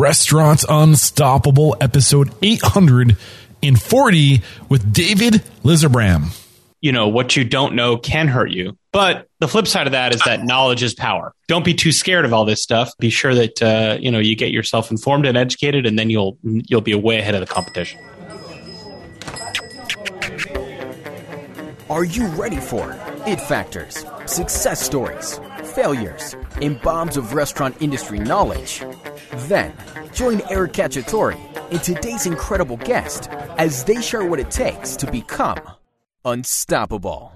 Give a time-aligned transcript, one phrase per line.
[0.00, 6.40] Restaurants Unstoppable, episode 840 with David Lizerbram.
[6.80, 8.78] You know, what you don't know can hurt you.
[8.92, 11.34] But the flip side of that is that knowledge is power.
[11.48, 12.92] Don't be too scared of all this stuff.
[13.00, 16.38] Be sure that uh, you know you get yourself informed and educated, and then you'll
[16.44, 17.98] you'll be way ahead of the competition.
[21.90, 22.96] Are you ready for
[23.26, 25.40] it factors, success stories,
[25.78, 28.82] failures, and bombs of restaurant industry knowledge?
[29.46, 29.72] Then
[30.12, 31.38] join Eric Cacciatore
[31.70, 35.60] and today's incredible guest as they share what it takes to become
[36.24, 37.32] unstoppable.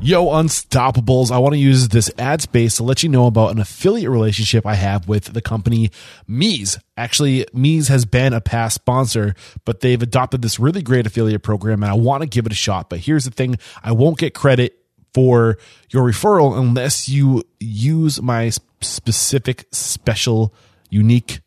[0.00, 1.30] Yo, Unstoppables.
[1.30, 4.66] I want to use this ad space to let you know about an affiliate relationship
[4.66, 5.92] I have with the company
[6.28, 6.78] Meez.
[6.96, 11.84] Actually, Meez has been a past sponsor, but they've adopted this really great affiliate program
[11.84, 12.90] and I want to give it a shot.
[12.90, 14.83] But here's the thing I won't get credit
[15.14, 15.56] for
[15.90, 18.50] your referral unless you use my
[18.80, 20.52] specific, special,
[20.90, 21.40] unique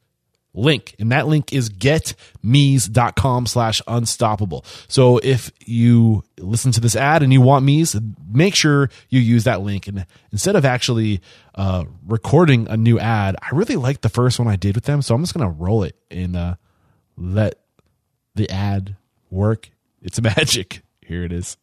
[0.57, 0.95] link.
[0.99, 4.65] And that link is getmeez.com slash unstoppable.
[4.87, 8.01] So if you listen to this ad and you want Meez,
[8.31, 9.87] make sure you use that link.
[9.87, 11.21] And instead of actually
[11.55, 15.01] uh, recording a new ad, I really like the first one I did with them.
[15.01, 16.55] So I'm just going to roll it and uh,
[17.15, 17.59] let
[18.35, 18.95] the ad
[19.29, 19.69] work.
[20.01, 20.81] It's magic.
[21.05, 21.57] Here it is.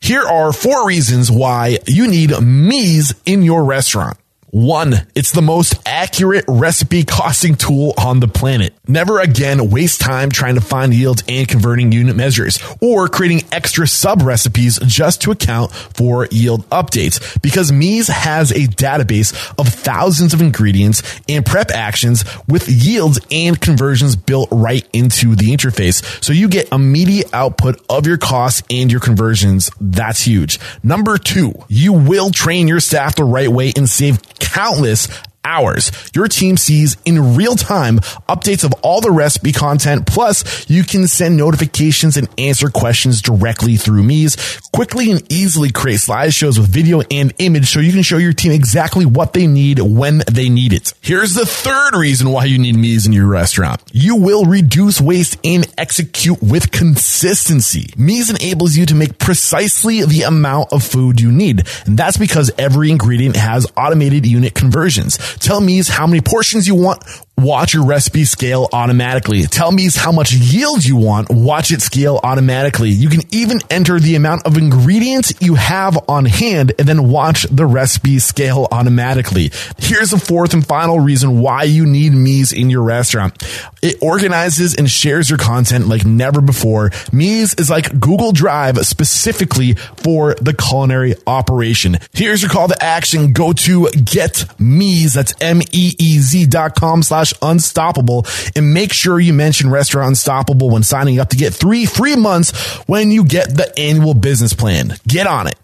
[0.00, 4.16] Here are four reasons why you need Meez in your restaurant.
[4.52, 8.74] One, it's the most accurate recipe costing tool on the planet.
[8.88, 13.86] Never again waste time trying to find yields and converting unit measures or creating extra
[13.86, 20.34] sub recipes just to account for yield updates because Meez has a database of thousands
[20.34, 26.02] of ingredients and prep actions with yields and conversions built right into the interface.
[26.24, 29.70] So you get immediate output of your costs and your conversions.
[29.80, 30.58] That's huge.
[30.82, 35.08] Number two, you will train your staff the right way and save countless
[35.44, 35.90] hours.
[36.14, 40.06] Your team sees in real time updates of all the recipe content.
[40.06, 44.60] Plus, you can send notifications and answer questions directly through Meez.
[44.72, 48.52] Quickly and easily create slideshows with video and image so you can show your team
[48.52, 50.92] exactly what they need when they need it.
[51.00, 53.82] Here's the third reason why you need Meez in your restaurant.
[53.92, 57.88] You will reduce waste and execute with consistency.
[57.96, 61.66] Meez enables you to make precisely the amount of food you need.
[61.86, 65.18] And that's because every ingredient has automated unit conversions.
[65.38, 67.02] Tell Meez how many portions you want.
[67.42, 69.42] Watch your recipe scale automatically.
[69.44, 71.30] Tell Meez how much yield you want.
[71.30, 72.90] Watch it scale automatically.
[72.90, 77.44] You can even enter the amount of ingredients you have on hand and then watch
[77.44, 79.50] the recipe scale automatically.
[79.78, 83.42] Here's the fourth and final reason why you need Meez in your restaurant.
[83.82, 86.90] It organizes and shares your content like never before.
[87.10, 91.98] Meez is like Google Drive specifically for the culinary operation.
[92.12, 93.32] Here's your call to action.
[93.32, 94.44] Go to get.
[94.60, 98.26] That's M-E-E-Z dot com slash unstoppable
[98.56, 102.78] and make sure you mention restaurant unstoppable when signing up to get three free months
[102.86, 104.94] when you get the annual business plan.
[105.06, 105.56] Get on it.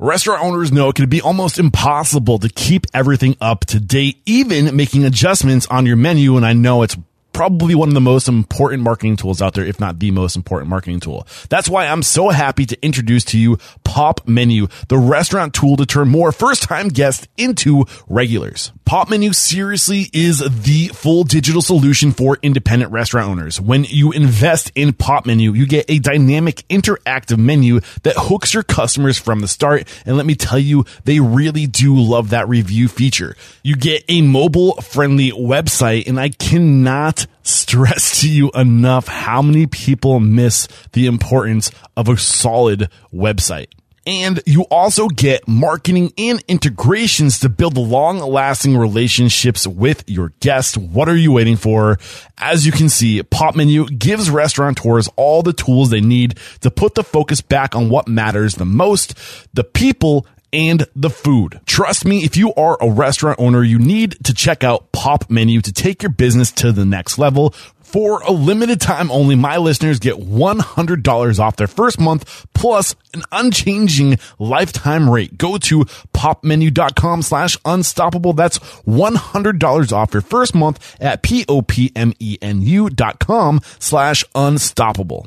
[0.00, 4.76] Restaurant owners know it can be almost impossible to keep everything up to date, even
[4.76, 6.36] making adjustments on your menu.
[6.36, 6.96] And I know it's
[7.38, 10.68] probably one of the most important marketing tools out there, if not the most important
[10.68, 11.24] marketing tool.
[11.48, 15.86] That's why I'm so happy to introduce to you Pop Menu, the restaurant tool to
[15.86, 18.72] turn more first time guests into regulars.
[18.84, 23.60] Pop Menu seriously is the full digital solution for independent restaurant owners.
[23.60, 28.64] When you invest in Pop Menu, you get a dynamic interactive menu that hooks your
[28.64, 29.86] customers from the start.
[30.04, 33.36] And let me tell you, they really do love that review feature.
[33.62, 39.66] You get a mobile friendly website and I cannot stress to you enough how many
[39.66, 43.68] people miss the importance of a solid website.
[44.08, 50.78] And you also get marketing and integrations to build long lasting relationships with your guests.
[50.78, 51.98] What are you waiting for?
[52.38, 56.94] As you can see, Pop Menu gives restaurateurs all the tools they need to put
[56.94, 59.14] the focus back on what matters the most,
[59.52, 61.60] the people and the food.
[61.66, 65.60] Trust me, if you are a restaurant owner, you need to check out Pop Menu
[65.60, 67.54] to take your business to the next level.
[67.88, 73.22] For a limited time only, my listeners get $100 off their first month plus an
[73.32, 75.38] unchanging lifetime rate.
[75.38, 78.34] Go to popmenu.com slash unstoppable.
[78.34, 85.26] That's $100 off your first month at P-O-P-M-E-N-U dot com slash unstoppable.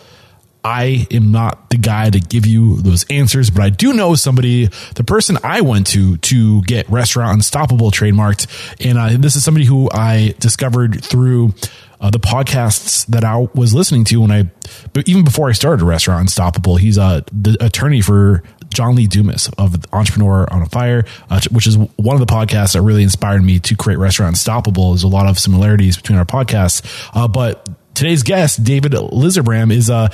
[0.64, 4.70] I am not the guy to give you those answers, but I do know somebody,
[4.94, 8.46] the person I went to to get Restaurant Unstoppable trademarked.
[8.84, 11.52] And uh, this is somebody who I discovered through
[12.00, 14.50] uh, the podcasts that I was listening to when I,
[14.93, 19.49] but even before I started Restaurant Unstoppable, he's uh, the attorney for John Lee Dumas
[19.58, 23.43] of Entrepreneur on a Fire, uh, which is one of the podcasts that really inspired
[23.43, 24.90] me to create Restaurant Unstoppable.
[24.90, 26.84] There's a lot of similarities between our podcasts,
[27.14, 30.08] uh, but today's guest, David Lizerbram, is uh,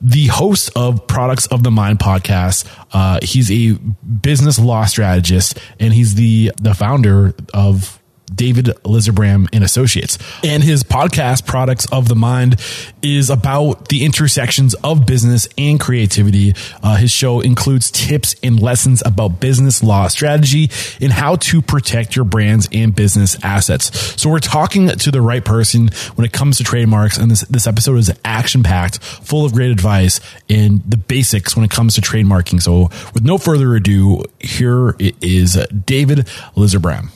[0.00, 2.66] the host of Products of the Mind podcast.
[2.92, 7.97] Uh, he's a business law strategist, and he's the the founder of
[8.34, 10.18] David Lizerbram and Associates.
[10.44, 12.60] And his podcast, Products of the Mind,
[13.02, 16.54] is about the intersections of business and creativity.
[16.82, 20.70] Uh, his show includes tips and lessons about business law strategy
[21.00, 24.20] and how to protect your brands and business assets.
[24.20, 27.18] So we're talking to the right person when it comes to trademarks.
[27.18, 31.64] And this, this episode is action packed, full of great advice and the basics when
[31.64, 32.62] it comes to trademarking.
[32.62, 35.54] So with no further ado, here is
[35.86, 36.26] David
[36.56, 37.10] Lizerbram.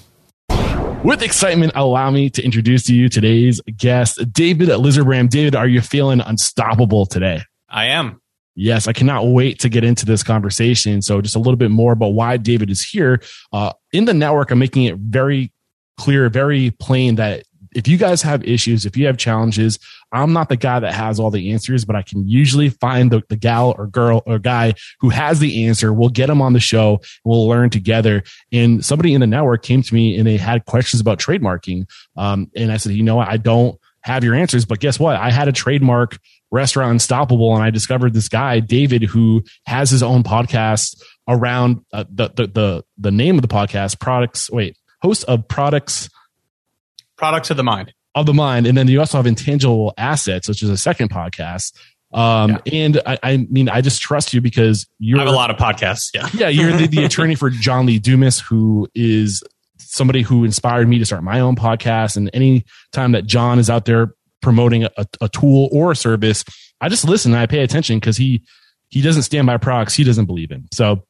[1.05, 5.29] With excitement, allow me to introduce to you today's guest, David Lizerbram.
[5.29, 7.43] David, are you feeling unstoppable today?
[7.69, 8.21] I am.
[8.55, 11.03] Yes, I cannot wait to get into this conversation.
[11.03, 13.21] So, just a little bit more about why David is here.
[13.53, 15.53] Uh, in the network, I'm making it very
[15.97, 19.79] clear, very plain that if you guys have issues, if you have challenges,
[20.13, 23.23] I'm not the guy that has all the answers, but I can usually find the,
[23.29, 25.93] the gal or girl or guy who has the answer.
[25.93, 27.01] We'll get them on the show.
[27.25, 28.23] We'll learn together.
[28.53, 31.89] And somebody in the network came to me and they had questions about trademarking.
[32.17, 35.17] Um, and I said, you know, I don't have your answers, but guess what?
[35.17, 36.19] I had a trademark
[36.51, 42.05] restaurant unstoppable and I discovered this guy, David, who has his own podcast around uh,
[42.11, 44.51] the, the, the, the name of the podcast products.
[44.51, 46.11] Wait, host of products
[47.23, 47.95] Products of the Mind.
[48.17, 48.67] Of the mind.
[48.67, 51.73] And then you also have Intangible Assets, which is a second podcast.
[52.13, 52.81] Um, yeah.
[52.85, 56.09] and I, I, mean, I just trust you because you have a lot of podcasts.
[56.13, 56.29] Yeah.
[56.35, 56.49] Yeah.
[56.49, 59.41] You're the, the attorney for John Lee Dumas, who is
[59.79, 62.17] somebody who inspired me to start my own podcast.
[62.17, 66.45] And any time that John is out there promoting a, a tool or a service,
[66.81, 68.43] I just listen and I pay attention because he,
[68.89, 70.67] he doesn't stand by products he doesn't believe in.
[70.73, 71.05] So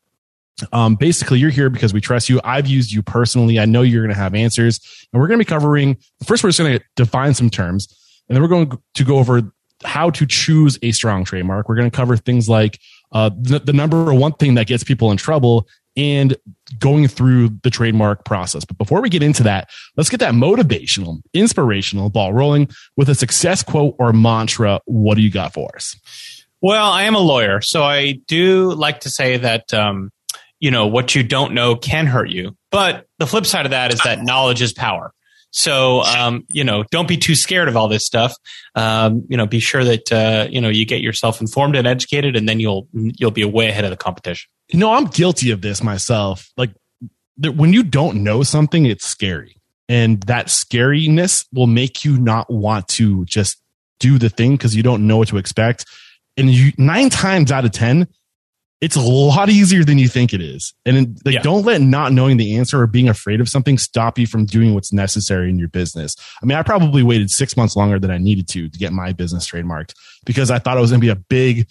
[0.72, 2.40] um, basically, you're here because we trust you.
[2.44, 3.58] I've used you personally.
[3.58, 4.81] I know you're going to have answers.
[5.12, 7.88] And we're going to be covering first, we're just going to define some terms.
[8.28, 9.43] And then we're going to go over
[9.84, 11.69] how to choose a strong trademark.
[11.69, 12.79] We're going to cover things like
[13.10, 16.36] uh, the, the number one thing that gets people in trouble and
[16.79, 18.65] going through the trademark process.
[18.65, 23.15] But before we get into that, let's get that motivational, inspirational ball rolling with a
[23.15, 24.81] success quote or mantra.
[24.86, 25.96] What do you got for us?
[26.62, 30.10] Well, I am a lawyer, so I do like to say that um,
[30.62, 32.56] you know, what you don't know can hurt you.
[32.70, 35.12] But the flip side of that is that knowledge is power.
[35.50, 38.32] So, um, you know, don't be too scared of all this stuff.
[38.76, 42.36] Um, you know, be sure that, uh, you know, you get yourself informed and educated
[42.36, 44.48] and then you'll, you'll be way ahead of the competition.
[44.69, 46.48] You know, I'm guilty of this myself.
[46.56, 46.70] Like
[47.36, 49.56] when you don't know something, it's scary.
[49.88, 53.60] And that scariness will make you not want to just
[53.98, 55.86] do the thing because you don't know what to expect.
[56.36, 58.06] And you nine times out of 10,
[58.82, 60.74] it's a lot easier than you think it is.
[60.84, 61.43] And like, yeah.
[61.43, 64.74] don't let not knowing the answer or being afraid of something stop you from doing
[64.74, 66.17] what's necessary in your business.
[66.43, 69.12] I mean, I probably waited six months longer than I needed to to get my
[69.12, 69.94] business trademarked
[70.27, 71.69] because I thought it was going to be a big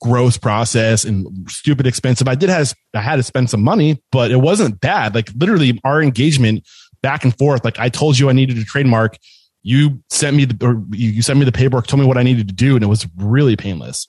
[0.00, 2.28] gross process and stupid expensive.
[2.28, 5.12] I did have I had to spend some money, but it wasn't bad.
[5.12, 6.64] Like literally our engagement
[7.02, 7.64] back and forth.
[7.64, 9.18] Like I told you I needed a trademark.
[9.64, 12.46] You sent me the or you sent me the paperwork, told me what I needed
[12.46, 14.06] to do, and it was really painless.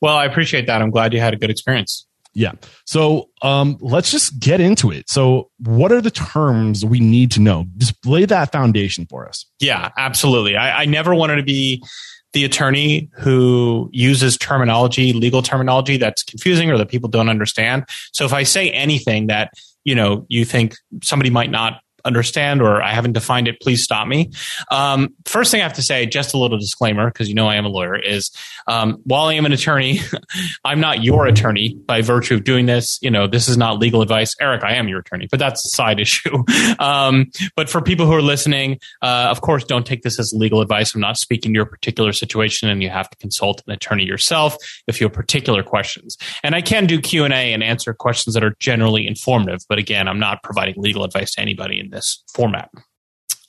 [0.00, 0.82] Well, I appreciate that.
[0.82, 2.06] I'm glad you had a good experience.
[2.36, 2.52] Yeah.
[2.84, 5.08] So um, let's just get into it.
[5.08, 7.64] So, what are the terms we need to know?
[7.78, 9.46] Just lay that foundation for us.
[9.58, 10.54] Yeah, absolutely.
[10.54, 11.82] I, I never wanted to be
[12.34, 17.86] the attorney who uses terminology, legal terminology that's confusing or that people don't understand.
[18.12, 19.52] So, if I say anything that
[19.84, 24.06] you know you think somebody might not understand or I haven't defined it, please stop
[24.06, 24.30] me.
[24.70, 27.56] Um, first thing I have to say, just a little disclaimer, because you know I
[27.56, 28.30] am a lawyer, is
[28.66, 30.00] um, while I am an attorney,
[30.64, 32.98] I'm not your attorney by virtue of doing this.
[33.02, 34.34] You know, this is not legal advice.
[34.40, 36.44] Eric, I am your attorney, but that's a side issue.
[36.78, 40.60] um, but for people who are listening, uh, of course, don't take this as legal
[40.60, 40.94] advice.
[40.94, 44.56] I'm not speaking to your particular situation, and you have to consult an attorney yourself
[44.86, 46.16] if you have particular questions.
[46.42, 49.78] And I can do Q and A and answer questions that are generally informative, but
[49.78, 51.95] again, I'm not providing legal advice to anybody in this
[52.34, 52.70] format.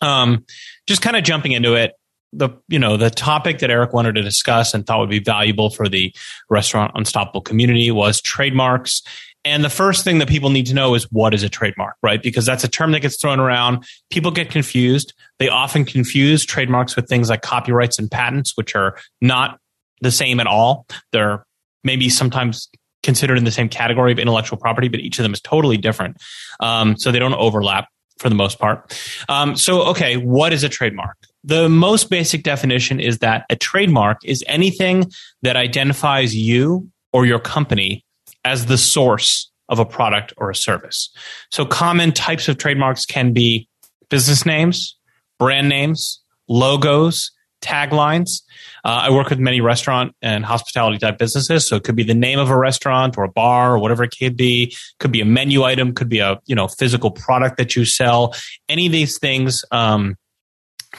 [0.02, 0.46] Um,
[0.88, 1.94] just kind of jumping into it,
[2.34, 5.70] the you know the topic that Eric wanted to discuss and thought would be valuable
[5.70, 6.14] for the
[6.50, 9.02] restaurant unstoppable community was trademarks.
[9.46, 12.22] And the first thing that people need to know is what is a trademark, right?
[12.22, 13.86] Because that's a term that gets thrown around.
[14.10, 15.14] People get confused.
[15.40, 19.58] They often confuse trademarks with things like copyrights and patents, which are not
[20.02, 20.86] the same at all.
[21.14, 21.46] They're
[21.84, 22.68] maybe sometimes
[23.04, 26.18] considered in the same category of intellectual property, but each of them is totally different.
[26.60, 27.88] Um, so they don't overlap
[28.20, 28.98] for the most part.
[29.30, 31.18] Um, so, okay, what is a trademark?
[31.44, 37.40] The most basic definition is that a trademark is anything that identifies you or your
[37.40, 38.04] company
[38.44, 41.10] as the source of a product or a service.
[41.52, 43.68] So, common types of trademarks can be
[44.10, 44.98] business names,
[45.40, 48.42] brand names, logos, taglines.
[48.86, 52.14] Uh, I work with many restaurant and hospitality type businesses, so it could be the
[52.14, 54.76] name of a restaurant or a bar or whatever it could be.
[55.00, 58.36] Could be a menu item, could be a you know physical product that you sell.
[58.70, 60.16] Any of these things um,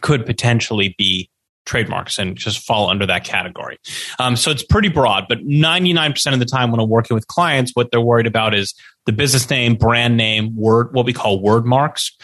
[0.01, 1.31] could potentially be
[1.69, 3.79] trademarks and just fall under that category.
[4.19, 7.73] Um, so it's pretty broad, but 99% of the time when I'm working with clients,
[7.75, 8.75] what they're worried about is
[9.05, 12.17] the business name, brand name, word, what we call word marks,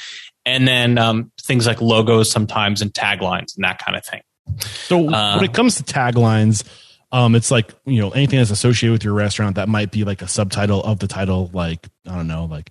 [0.46, 4.22] and then um, things like logos sometimes and taglines and that kind of thing.
[4.60, 6.64] So uh, when it comes to taglines,
[7.12, 10.22] um, it's like you know anything that's associated with your restaurant that might be like
[10.22, 11.50] a subtitle of the title.
[11.52, 12.70] Like I don't know, like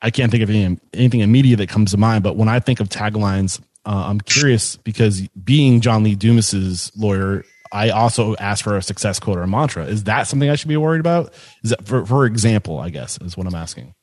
[0.00, 2.24] I can't think of any, anything immediate that comes to mind.
[2.24, 7.44] But when I think of taglines, uh, I'm curious because being John Lee Dumas's lawyer,
[7.72, 9.84] I also asked for a success quote or a mantra.
[9.84, 11.32] Is that something I should be worried about?
[11.62, 12.78] Is that for, for example?
[12.78, 13.94] I guess is what I'm asking.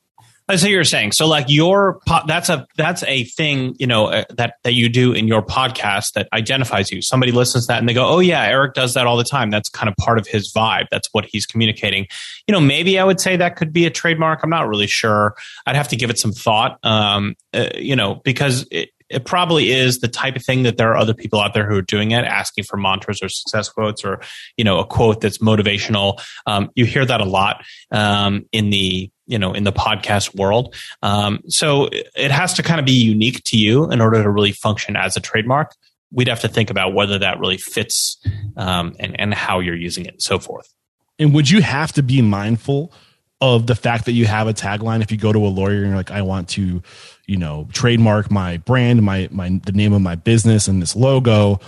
[0.46, 1.12] I see what you're saying.
[1.12, 5.12] So like your that's a that's a thing you know uh, that that you do
[5.12, 7.00] in your podcast that identifies you.
[7.00, 9.50] Somebody listens to that and they go, "Oh yeah, Eric does that all the time."
[9.50, 10.88] That's kind of part of his vibe.
[10.90, 12.06] That's what he's communicating.
[12.46, 14.40] You know, maybe I would say that could be a trademark.
[14.42, 15.34] I'm not really sure.
[15.66, 16.78] I'd have to give it some thought.
[16.82, 20.90] Um, uh, you know, because it, it probably is the type of thing that there
[20.90, 24.04] are other people out there who are doing it, asking for mantras or success quotes
[24.04, 24.20] or
[24.58, 26.22] you know a quote that's motivational.
[26.46, 30.74] Um, you hear that a lot um, in the you know in the podcast world.
[31.02, 34.52] Um, so it has to kind of be unique to you in order to really
[34.52, 35.74] function as a trademark.
[36.12, 38.18] We'd have to think about whether that really fits
[38.56, 40.72] um, and, and how you're using it and so forth.
[41.18, 42.92] And would you have to be mindful
[43.40, 45.02] of the fact that you have a tagline?
[45.02, 46.82] If you go to a lawyer and you're like i want to
[47.26, 51.60] you know trademark my brand my my the name of my business and this logo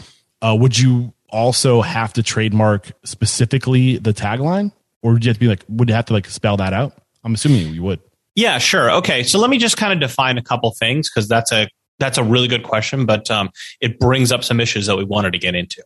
[0.42, 4.72] uh, would you also have to trademark specifically the tagline?
[5.02, 6.94] Or would you have to be like would you have to like spell that out
[7.26, 8.00] I'm assuming you would.
[8.36, 8.90] Yeah, sure.
[8.92, 11.68] Okay, so let me just kind of define a couple things because that's a
[11.98, 15.32] that's a really good question, but um, it brings up some issues that we wanted
[15.32, 15.82] to get into.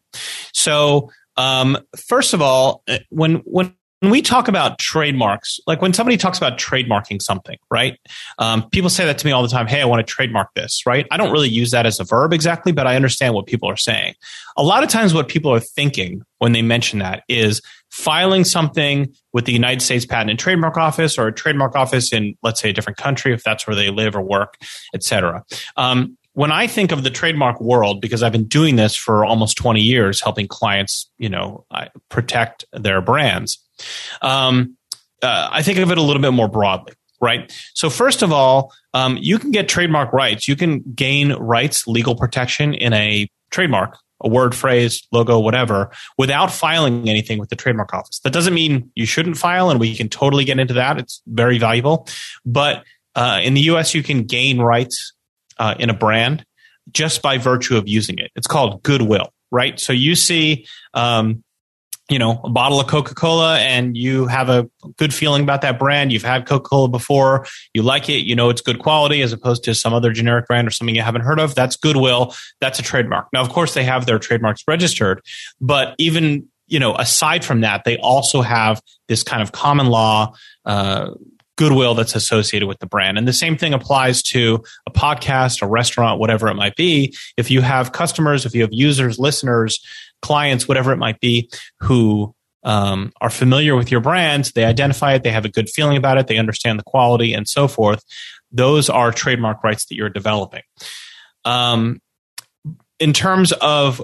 [0.52, 5.92] So, um, first of all, uh, when when when we talk about trademarks, like when
[5.92, 7.99] somebody talks about trademarking something, right?
[8.38, 9.66] Um, people say that to me all the time.
[9.66, 11.07] Hey, I want to trademark this, right?
[11.11, 13.76] I don't really use that as a verb exactly, but I understand what people are
[13.76, 14.14] saying.
[14.57, 19.12] A lot of times, what people are thinking when they mention that is filing something
[19.35, 22.71] with the United States Patent and Trademark Office or a trademark office in, let's say,
[22.71, 24.57] a different country, if that's where they live or work,
[24.95, 25.45] et cetera.
[25.76, 29.56] Um, when I think of the trademark world, because I've been doing this for almost
[29.56, 31.66] 20 years, helping clients, you know,
[32.08, 33.58] protect their brands,
[34.22, 34.76] um,
[35.22, 37.52] uh, I think of it a little bit more broadly, right?
[37.75, 40.49] So first of all, um, you can get trademark rights.
[40.49, 46.52] You can gain rights, legal protection in a trademark, a word, phrase, logo, whatever, without
[46.52, 48.20] filing anything with the trademark office.
[48.20, 50.99] That doesn't mean you shouldn't file, and we can totally get into that.
[50.99, 52.06] It's very valuable.
[52.44, 52.84] But
[53.14, 55.12] uh, in the U.S., you can gain rights
[55.61, 56.45] uh, in a brand
[56.90, 58.33] just by virtue of using it.
[58.35, 59.79] It's called goodwill, right?
[59.79, 61.45] So you see um,
[62.11, 65.79] you know, a bottle of Coca Cola and you have a good feeling about that
[65.79, 66.12] brand.
[66.12, 67.47] You've had Coca Cola before.
[67.73, 68.26] You like it.
[68.26, 71.02] You know it's good quality as opposed to some other generic brand or something you
[71.02, 71.55] haven't heard of.
[71.55, 72.35] That's goodwill.
[72.61, 73.29] That's a trademark.
[73.33, 75.23] Now, of course, they have their trademarks registered,
[75.61, 80.35] but even, you know, aside from that, they also have this kind of common law,
[80.64, 81.12] uh,
[81.61, 83.19] goodwill that's associated with the brand.
[83.19, 87.14] And the same thing applies to a podcast, a restaurant, whatever it might be.
[87.37, 89.79] If you have customers, if you have users, listeners,
[90.23, 91.50] clients, whatever it might be,
[91.81, 95.99] who um, are familiar with your brand, they identify it, they have a good feeling
[95.99, 98.02] about it, they understand the quality and so forth.
[98.50, 100.62] Those are trademark rights that you're developing.
[101.45, 102.00] Um,
[102.99, 104.02] in terms of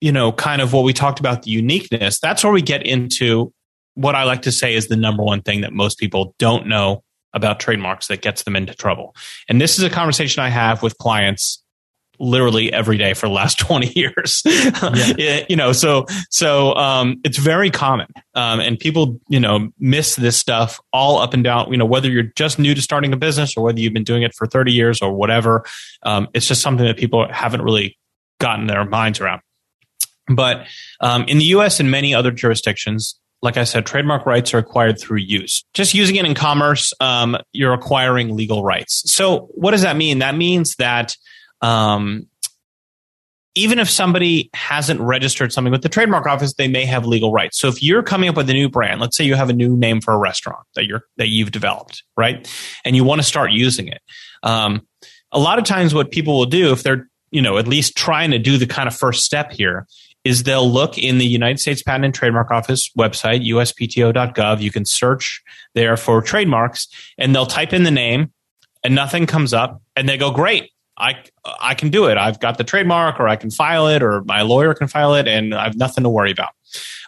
[0.00, 3.52] you know, kind of what we talked about the uniqueness, that's where we get into
[3.98, 7.02] what I like to say is the number one thing that most people don't know
[7.34, 9.14] about trademarks that gets them into trouble.
[9.48, 11.62] And this is a conversation I have with clients
[12.20, 14.42] literally every day for the last 20 years.
[14.44, 15.44] Yeah.
[15.48, 18.06] you know, so, so, um, it's very common.
[18.34, 22.08] Um, and people, you know, miss this stuff all up and down, you know, whether
[22.08, 24.72] you're just new to starting a business or whether you've been doing it for 30
[24.72, 25.64] years or whatever.
[26.04, 27.98] Um, it's just something that people haven't really
[28.38, 29.42] gotten their minds around.
[30.28, 30.66] But
[31.00, 35.00] um, in the US and many other jurisdictions, like I said, trademark rights are acquired
[35.00, 35.64] through use.
[35.74, 39.12] Just using it in commerce, um, you're acquiring legal rights.
[39.12, 40.18] So, what does that mean?
[40.18, 41.16] That means that
[41.60, 42.26] um,
[43.54, 47.58] even if somebody hasn't registered something with the trademark office, they may have legal rights.
[47.58, 49.76] So, if you're coming up with a new brand, let's say you have a new
[49.76, 52.50] name for a restaurant that you're that you've developed, right,
[52.84, 54.02] and you want to start using it.
[54.42, 54.86] Um,
[55.30, 58.32] a lot of times, what people will do if they're you know at least trying
[58.32, 59.86] to do the kind of first step here
[60.28, 64.60] is they'll look in the United States Patent and Trademark Office website, uspto.gov.
[64.60, 65.42] You can search
[65.74, 68.30] there for trademarks and they'll type in the name
[68.84, 70.70] and nothing comes up and they go, great.
[70.98, 71.14] I,
[71.58, 72.18] I can do it.
[72.18, 75.26] I've got the trademark or I can file it or my lawyer can file it
[75.26, 76.50] and I have nothing to worry about.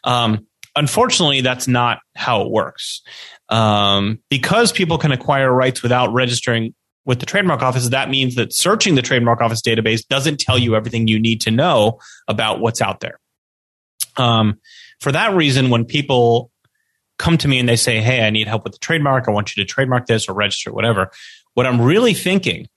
[0.03, 3.03] Um, unfortunately, that's not how it works.
[3.51, 8.53] Um, because people can acquire rights without registering with the trademark office, that means that
[8.53, 12.81] searching the trademark office database doesn't tell you everything you need to know about what's
[12.81, 13.19] out there.
[14.17, 14.61] Um,
[15.01, 16.51] for that reason, when people
[17.19, 19.29] come to me and they say, Hey, I need help with the trademark.
[19.29, 21.11] I want you to trademark this or register, whatever.
[21.55, 22.69] What I'm really thinking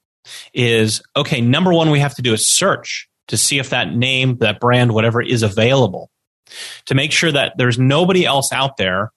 [0.53, 4.37] is, okay, number one, we have to do a search to see if that name,
[4.37, 6.09] that brand, whatever is available
[6.85, 9.11] to make sure that there's nobody else out there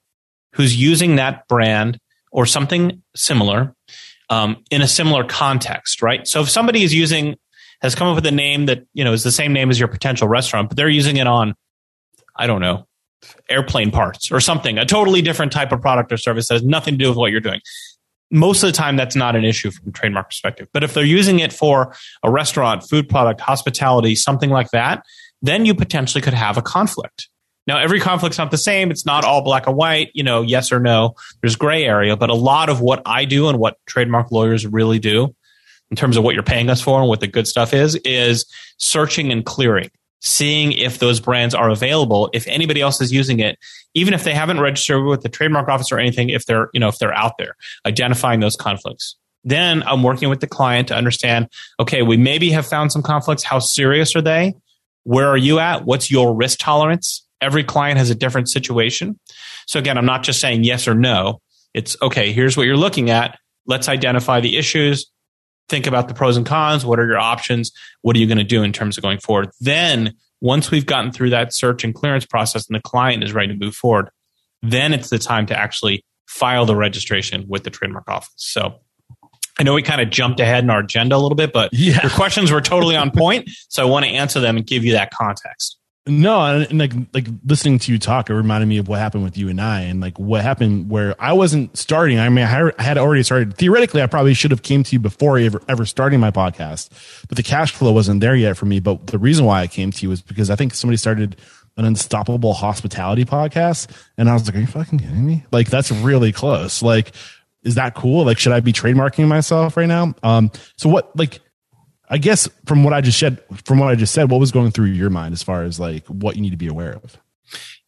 [0.55, 1.99] who's using that brand
[2.31, 3.75] or something similar
[4.29, 6.27] um, in a similar context, right?
[6.27, 7.37] So if somebody is using
[7.83, 9.89] has come up with a name that you know is the same name as your
[9.89, 11.55] potential restaurant, but they're using it on,
[12.35, 12.87] I don't know,
[13.49, 16.95] airplane parts or something, a totally different type of product or service that has nothing
[16.95, 17.61] to do with what you're doing.
[18.31, 20.69] Most of the time, that's not an issue from a trademark perspective.
[20.73, 25.05] But if they're using it for a restaurant, food product, hospitality, something like that,
[25.43, 27.29] then you potentially could have a conflict.
[27.67, 28.91] Now, every conflict's not the same.
[28.91, 31.15] It's not all black and white, you know, yes or no.
[31.41, 34.99] There's gray area, but a lot of what I do and what trademark lawyers really
[34.99, 35.35] do
[35.91, 38.47] in terms of what you're paying us for and what the good stuff is, is
[38.79, 43.59] searching and clearing, seeing if those brands are available, if anybody else is using it,
[43.95, 46.89] even if they haven't registered with the trademark office or anything, if they're, you know,
[46.89, 49.17] if they're out there, identifying those conflicts.
[49.45, 51.49] Then I'm working with the client to understand,
[51.79, 53.45] okay, we maybe have found some conflicts.
[53.45, 54.55] How serious are they?
[55.05, 55.85] Where are you at?
[55.85, 57.26] What's your risk tolerance?
[57.41, 59.19] Every client has a different situation.
[59.67, 61.41] So again, I'm not just saying yes or no.
[61.75, 63.39] It's okay, here's what you're looking at.
[63.67, 65.11] Let's identify the issues.
[65.69, 66.87] Think about the pros and cons.
[66.87, 67.73] What are your options?
[68.03, 69.51] What are you going to do in terms of going forward?
[69.61, 73.49] Then, once we've gotten through that search and clearance process and the client is ready
[73.49, 74.11] to move forward,
[74.63, 78.33] then it's the time to actually file the registration with the trademark office.
[78.37, 78.81] So
[79.59, 82.01] I know we kind of jumped ahead in our agenda a little bit, but yeah.
[82.03, 83.49] your questions were totally on point.
[83.69, 85.76] So I want to answer them and give you that context.
[86.09, 89.37] No, and like like listening to you talk, it reminded me of what happened with
[89.37, 92.21] you and I, and like what happened where I wasn't starting.
[92.21, 93.57] I mean, I had already started.
[93.57, 96.91] Theoretically, I probably should have came to you before ever ever starting my podcast,
[97.29, 98.79] but the cash flow wasn't there yet for me.
[98.79, 101.37] But the reason why I came to you was because I think somebody started
[101.77, 105.45] an unstoppable hospitality podcast, and I was like, "Are you fucking kidding me?
[105.51, 106.83] Like that's really close.
[106.83, 107.13] Like,
[107.65, 108.25] is that cool?
[108.25, 110.15] Like, should I be trademarking myself right now?
[110.23, 111.41] Um, so what like."
[112.09, 114.71] I guess from what I just said, from what I just said, what was going
[114.71, 117.19] through your mind as far as like what you need to be aware of?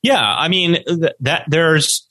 [0.03, 2.07] Yeah, I mean th- that there's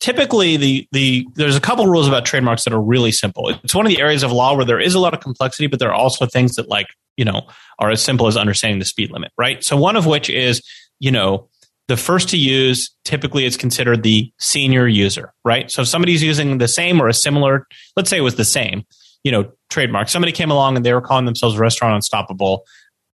[0.00, 3.48] typically the the there's a couple rules about trademarks that are really simple.
[3.62, 5.78] It's one of the areas of law where there is a lot of complexity, but
[5.78, 7.42] there are also things that like you know
[7.78, 9.62] are as simple as understanding the speed limit, right?
[9.62, 10.62] So one of which is
[10.98, 11.48] you know
[11.90, 15.70] the first to use typically is considered the senior user, right?
[15.70, 17.66] So if somebody's using the same or a similar,
[17.96, 18.84] let's say it was the same,
[19.24, 20.08] you know, trademark.
[20.08, 22.64] Somebody came along and they were calling themselves Restaurant Unstoppable.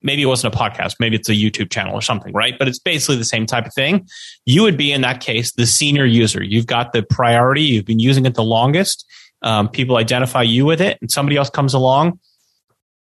[0.03, 2.59] maybe it wasn't a podcast, maybe it's a YouTube channel or something, right?
[2.59, 4.07] But it's basically the same type of thing.
[4.45, 6.43] You would be in that case the senior user.
[6.43, 7.63] You've got the priority.
[7.63, 9.05] You've been using it the longest.
[9.43, 12.21] Um, people identify you with it, and somebody else comes along.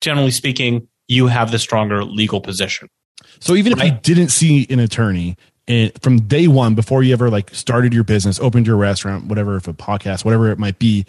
[0.01, 2.89] Generally speaking, you have the stronger legal position.
[3.39, 3.87] So even right?
[3.87, 5.37] if you didn't see an attorney
[6.01, 9.67] from day one, before you ever like started your business, opened your restaurant, whatever, if
[9.67, 11.05] a podcast, whatever it might be,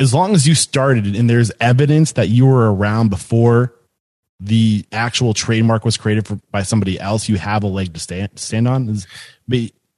[0.00, 3.74] as long as you started and there's evidence that you were around before
[4.40, 8.38] the actual trademark was created for, by somebody else, you have a leg to stand
[8.38, 8.88] stand on.
[8.88, 9.06] Is,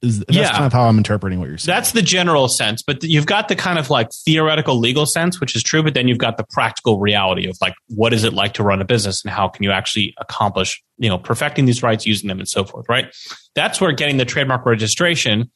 [0.03, 0.51] is that's yeah.
[0.51, 1.77] kind of how I'm interpreting what you're saying.
[1.77, 5.55] That's the general sense, but you've got the kind of like theoretical legal sense, which
[5.55, 8.55] is true, but then you've got the practical reality of like what is it like
[8.55, 12.07] to run a business and how can you actually accomplish, you know, perfecting these rights,
[12.07, 12.87] using them, and so forth.
[12.89, 13.15] Right?
[13.55, 15.51] That's where getting the trademark registration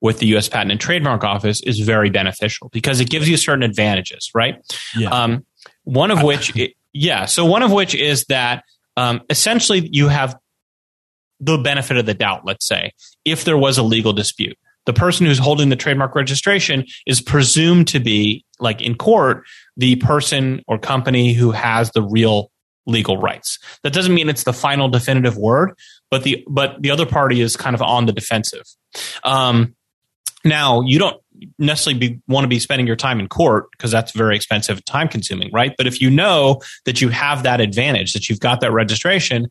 [0.00, 0.48] with the U.S.
[0.48, 4.30] Patent and Trademark Office is very beneficial because it gives you certain advantages.
[4.34, 4.56] Right?
[4.96, 5.10] Yeah.
[5.10, 5.44] Um,
[5.84, 6.52] one of which
[6.92, 7.24] yeah.
[7.26, 8.64] So one of which is that
[8.96, 10.36] um, essentially you have
[11.40, 12.92] the benefit of the doubt, let's say,
[13.24, 14.58] if there was a legal dispute.
[14.86, 19.44] The person who's holding the trademark registration is presumed to be, like in court,
[19.76, 22.50] the person or company who has the real
[22.86, 23.58] legal rights.
[23.82, 25.72] That doesn't mean it's the final definitive word,
[26.10, 28.64] but the but the other party is kind of on the defensive.
[29.24, 29.76] Um,
[30.48, 31.20] now, you don't
[31.58, 34.86] necessarily be, want to be spending your time in court because that's very expensive, and
[34.86, 35.74] time consuming, right?
[35.76, 39.48] But if you know that you have that advantage, that you've got that registration,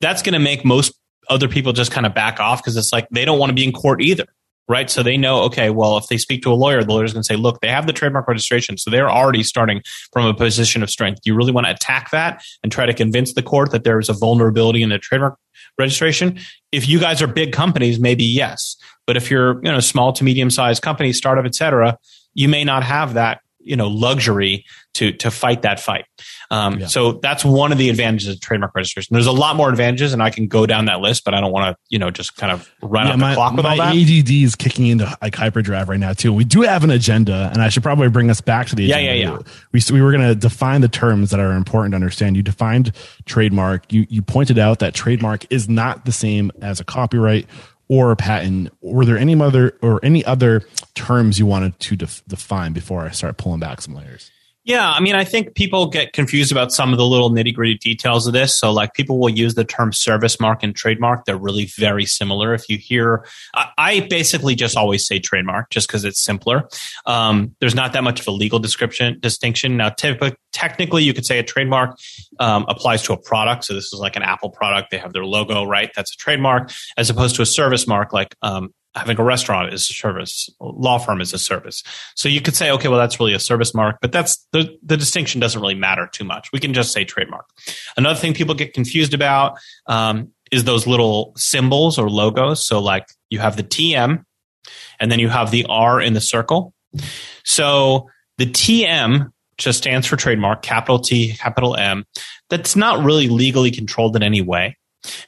[0.00, 0.92] that's going to make most
[1.28, 3.64] other people just kind of back off because it's like they don't want to be
[3.64, 4.26] in court either,
[4.68, 4.90] right?
[4.90, 7.26] So they know, okay, well, if they speak to a lawyer, the lawyer's going to
[7.26, 8.76] say, look, they have the trademark registration.
[8.76, 11.20] So they're already starting from a position of strength.
[11.24, 14.08] You really want to attack that and try to convince the court that there is
[14.08, 15.38] a vulnerability in the trademark
[15.78, 16.38] registration?
[16.72, 18.76] If you guys are big companies, maybe yes.
[19.06, 21.96] But if you're, you know, small to medium sized company, startup, et cetera,
[22.34, 26.04] you may not have that, you know, luxury to to fight that fight.
[26.50, 26.86] Um, yeah.
[26.86, 29.14] So that's one of the advantages of trademark registration.
[29.14, 31.52] There's a lot more advantages, and I can go down that list, but I don't
[31.52, 33.76] want to, you know, just kind of run yeah, out my, the clock with all
[33.76, 33.94] that.
[33.94, 36.32] My ADD is kicking into like hyperdrive right now too.
[36.32, 39.04] We do have an agenda, and I should probably bring us back to the agenda.
[39.04, 39.38] Yeah, yeah, yeah.
[39.72, 42.36] We we were going to define the terms that are important to understand.
[42.36, 42.92] You defined
[43.26, 43.92] trademark.
[43.92, 47.46] You you pointed out that trademark is not the same as a copyright
[47.88, 48.72] or a patent.
[48.80, 50.62] Were there any other or any other
[50.94, 54.30] terms you wanted to def- define before I start pulling back some layers?
[54.68, 57.78] Yeah, I mean, I think people get confused about some of the little nitty gritty
[57.78, 58.54] details of this.
[58.54, 61.24] So, like, people will use the term service mark and trademark.
[61.24, 62.52] They're really very similar.
[62.52, 66.68] If you hear, I, I basically just always say trademark just because it's simpler.
[67.06, 69.78] Um, there's not that much of a legal description distinction.
[69.78, 71.96] Now, typically, technically, you could say a trademark
[72.38, 73.64] um, applies to a product.
[73.64, 74.90] So, this is like an Apple product.
[74.90, 75.90] They have their logo, right?
[75.96, 79.88] That's a trademark, as opposed to a service mark like um, having a restaurant is
[79.90, 81.82] a service, law firm is a service.
[82.14, 84.96] So you could say, okay, well, that's really a service mark, but that's the, the
[84.96, 86.50] distinction doesn't really matter too much.
[86.52, 87.46] We can just say trademark.
[87.96, 92.64] Another thing people get confused about um, is those little symbols or logos.
[92.66, 94.24] So like you have the TM
[95.00, 96.74] and then you have the R in the circle.
[97.44, 98.08] So
[98.38, 102.04] the TM just stands for trademark, capital T, capital M.
[102.48, 104.77] That's not really legally controlled in any way.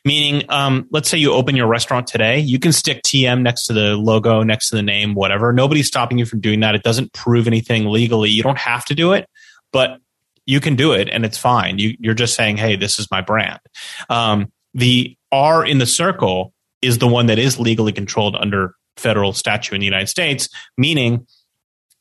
[0.05, 3.73] Meaning, um, let's say you open your restaurant today, you can stick TM next to
[3.73, 5.53] the logo, next to the name, whatever.
[5.53, 6.75] Nobody's stopping you from doing that.
[6.75, 8.31] It doesn't prove anything legally.
[8.31, 9.29] You don't have to do it,
[9.73, 9.99] but
[10.47, 11.79] you can do it and it's fine.
[11.79, 13.61] You, are just saying, hey, this is my brand.
[14.09, 16.53] Um, the R in the circle
[16.83, 21.27] is the one that is legally controlled under federal statute in the United States, meaning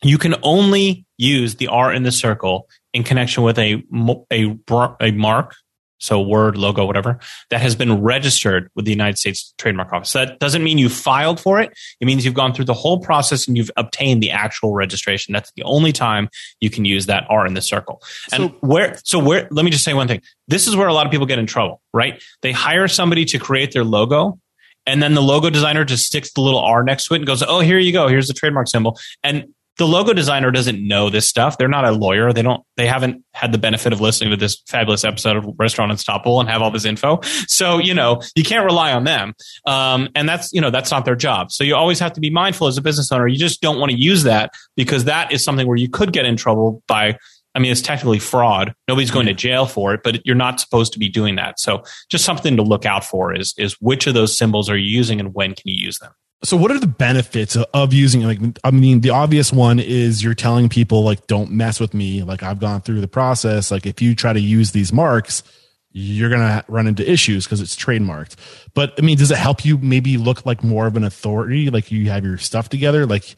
[0.02, 3.84] you can only use the R in the circle in connection with a,
[4.32, 4.58] a,
[5.02, 5.56] a mark
[6.00, 10.10] so word, logo, whatever, that has been registered with the United States Trademark Office.
[10.10, 11.78] So that doesn't mean you filed for it.
[12.00, 15.34] It means you've gone through the whole process and you've obtained the actual registration.
[15.34, 18.02] That's the only time you can use that R in the circle.
[18.34, 20.22] And so, where, so where, let me just say one thing.
[20.48, 22.22] This is where a lot of people get in trouble, right?
[22.42, 24.40] They hire somebody to create their logo
[24.86, 27.44] and then the logo designer just sticks the little R next to it and goes,
[27.44, 28.08] Oh, here you go.
[28.08, 28.98] Here's the trademark symbol.
[29.24, 31.58] And the logo designer doesn't know this stuff.
[31.58, 32.34] They're not a lawyer.
[32.34, 35.90] They don't, they haven't had the benefit of listening to this fabulous episode of Restaurant
[35.90, 37.22] Unstoppable and have all this info.
[37.48, 39.34] So, you know, you can't rely on them.
[39.66, 41.54] Um, and that's, you know, that's not their job.
[41.54, 43.26] So you always have to be mindful as a business owner.
[43.26, 46.26] You just don't want to use that because that is something where you could get
[46.26, 47.18] in trouble by,
[47.56, 48.76] I mean, it's technically fraud.
[48.90, 51.58] Nobody's going to jail for it, but you're not supposed to be doing that.
[51.58, 54.90] So just something to look out for is, is which of those symbols are you
[54.90, 56.12] using and when can you use them?
[56.44, 60.34] So what are the benefits of using like i mean the obvious one is you're
[60.34, 62.24] telling people like don't mess with me.
[62.24, 63.72] Like i've gone through the process.
[63.72, 65.44] Like if you try to use these marks
[65.92, 68.36] you're to run into issues because it's trademarked.
[68.74, 71.70] But i mean does it help you maybe look like more of an authority?
[71.70, 73.06] Like you have your stuff together?
[73.06, 73.36] Like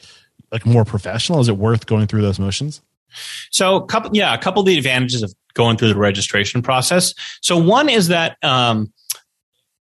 [0.52, 1.40] like more professional?
[1.40, 2.82] Is it worth going through those motions?
[3.50, 7.14] So, couple, yeah, a couple of the advantages of going through the registration process.
[7.42, 8.94] So one is that um,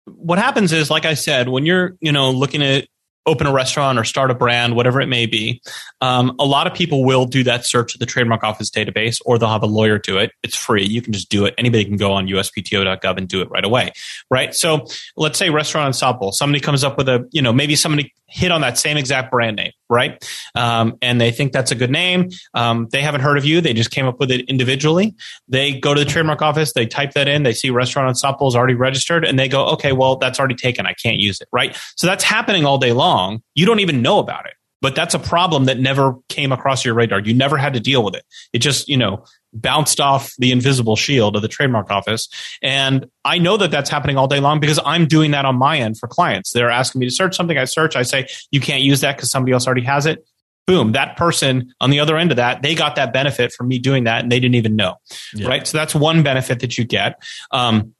[0.07, 2.89] what happens is, like I said, when you're you know looking at
[3.29, 5.62] open a restaurant or start a brand, whatever it may be,
[6.01, 9.38] um, a lot of people will do that search at the trademark office database or
[9.38, 10.33] they'll have a lawyer do it.
[10.43, 10.85] It's free.
[10.85, 11.55] You can just do it.
[11.59, 13.93] Anybody can go on uspto.gov and do it right away.
[14.31, 14.55] Right.
[14.55, 14.87] So
[15.17, 16.33] let's say restaurant ensemble.
[16.33, 19.57] Somebody comes up with a, you know, maybe somebody hit on that same exact brand
[19.57, 20.23] name, right?
[20.55, 22.29] Um, and they think that's a good name.
[22.55, 23.61] Um, they haven't heard of you.
[23.61, 25.14] They just came up with it individually.
[25.49, 26.73] They go to the trademark office.
[26.75, 27.43] They type that in.
[27.43, 30.87] They see restaurant ensemble is already registered and they go, okay, well, that's already taken.
[30.87, 31.49] I can't use it.
[31.53, 31.77] Right.
[31.97, 33.43] So that's happening all day long.
[33.55, 36.95] You don't even know about it but that's a problem that never came across your
[36.95, 37.21] radar.
[37.21, 38.25] You never had to deal with it.
[38.53, 42.29] It just, you know, bounced off the invisible shield of the trademark office.
[42.62, 45.79] And I know that that's happening all day long because I'm doing that on my
[45.79, 46.53] end for clients.
[46.53, 47.57] They're asking me to search something.
[47.57, 47.97] I search.
[47.97, 50.27] I say, you can't use that because somebody else already has it.
[50.67, 50.93] Boom.
[50.93, 54.05] That person on the other end of that, they got that benefit from me doing
[54.05, 54.97] that and they didn't even know.
[55.35, 55.49] Yeah.
[55.49, 55.67] Right.
[55.67, 57.23] So that's one benefit that you get.
[57.51, 57.95] Um,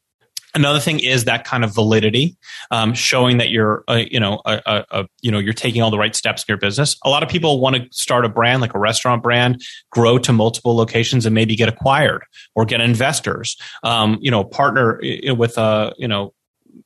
[0.55, 2.37] Another thing is that kind of validity,
[2.71, 5.91] um, showing that you're, uh, you know, a, a, a, you know, you're taking all
[5.91, 6.97] the right steps in your business.
[7.05, 10.33] A lot of people want to start a brand, like a restaurant brand, grow to
[10.33, 13.57] multiple locations, and maybe get acquired or get investors.
[13.83, 16.33] Um, you know, partner with, uh, you know,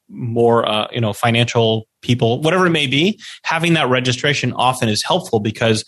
[0.09, 3.21] more, uh, you know, financial people, whatever it may be.
[3.45, 5.85] Having that registration often is helpful because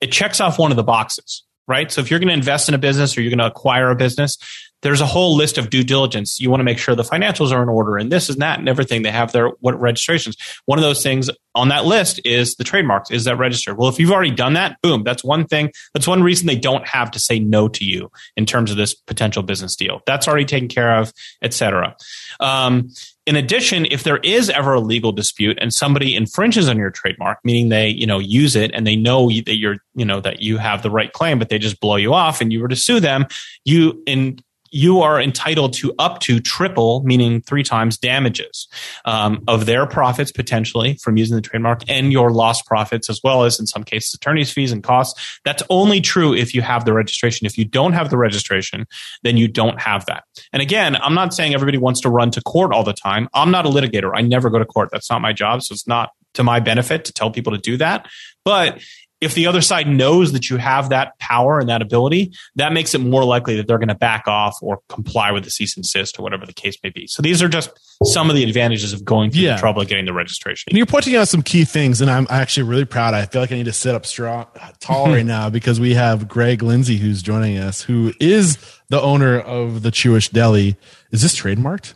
[0.00, 1.90] it checks off one of the boxes right?
[1.90, 3.96] So if you're going to invest in a business or you're going to acquire a
[3.96, 4.38] business,
[4.82, 6.38] there's a whole list of due diligence.
[6.38, 8.68] You want to make sure the financials are in order and this and that and
[8.68, 9.02] everything.
[9.02, 10.36] They have their what registrations.
[10.66, 13.10] One of those things on that list is the trademarks.
[13.10, 13.78] Is that registered?
[13.78, 15.72] Well, if you've already done that, boom, that's one thing.
[15.94, 18.94] That's one reason they don't have to say no to you in terms of this
[18.94, 20.02] potential business deal.
[20.06, 21.96] That's already taken care of, etc.
[22.38, 22.90] Um,
[23.26, 27.38] in addition, if there is ever a legal dispute and somebody infringes on your trademark,
[27.42, 30.58] meaning they, you know, use it and they know that you're, you know, that you
[30.58, 33.00] have the right claim, but they just blow you off and you were to sue
[33.00, 33.26] them,
[33.64, 34.38] you in
[34.70, 38.68] you are entitled to up to triple, meaning three times damages
[39.04, 43.44] um, of their profits potentially from using the trademark and your lost profits, as well
[43.44, 45.40] as in some cases attorney's fees and costs.
[45.44, 47.46] That's only true if you have the registration.
[47.46, 48.86] If you don't have the registration,
[49.22, 50.24] then you don't have that.
[50.52, 53.28] And again, I'm not saying everybody wants to run to court all the time.
[53.34, 54.12] I'm not a litigator.
[54.14, 54.90] I never go to court.
[54.92, 55.62] That's not my job.
[55.62, 58.06] So it's not to my benefit to tell people to do that.
[58.44, 58.80] But
[59.20, 62.94] if the other side knows that you have that power and that ability, that makes
[62.94, 65.84] it more likely that they're going to back off or comply with the cease and
[65.84, 67.06] desist or whatever the case may be.
[67.06, 67.70] So these are just
[68.04, 69.54] some of the advantages of going through yeah.
[69.54, 70.64] the trouble of getting the registration.
[70.68, 73.14] And you're pointing out some key things, and I'm actually really proud.
[73.14, 75.94] I feel like I need to sit up strong, uh, tall right now because we
[75.94, 80.76] have Greg Lindsay who's joining us, who is the owner of the Chewish Deli.
[81.10, 81.94] Is this trademarked?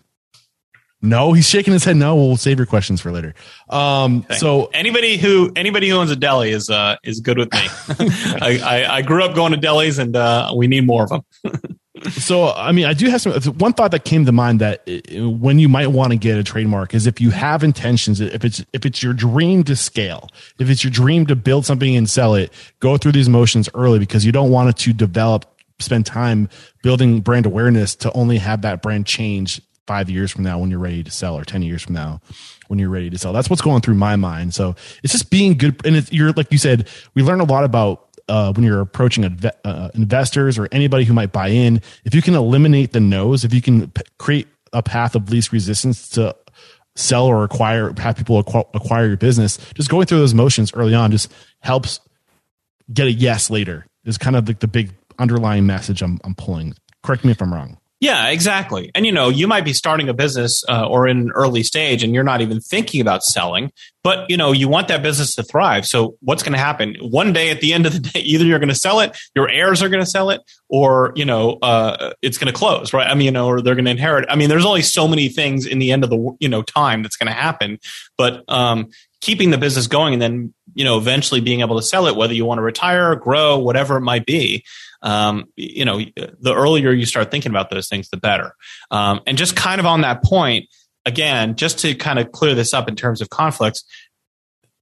[1.02, 1.96] No, he's shaking his head.
[1.96, 3.34] No, we'll save your questions for later.
[3.70, 7.60] Um, so anybody who anybody who owns a deli is uh, is good with me.
[8.40, 11.78] I, I, I, grew up going to delis, and uh, we need more of them.
[12.10, 15.30] so, I mean, I do have some one thought that came to mind that uh,
[15.30, 18.62] when you might want to get a trademark is if you have intentions, if it's
[18.74, 22.34] if it's your dream to scale, if it's your dream to build something and sell
[22.34, 25.46] it, go through these motions early because you don't want it to develop
[25.78, 26.46] spend time
[26.82, 30.78] building brand awareness to only have that brand change five years from now when you're
[30.78, 32.20] ready to sell or 10 years from now
[32.68, 33.32] when you're ready to sell.
[33.32, 34.54] That's what's going through my mind.
[34.54, 35.84] So it's just being good.
[35.84, 39.24] And you're, like you said, we learn a lot about uh, when you're approaching
[39.64, 41.82] uh, investors or anybody who might buy in.
[42.04, 45.50] If you can eliminate the no's, if you can p- create a path of least
[45.50, 46.36] resistance to
[46.94, 50.94] sell or acquire, have people acqu- acquire your business, just going through those motions early
[50.94, 51.98] on just helps
[52.92, 56.74] get a yes later is kind of like the big underlying message I'm, I'm pulling.
[57.02, 57.79] Correct me if I'm wrong.
[58.00, 58.90] Yeah, exactly.
[58.94, 62.02] And you know, you might be starting a business uh, or in an early stage
[62.02, 65.42] and you're not even thinking about selling, but you know, you want that business to
[65.42, 65.86] thrive.
[65.86, 66.96] So what's going to happen?
[67.02, 69.50] One day at the end of the day, either you're going to sell it, your
[69.50, 73.06] heirs are going to sell it, or you know, uh, it's going to close, right?
[73.06, 74.24] I mean, you know, or they're going to inherit.
[74.30, 77.02] I mean, there's only so many things in the end of the you know time
[77.02, 77.78] that's going to happen,
[78.16, 78.88] but um,
[79.20, 82.32] keeping the business going and then you know eventually being able to sell it, whether
[82.32, 84.64] you want to retire, grow, whatever it might be
[85.02, 88.54] um, you know, the earlier you start thinking about those things, the better.
[88.90, 90.66] Um, and just kind of on that point,
[91.06, 93.84] again, just to kind of clear this up in terms of conflicts,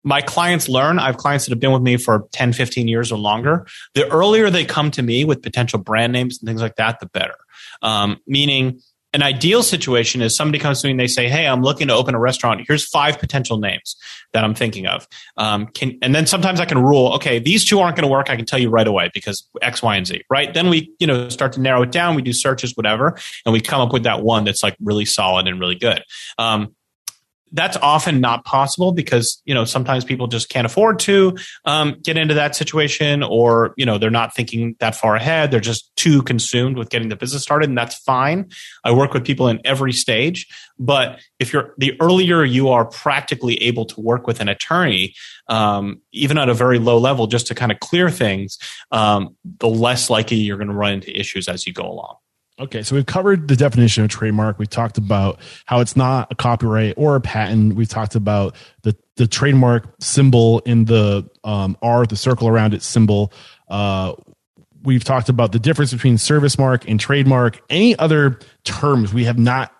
[0.05, 0.99] my clients learn.
[0.99, 3.67] I have clients that have been with me for 10, 15 years or longer.
[3.95, 7.07] The earlier they come to me with potential brand names and things like that, the
[7.07, 7.35] better.
[7.83, 8.81] Um, meaning,
[9.19, 11.95] an ideal situation is somebody comes to me and they say, "Hey, I'm looking to
[11.95, 12.63] open a restaurant.
[12.69, 13.97] Here's five potential names
[14.33, 17.81] that I'm thinking of." Um, can, and then sometimes I can rule, okay, these two
[17.81, 18.31] aren't going to work.
[18.31, 20.23] I can tell you right away because X, Y, and Z.
[20.31, 20.55] Right?
[20.55, 22.15] Then we, you know, start to narrow it down.
[22.15, 25.49] We do searches, whatever, and we come up with that one that's like really solid
[25.49, 26.05] and really good.
[26.39, 26.77] Um,
[27.53, 32.17] that's often not possible because you know sometimes people just can't afford to um, get
[32.17, 35.51] into that situation or you know they're not thinking that far ahead.
[35.51, 38.51] They're just too consumed with getting the business started and that's fine.
[38.85, 40.47] I work with people in every stage
[40.79, 45.15] but if you're the earlier you are practically able to work with an attorney
[45.49, 48.59] um, even at a very low level just to kind of clear things
[48.93, 52.17] um, the less likely you're going to run into issues as you go along
[52.61, 54.59] Okay, so we've covered the definition of trademark.
[54.59, 57.75] We've talked about how it's not a copyright or a patent.
[57.75, 62.87] We've talked about the the trademark symbol in the um, R, the circle around its
[62.87, 63.33] symbol.
[63.69, 64.15] Uh,
[64.83, 67.61] we've talked about the difference between service mark and trademark.
[67.69, 69.73] Any other terms we have not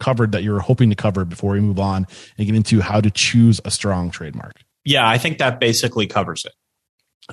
[0.00, 3.10] covered that you're hoping to cover before we move on and get into how to
[3.10, 4.64] choose a strong trademark?
[4.84, 6.52] Yeah, I think that basically covers it.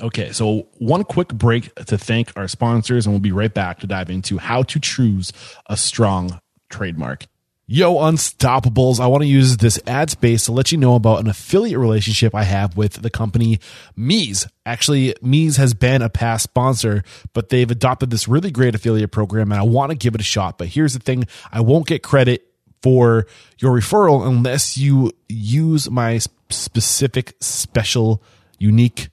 [0.02, 3.88] Okay, so one quick break to thank our sponsors, and we'll be right back to
[3.88, 5.32] dive into how to choose
[5.68, 7.28] a strong trademark.
[7.68, 11.28] Yo, Unstoppables, I want to use this ad space to let you know about an
[11.28, 13.60] affiliate relationship I have with the company
[13.98, 14.48] Meez.
[14.66, 17.02] Actually, Meez has been a past sponsor,
[17.34, 20.26] but they've adopted this really great affiliate program, and I want to give it a
[20.26, 20.58] shot.
[20.58, 22.46] But here's the thing I won't get credit
[22.84, 23.26] for
[23.58, 28.22] your referral unless you use my specific, special,
[28.60, 29.10] unique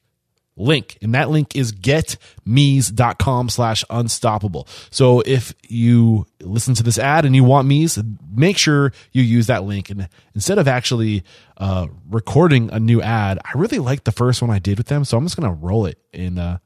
[0.62, 4.66] link and that link is getmeez.com slash unstoppable.
[4.90, 8.02] So if you listen to this ad and you want meez
[8.34, 9.90] make sure you use that link.
[9.90, 11.24] And instead of actually
[11.56, 15.04] uh, recording a new ad i really liked the first one i did with them.
[15.04, 16.58] So i'm just gonna roll it and uh,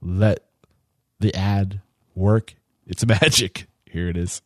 [0.00, 0.44] let
[1.20, 1.80] the ad
[2.14, 2.54] work.
[2.86, 3.66] It's magic.
[3.86, 4.42] Here it is.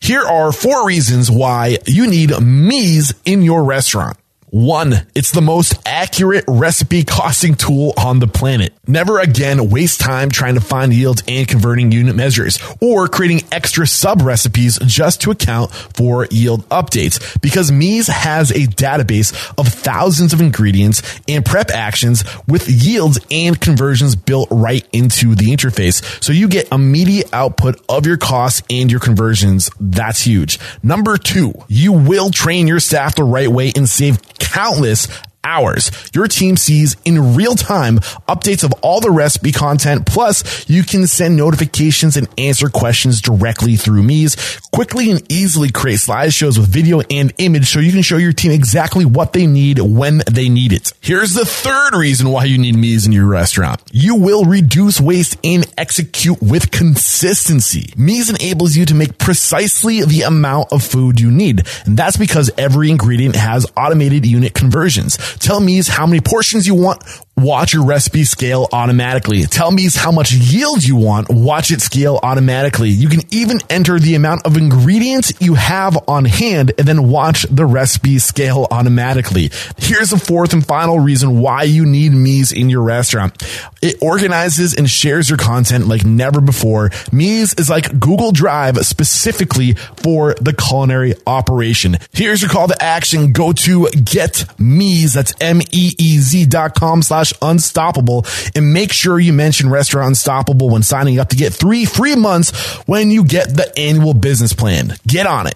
[0.00, 4.18] Here are four reasons why you need meez in your restaurant
[4.52, 8.74] one, it's the most accurate recipe costing tool on the planet.
[8.86, 13.86] Never again waste time trying to find yields and converting unit measures or creating extra
[13.86, 20.34] sub recipes just to account for yield updates because Meez has a database of thousands
[20.34, 26.22] of ingredients and prep actions with yields and conversions built right into the interface.
[26.22, 29.70] So you get immediate output of your costs and your conversions.
[29.80, 30.58] That's huge.
[30.82, 34.18] Number two, you will train your staff the right way and save
[34.50, 35.08] countless
[35.44, 35.90] hours.
[36.14, 40.06] Your team sees in real time updates of all the recipe content.
[40.06, 44.60] Plus, you can send notifications and answer questions directly through Meez.
[44.70, 48.52] Quickly and easily create slideshows with video and image so you can show your team
[48.52, 50.92] exactly what they need when they need it.
[51.00, 53.82] Here's the third reason why you need Meez in your restaurant.
[53.92, 57.92] You will reduce waste and execute with consistency.
[57.96, 61.66] Meez enables you to make precisely the amount of food you need.
[61.84, 65.18] And that's because every ingredient has automated unit conversions.
[65.38, 67.02] Tell Meez how many portions you want
[67.34, 69.44] Watch your recipe scale automatically.
[69.44, 71.30] Tell Meez how much yield you want.
[71.30, 72.90] Watch it scale automatically.
[72.90, 77.44] You can even enter the amount of ingredients you have on hand and then watch
[77.50, 79.50] the recipe scale automatically.
[79.78, 83.42] Here's the fourth and final reason why you need Meez in your restaurant.
[83.80, 86.90] It organizes and shares your content like never before.
[87.10, 91.96] Meez is like Google Drive specifically for the culinary operation.
[92.12, 93.32] Here's your call to action.
[93.32, 95.14] Go to get Meez.
[95.14, 100.82] That's M-E-E-Z dot com slash slash unstoppable and make sure you mention restaurant unstoppable when
[100.82, 102.50] signing up to get three free months
[102.86, 104.94] when you get the annual business plan.
[105.06, 105.54] Get on it.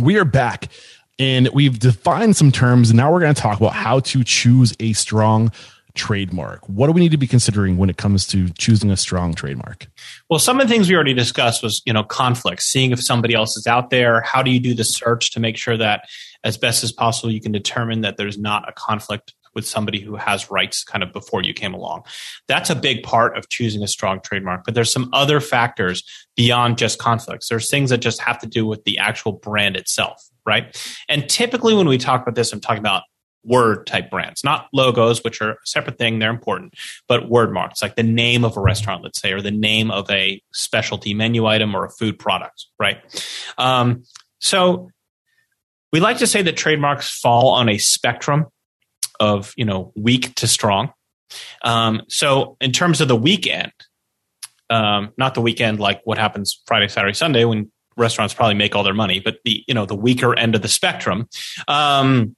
[0.00, 0.68] We are back
[1.18, 4.74] and we've defined some terms and now we're going to talk about how to choose
[4.80, 5.52] a strong
[5.94, 6.68] trademark.
[6.68, 9.88] What do we need to be considering when it comes to choosing a strong trademark?
[10.30, 13.34] Well, some of the things we already discussed was, you know, conflict, seeing if somebody
[13.34, 14.20] else is out there.
[14.20, 16.04] How do you do the search to make sure that
[16.44, 20.14] as best as possible you can determine that there's not a conflict with somebody who
[20.14, 22.04] has rights kind of before you came along.
[22.46, 24.64] That's a big part of choosing a strong trademark.
[24.64, 26.04] But there's some other factors
[26.36, 27.48] beyond just conflicts.
[27.48, 30.80] There's things that just have to do with the actual brand itself, right?
[31.08, 33.02] And typically when we talk about this, I'm talking about
[33.42, 36.20] word type brands, not logos, which are a separate thing.
[36.20, 36.74] They're important,
[37.08, 40.08] but word marks, like the name of a restaurant, let's say, or the name of
[40.08, 42.98] a specialty menu item or a food product, right?
[43.56, 44.04] Um,
[44.38, 44.90] so
[45.92, 48.46] we like to say that trademarks fall on a spectrum
[49.20, 50.92] of you know weak to strong.
[51.62, 53.72] Um, so in terms of the weekend,
[54.70, 58.84] um, not the weekend like what happens Friday, Saturday, Sunday when restaurants probably make all
[58.84, 61.28] their money, but the you know the weaker end of the spectrum.
[61.66, 62.36] Um,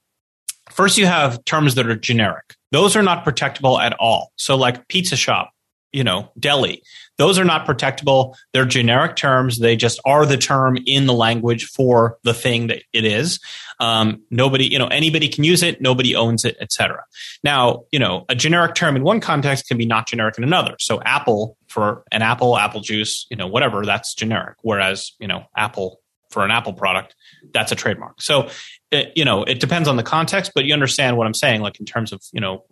[0.69, 4.31] first, you have terms that are generic; those are not protectable at all.
[4.35, 5.51] So, like pizza shop,
[5.91, 6.83] you know, deli,
[7.17, 8.35] those are not protectable.
[8.53, 9.59] They're generic terms.
[9.59, 13.39] They just are the term in the language for the thing that it is.
[13.79, 15.81] Um, nobody, you know, anybody can use it.
[15.81, 17.03] Nobody owns it, etc.
[17.43, 20.75] Now, you know, a generic term in one context can be not generic in another.
[20.79, 24.57] So, apple for an apple, apple juice, you know, whatever, that's generic.
[24.61, 27.13] Whereas, you know, apple for an Apple product,
[27.53, 28.21] that's a trademark.
[28.21, 28.49] So
[28.89, 31.61] it, you know, it depends on the context, but you understand what I'm saying.
[31.61, 32.63] Like in terms of you know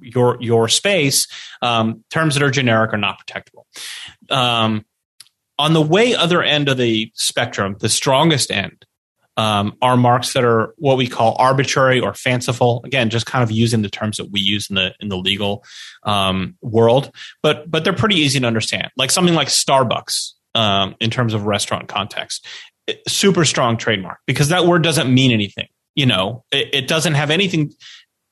[0.00, 1.26] your your space,
[1.62, 3.64] um, terms that are generic are not protectable.
[4.30, 4.84] Um,
[5.58, 8.84] on the way other end of the spectrum, the strongest end,
[9.38, 12.82] um, are marks that are what we call arbitrary or fanciful.
[12.84, 15.64] Again, just kind of using the terms that we use in the in the legal
[16.02, 18.90] um, world, but but they're pretty easy to understand.
[18.96, 22.46] Like something like Starbucks um, in terms of restaurant context,
[23.06, 25.68] super strong trademark because that word doesn't mean anything.
[25.94, 27.72] You know, it, it doesn't have anything.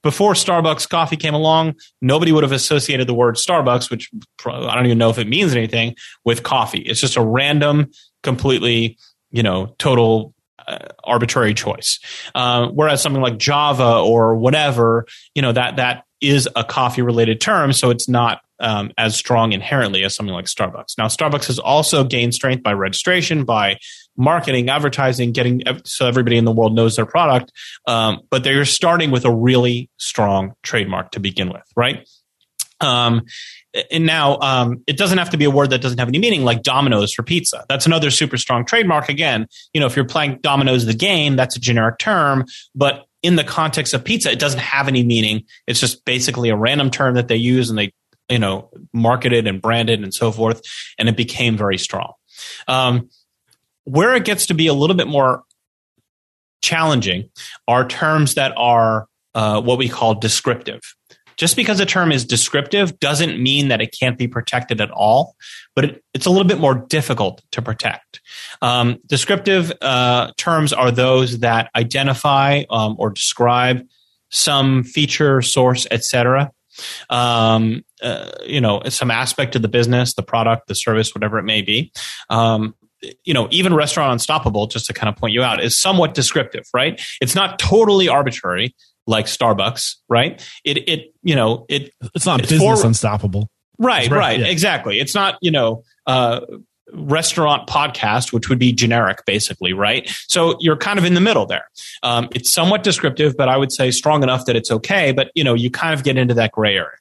[0.02, 4.10] Before Starbucks coffee came along, nobody would have associated the word Starbucks, which
[4.44, 6.80] I don't even know if it means anything, with coffee.
[6.80, 7.90] It's just a random,
[8.22, 8.98] completely,
[9.30, 10.32] you know, total
[10.66, 12.00] uh, arbitrary choice.
[12.34, 17.40] Uh, whereas something like Java or whatever, you know, that that is a coffee related
[17.40, 20.96] term, so it's not um, as strong inherently as something like Starbucks.
[20.98, 23.78] Now, Starbucks has also gained strength by registration, by
[24.16, 27.52] marketing, advertising, getting so everybody in the world knows their product.
[27.86, 32.08] Um, but they're starting with a really strong trademark to begin with, right?
[32.80, 33.22] Um,
[33.90, 36.44] and now um, it doesn't have to be a word that doesn't have any meaning,
[36.44, 37.64] like Domino's for pizza.
[37.68, 39.08] That's another super strong trademark.
[39.08, 42.44] Again, you know, if you're playing Domino's the game, that's a generic term,
[42.74, 45.44] but in the context of pizza, it doesn't have any meaning.
[45.66, 47.92] It's just basically a random term that they use and they,
[48.28, 50.62] you know, marketed and branded and so forth,
[50.98, 52.12] and it became very strong.
[52.68, 53.10] Um,
[53.84, 55.44] where it gets to be a little bit more
[56.62, 57.30] challenging
[57.68, 60.80] are terms that are uh, what we call descriptive.
[61.36, 65.36] Just because a term is descriptive doesn't mean that it can't be protected at all,
[65.74, 68.20] but it, it's a little bit more difficult to protect.
[68.62, 73.86] Um, descriptive uh, terms are those that identify um, or describe
[74.30, 76.50] some feature, source, etc.
[77.10, 81.44] Um, uh, you know, some aspect of the business, the product, the service, whatever it
[81.44, 81.92] may be.
[82.28, 82.74] Um,
[83.24, 86.64] you know, even Restaurant Unstoppable, just to kind of point you out, is somewhat descriptive,
[86.74, 87.00] right?
[87.20, 88.74] It's not totally arbitrary,
[89.06, 90.46] like Starbucks, right?
[90.64, 93.50] It it you know it it's not it's business for, unstoppable.
[93.78, 94.46] Right, right, yeah.
[94.46, 95.00] exactly.
[95.00, 96.40] It's not you know uh,
[96.92, 100.08] restaurant podcast, which would be generic, basically, right?
[100.28, 101.68] So you're kind of in the middle there.
[102.02, 105.12] Um, it's somewhat descriptive, but I would say strong enough that it's okay.
[105.12, 106.96] But you know, you kind of get into that gray area.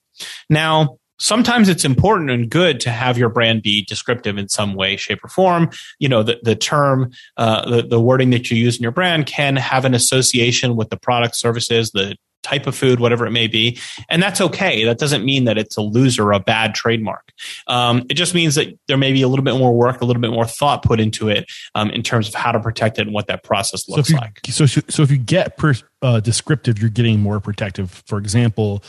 [0.49, 4.95] Now, sometimes it's important and good to have your brand be descriptive in some way,
[4.95, 5.69] shape, or form.
[5.99, 9.25] You know, the, the term, uh, the, the wording that you use in your brand
[9.25, 13.47] can have an association with the product, services, the type of food, whatever it may
[13.47, 13.77] be.
[14.07, 14.85] And that's okay.
[14.85, 17.31] That doesn't mean that it's a loser or a bad trademark.
[17.67, 20.21] Um, it just means that there may be a little bit more work, a little
[20.21, 23.13] bit more thought put into it um, in terms of how to protect it and
[23.13, 24.39] what that process looks so you, like.
[24.49, 28.03] So, so if you get per, uh, descriptive, you're getting more protective.
[28.05, 28.83] For example,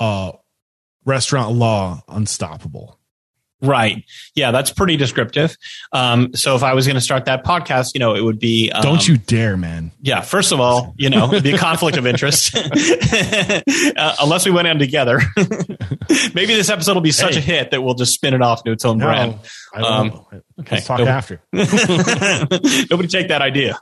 [0.00, 0.32] uh,
[1.06, 2.98] restaurant law unstoppable.
[3.62, 4.04] Right.
[4.34, 5.56] Yeah, that's pretty descriptive.
[5.90, 8.70] Um, so if I was going to start that podcast, you know, it would be.
[8.70, 9.92] Um, Don't you dare, man.
[10.02, 10.20] Yeah.
[10.20, 14.68] First of all, you know, it'd be a conflict of interest uh, unless we went
[14.68, 15.20] in together.
[16.34, 17.40] Maybe this episode will be such hey.
[17.40, 19.38] a hit that we'll just spin it off to its own no, brand.
[19.74, 20.26] Um,
[20.60, 20.76] okay.
[20.76, 21.40] Let's talk nobody, after.
[22.90, 23.78] nobody take that idea.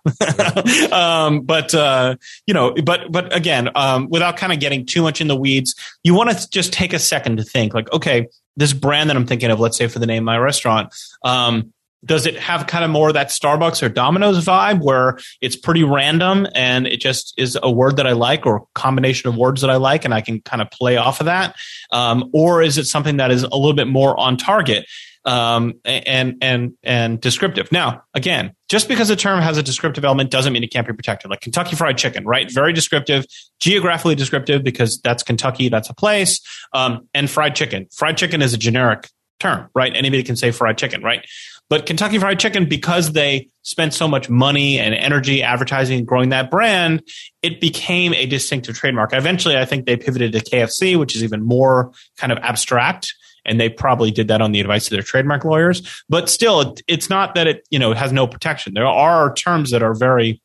[0.93, 2.15] um, but, uh,
[2.47, 5.75] you know, but, but again, um, without kind of getting too much in the weeds,
[6.05, 9.27] you want to just take a second to think like, okay, this brand that I'm
[9.27, 10.95] thinking of, let's say for the name of my restaurant,
[11.25, 11.73] um,
[12.05, 15.85] does it have kind of more of that Starbucks or Domino's vibe where it's pretty
[15.85, 19.71] random and it just is a word that I like or combination of words that
[19.71, 21.57] I like and I can kind of play off of that?
[21.93, 24.87] Um, or is it something that is a little bit more on target?
[25.25, 27.71] Um, and and and descriptive.
[27.73, 30.93] Now, again, just because a term has a descriptive element doesn't mean it can't be
[30.93, 31.31] protected.
[31.31, 32.51] Like Kentucky Fried Chicken, right?
[32.53, 33.27] Very descriptive,
[33.61, 36.41] geographically descriptive because that's Kentucky, that's a place.
[36.73, 39.09] Um, and fried chicken, fried chicken is a generic
[39.41, 39.95] term, right?
[39.95, 41.25] Anybody can say fried chicken, right?
[41.71, 46.29] But Kentucky Fried Chicken, because they spent so much money and energy advertising and growing
[46.29, 47.03] that brand,
[47.43, 49.15] it became a distinctive trademark.
[49.15, 53.15] Eventually, I think they pivoted to KFC, which is even more kind of abstract
[53.45, 56.05] and they probably did that on the advice of their trademark lawyers.
[56.09, 58.75] But still, it's not that it you know has no protection.
[58.75, 60.41] There are terms that are very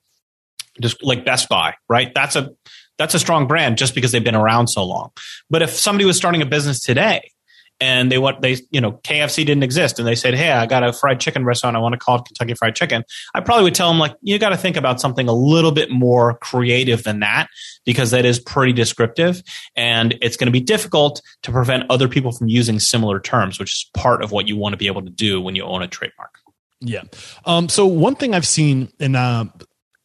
[0.82, 2.14] just like Best Buy, right?
[2.14, 2.52] That's a
[2.98, 5.12] that's a strong brand just because they've been around so long.
[5.50, 7.32] But if somebody was starting a business today
[7.80, 10.84] and they want they you know KFC didn't exist and they said hey I got
[10.84, 11.76] a fried chicken restaurant.
[11.76, 13.04] I want to call it Kentucky Fried Chicken.
[13.34, 15.90] I probably would tell them like you got to think about something a little bit
[15.90, 17.48] more creative than that
[17.86, 19.42] because that is pretty descriptive
[19.76, 23.72] and it's going to be difficult to prevent other people from using similar terms which
[23.72, 25.88] is part of what you want to be able to do when you own a
[25.88, 26.40] trademark.
[26.82, 27.04] Yeah.
[27.46, 29.46] Um so one thing I've seen in uh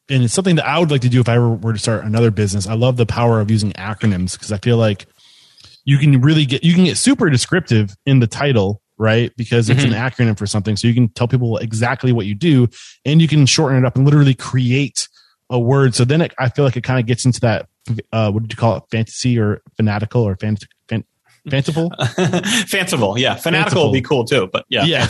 [0.07, 2.29] and it's something that I would like to do if I were to start another
[2.29, 2.67] business.
[2.67, 5.07] I love the power of using acronyms because I feel like
[5.85, 9.81] you can really get you can get super descriptive in the title right because it's
[9.81, 9.93] mm-hmm.
[9.93, 12.67] an acronym for something so you can tell people exactly what you do
[13.03, 15.07] and you can shorten it up and literally create
[15.49, 15.95] a word.
[15.95, 17.67] So then it, I feel like it kind of gets into that.
[18.11, 18.83] Uh, what did you call it?
[18.91, 20.57] Fantasy or fanatical or fan,
[20.89, 21.03] fan,
[21.49, 21.91] fanciful?
[22.67, 23.35] fanciful, yeah.
[23.35, 25.07] Fanatical would be cool too, but yeah, yeah.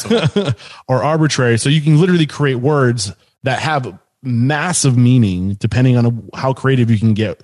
[0.88, 1.58] or arbitrary.
[1.58, 3.14] So you can literally create words
[3.44, 7.42] that have massive meaning depending on how creative you can get.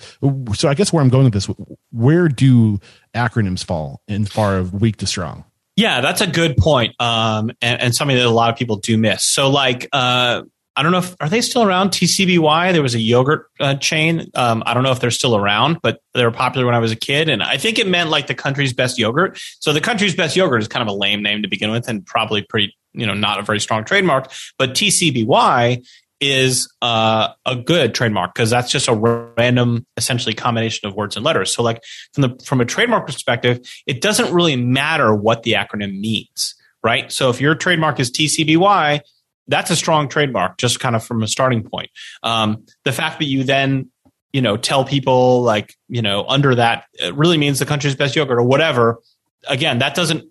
[0.55, 1.47] So I guess where I'm going with this,
[1.91, 2.79] where do
[3.13, 5.45] acronyms fall in far of weak to strong?
[5.75, 8.97] Yeah, that's a good point, um, and, and, something that a lot of people do
[8.97, 9.23] miss.
[9.23, 10.43] So, like, uh,
[10.75, 11.91] I don't know if are they still around.
[11.91, 14.29] TCBY, there was a yogurt uh, chain.
[14.35, 16.91] Um, I don't know if they're still around, but they were popular when I was
[16.91, 19.39] a kid, and I think it meant like the country's best yogurt.
[19.59, 22.05] So, the country's best yogurt is kind of a lame name to begin with, and
[22.05, 24.29] probably pretty, you know, not a very strong trademark.
[24.57, 25.83] But TCBY
[26.21, 31.25] is uh, a good trademark because that's just a random, essentially combination of words and
[31.25, 31.53] letters.
[31.53, 31.81] So, like
[32.13, 37.11] from the from a trademark perspective, it doesn't really matter what the acronym means, right?
[37.11, 39.01] So, if your trademark is TCBY,
[39.47, 41.89] that's a strong trademark, just kind of from a starting point.
[42.21, 43.89] Um, the fact that you then
[44.31, 48.15] you know tell people like you know under that it really means the country's best
[48.15, 48.99] yogurt or whatever
[49.47, 50.23] again that doesn't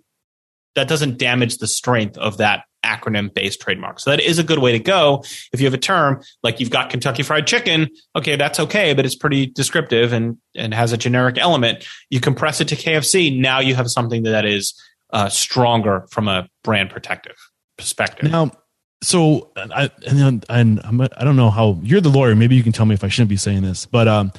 [0.74, 4.00] that doesn't damage the strength of that acronym based trademark.
[4.00, 5.24] So that is a good way to go.
[5.52, 9.04] If you have a term like you've got Kentucky Fried Chicken, okay, that's okay, but
[9.04, 11.86] it's pretty descriptive and, and has a generic element.
[12.08, 13.38] You compress it to KFC.
[13.38, 14.74] Now you have something that is
[15.12, 17.36] uh, stronger from a brand protective
[17.76, 18.30] perspective.
[18.30, 18.52] Now,
[19.02, 22.36] so I and, and I'm, I don't know how you're the lawyer.
[22.36, 24.32] Maybe you can tell me if I shouldn't be saying this, but um,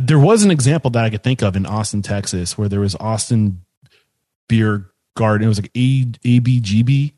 [0.00, 2.96] there was an example that I could think of in Austin, Texas, where there was
[2.96, 3.62] Austin
[4.48, 5.44] Beer Garden.
[5.44, 7.12] It was like A ABGB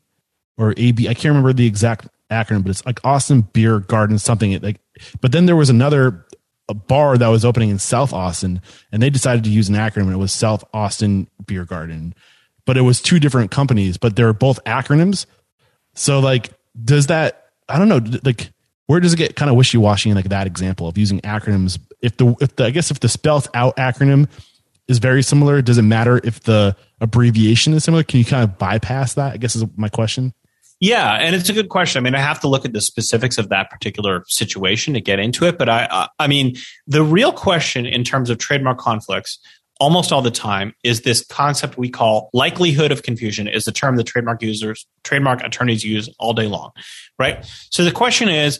[0.61, 1.09] or AB.
[1.09, 4.59] I can't remember the exact acronym, but it's like Austin Beer Garden something.
[4.61, 4.79] Like,
[5.19, 6.25] but then there was another
[6.69, 10.03] a bar that was opening in South Austin, and they decided to use an acronym.
[10.03, 12.13] And it was South Austin Beer Garden,
[12.65, 15.25] but it was two different companies, but they're both acronyms.
[15.95, 16.51] So, like,
[16.81, 17.49] does that?
[17.67, 18.01] I don't know.
[18.23, 18.51] Like,
[18.85, 21.79] where does it get kind of wishy washy in like that example of using acronyms?
[22.01, 24.29] If the if the I guess if the spelled out acronym
[24.87, 28.03] is very similar, does it matter if the abbreviation is similar?
[28.03, 29.33] Can you kind of bypass that?
[29.33, 30.33] I guess is my question.
[30.81, 32.01] Yeah, and it's a good question.
[32.01, 35.19] I mean, I have to look at the specifics of that particular situation to get
[35.19, 36.55] into it, but I, I mean,
[36.87, 39.39] the real question in terms of trademark conflicts
[39.79, 43.95] almost all the time is this concept we call likelihood of confusion is the term
[43.95, 46.69] that trademark users trademark attorneys use all day long
[47.17, 48.59] right so the question is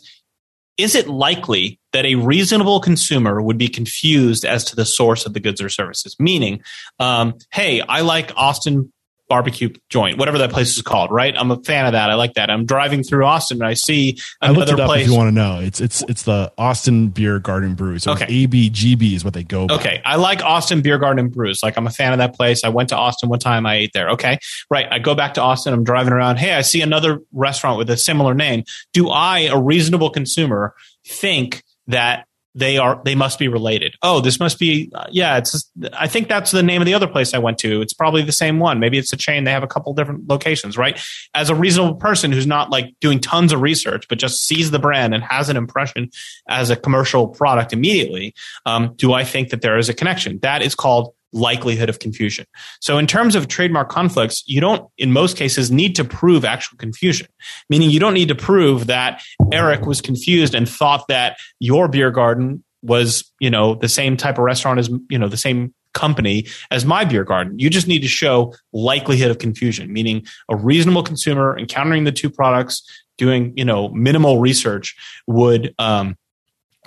[0.78, 5.32] is it likely that a reasonable consumer would be confused as to the source of
[5.32, 6.60] the goods or services meaning
[6.98, 8.92] um, hey i like austin
[9.32, 11.34] barbecue joint, whatever that place is called, right?
[11.38, 12.10] I'm a fan of that.
[12.10, 12.50] I like that.
[12.50, 15.06] I'm driving through Austin and I see another I looked it up place.
[15.06, 17.98] If you want to know, it's it's it's the Austin Beer Garden Brew.
[17.98, 18.26] So okay.
[18.26, 19.68] ABGB is what they go.
[19.68, 19.76] By.
[19.76, 21.62] Okay, I like Austin Beer Garden Brews.
[21.62, 22.62] Like I'm a fan of that place.
[22.62, 23.64] I went to Austin one time.
[23.64, 24.10] I ate there.
[24.10, 24.86] Okay, right.
[24.90, 25.72] I go back to Austin.
[25.72, 26.36] I'm driving around.
[26.36, 28.64] Hey, I see another restaurant with a similar name.
[28.92, 30.74] Do I, a reasonable consumer,
[31.06, 33.94] think that they are they must be related.
[34.02, 37.06] Oh this must be uh, yeah it's i think that's the name of the other
[37.06, 37.80] place i went to.
[37.80, 38.78] It's probably the same one.
[38.80, 39.44] Maybe it's a chain.
[39.44, 41.00] They have a couple different locations right?
[41.34, 44.78] As a reasonable person who's not like doing tons of research but just sees the
[44.78, 46.10] brand and has an impression
[46.48, 48.34] as a commercial product immediately
[48.66, 50.38] um, do i think that there is a connection?
[50.42, 52.44] That is called likelihood of confusion.
[52.80, 56.76] So in terms of trademark conflicts, you don't, in most cases, need to prove actual
[56.78, 57.26] confusion,
[57.68, 59.22] meaning you don't need to prove that
[59.52, 64.38] Eric was confused and thought that your beer garden was, you know, the same type
[64.38, 67.58] of restaurant as, you know, the same company as my beer garden.
[67.58, 72.30] You just need to show likelihood of confusion, meaning a reasonable consumer encountering the two
[72.30, 72.82] products,
[73.18, 76.16] doing, you know, minimal research would, um,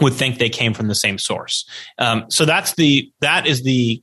[0.01, 1.65] would think they came from the same source.
[1.97, 4.01] Um, so that's the that is the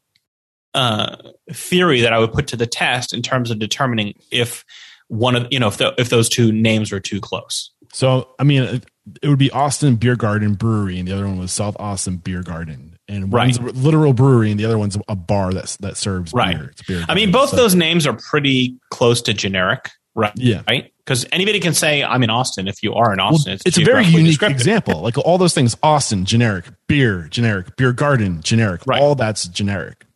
[0.74, 1.16] uh,
[1.52, 4.64] theory that I would put to the test in terms of determining if
[5.08, 7.70] one of you know if the, if those two names were too close.
[7.92, 8.82] So I mean,
[9.22, 12.42] it would be Austin Beer Garden Brewery, and the other one was South Austin Beer
[12.42, 13.74] Garden, and one's right.
[13.74, 16.56] a literal brewery, and the other one's a bar that that serves right.
[16.56, 16.68] beer.
[16.70, 17.04] It's beer.
[17.08, 17.56] I mean, both so.
[17.56, 20.32] those names are pretty close to generic, right?
[20.36, 20.92] Yeah, right.
[21.04, 23.50] Because anybody can say I'm in Austin if you are in Austin.
[23.50, 25.00] Well, it's, it's a very unique example.
[25.02, 28.86] Like all those things: Austin, generic; beer, generic; beer garden, generic.
[28.86, 29.02] Right.
[29.02, 30.06] All that's generic.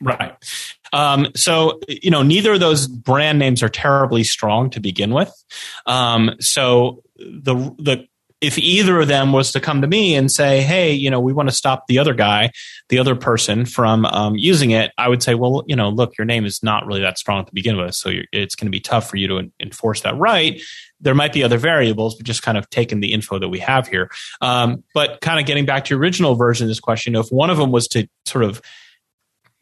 [0.00, 0.32] Right.
[0.92, 5.32] Um, so, you know, neither of those brand names are terribly strong to begin with.
[5.86, 8.06] Um, so the, the,
[8.40, 11.32] if either of them was to come to me and say, "Hey, you know, we
[11.32, 12.52] want to stop the other guy,
[12.88, 16.24] the other person from um, using it," I would say, "Well, you know, look, your
[16.24, 19.10] name is not really that strong to begin with, so it's going to be tough
[19.10, 20.60] for you to enforce that right."
[21.00, 23.88] There might be other variables, but just kind of taking the info that we have
[23.88, 24.10] here.
[24.40, 27.50] Um, but kind of getting back to your original version of this question, if one
[27.50, 28.62] of them was to sort of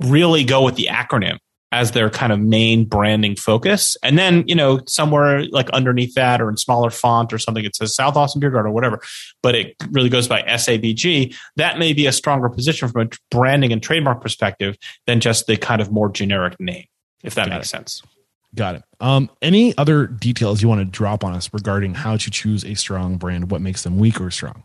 [0.01, 1.38] really go with the acronym
[1.72, 3.97] as their kind of main branding focus.
[4.03, 7.74] And then, you know, somewhere like underneath that or in smaller font or something, it
[7.74, 9.01] says South Austin Beer Garden or whatever,
[9.42, 11.34] but it really goes by SABG.
[11.57, 14.76] That may be a stronger position from a branding and trademark perspective
[15.07, 16.84] than just the kind of more generic name,
[17.24, 17.70] if that Got makes it.
[17.70, 18.03] sense.
[18.55, 18.82] Got it.
[19.01, 22.74] Um, any other details you want to drop on us regarding how to choose a
[22.74, 23.51] strong brand?
[23.51, 24.62] What makes them weak or strong?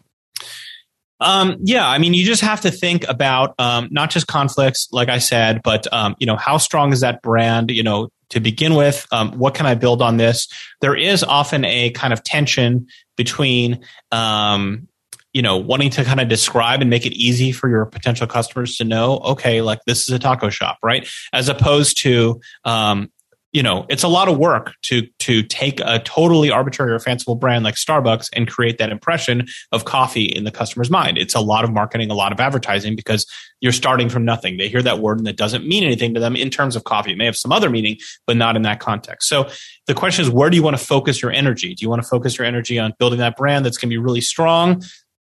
[1.22, 5.08] Um, yeah, I mean, you just have to think about um, not just conflicts, like
[5.08, 7.70] I said, but um, you know, how strong is that brand?
[7.70, 10.48] You know, to begin with, um, what can I build on this?
[10.82, 14.88] There is often a kind of tension between, um,
[15.34, 18.76] you know, wanting to kind of describe and make it easy for your potential customers
[18.78, 21.08] to know, okay, like this is a taco shop, right?
[21.32, 23.12] As opposed to, um,
[23.52, 27.36] you know, it's a lot of work to to take a totally arbitrary or fanciful
[27.36, 31.18] brand like Starbucks and create that impression of coffee in the customer's mind.
[31.18, 33.26] It's a lot of marketing, a lot of advertising because
[33.60, 34.58] you're starting from nothing.
[34.58, 37.12] They hear that word and it doesn't mean anything to them in terms of coffee.
[37.12, 39.28] It may have some other meaning, but not in that context.
[39.28, 39.50] So
[39.86, 41.76] the question is, where do you want to focus your energy?
[41.76, 43.98] Do you want to focus your energy on building that brand that's going to be
[43.98, 44.82] really strong,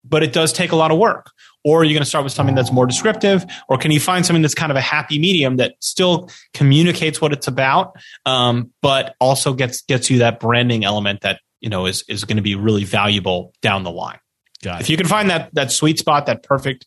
[0.09, 1.31] but it does take a lot of work?
[1.65, 3.45] Or are you going to start with something that's more descriptive?
[3.69, 7.33] Or can you find something that's kind of a happy medium that still communicates what
[7.33, 12.05] it's about, um, but also gets gets you that branding element that you know is
[12.09, 14.19] is going to be really valuable down the line?
[14.63, 16.87] Got If you can find that that sweet spot, that perfect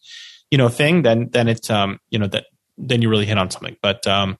[0.49, 2.45] you know thing, then then it's um, you know that
[2.77, 3.77] then you really hit on something.
[3.81, 4.37] But um,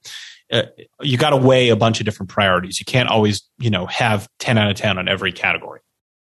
[0.52, 0.64] uh,
[1.02, 2.80] you got to weigh a bunch of different priorities.
[2.80, 5.82] You can't always you know have ten out of ten on every category.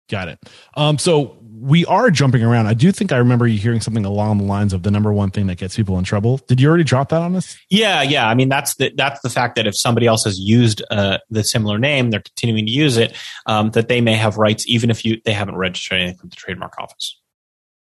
[0.09, 0.39] Got it.
[0.75, 2.67] Um, so we are jumping around.
[2.67, 5.31] I do think I remember you hearing something along the lines of the number one
[5.31, 6.37] thing that gets people in trouble.
[6.47, 7.57] Did you already drop that on us?
[7.69, 8.27] Yeah, yeah.
[8.27, 11.43] I mean, that's the that's the fact that if somebody else has used uh, the
[11.43, 13.15] similar name, they're continuing to use it.
[13.45, 16.37] Um, that they may have rights, even if you they haven't registered anything with the
[16.37, 17.19] trademark office.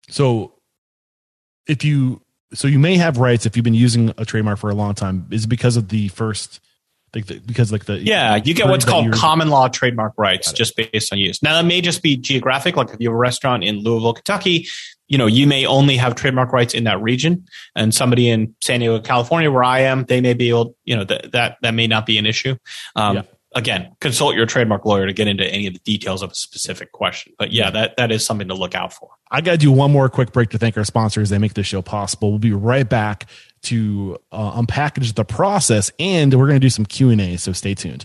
[0.09, 0.55] So
[1.67, 4.75] if you so you may have rights if you've been using a trademark for a
[4.75, 5.27] long time.
[5.31, 6.61] Is it because of the first
[7.15, 10.77] like the, because like the Yeah, you get what's called common law trademark rights just
[10.77, 11.43] based on use.
[11.43, 12.77] Now that may just be geographic.
[12.77, 14.67] Like if you have a restaurant in Louisville, Kentucky,
[15.09, 17.47] you know you may only have trademark rights in that region,
[17.77, 20.75] and somebody in San Diego, California, where I am, they may be able.
[20.85, 22.57] You know that that that may not be an issue.
[22.97, 23.23] Um, Yeah.
[23.55, 26.91] Again, consult your trademark lawyer to get into any of the details of a specific
[26.93, 27.35] question.
[27.39, 29.11] But yeah, that that is something to look out for.
[29.31, 31.29] I got to do one more quick break to thank our sponsors.
[31.29, 32.31] They make this show possible.
[32.31, 33.27] We'll be right back
[33.63, 37.37] to uh, unpackage the process, and we're going to do some Q and A.
[37.37, 38.05] So stay tuned.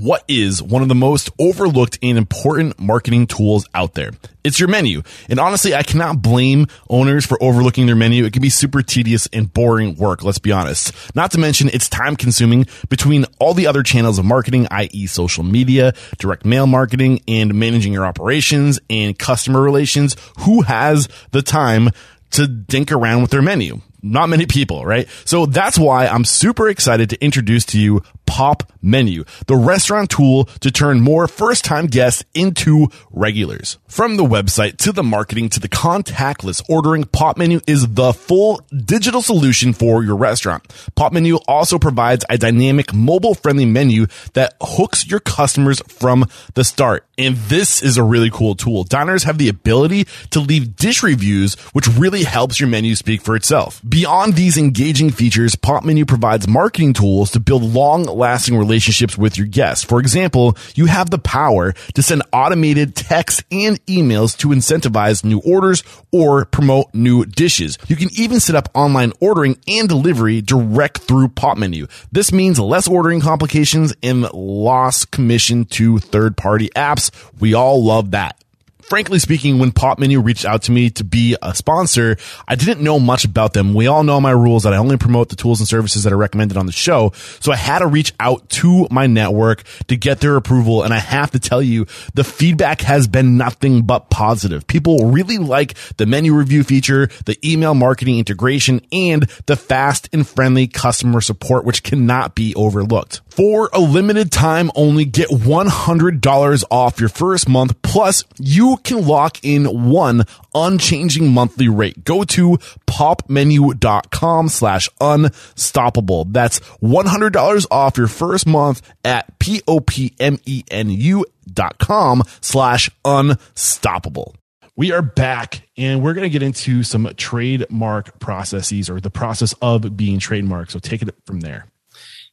[0.00, 4.10] What is one of the most overlooked and important marketing tools out there?
[4.42, 5.02] It's your menu.
[5.28, 8.24] And honestly, I cannot blame owners for overlooking their menu.
[8.24, 10.92] It can be super tedious and boring work, let's be honest.
[11.14, 15.06] Not to mention it's time consuming between all the other channels of marketing, i.e.
[15.06, 20.16] social media, direct mail marketing, and managing your operations and customer relations.
[20.40, 21.90] Who has the time
[22.32, 23.80] to dink around with their menu?
[24.02, 25.08] Not many people, right?
[25.24, 30.44] So that's why I'm super excited to introduce to you Pop Menu, the restaurant tool
[30.60, 33.78] to turn more first time guests into regulars.
[33.86, 38.60] From the website to the marketing to the contactless ordering, Pop Menu is the full
[38.84, 40.64] digital solution for your restaurant.
[40.96, 46.64] Pop Menu also provides a dynamic mobile friendly menu that hooks your customers from the
[46.64, 47.06] start.
[47.16, 48.84] And this is a really cool tool.
[48.84, 53.36] Diners have the ability to leave dish reviews, which really helps your menu speak for
[53.36, 53.80] itself.
[53.88, 59.36] Beyond these engaging features, Pop Menu provides marketing tools to build long lasting relationships with
[59.36, 59.84] your guests.
[59.84, 65.40] For example, you have the power to send automated text and emails to incentivize new
[65.40, 67.78] orders or promote new dishes.
[67.88, 71.86] You can even set up online ordering and delivery direct through Pop Menu.
[72.12, 77.10] This means less ordering complications and lost commission to third party apps.
[77.40, 78.43] We all love that
[78.88, 82.16] frankly speaking, when Pop Menu reached out to me to be a sponsor,
[82.46, 83.74] I didn't know much about them.
[83.74, 86.16] We all know my rules that I only promote the tools and services that are
[86.16, 87.12] recommended on the show.
[87.40, 90.82] So I had to reach out to my network to get their approval.
[90.82, 94.66] And I have to tell you, the feedback has been nothing but positive.
[94.66, 100.26] People really like the menu review feature, the email marketing integration, and the fast and
[100.26, 103.20] friendly customer support, which cannot be overlooked.
[103.34, 107.82] For a limited time only, get $100 off your first month.
[107.82, 110.22] Plus, you can lock in one
[110.54, 112.04] unchanging monthly rate.
[112.04, 116.26] Go to popmenu.com slash unstoppable.
[116.26, 124.36] That's $100 off your first month at P-O-P-M-E-N-U dot com slash unstoppable.
[124.76, 129.54] We are back and we're going to get into some trademark processes or the process
[129.60, 130.70] of being trademarked.
[130.70, 131.66] So take it from there.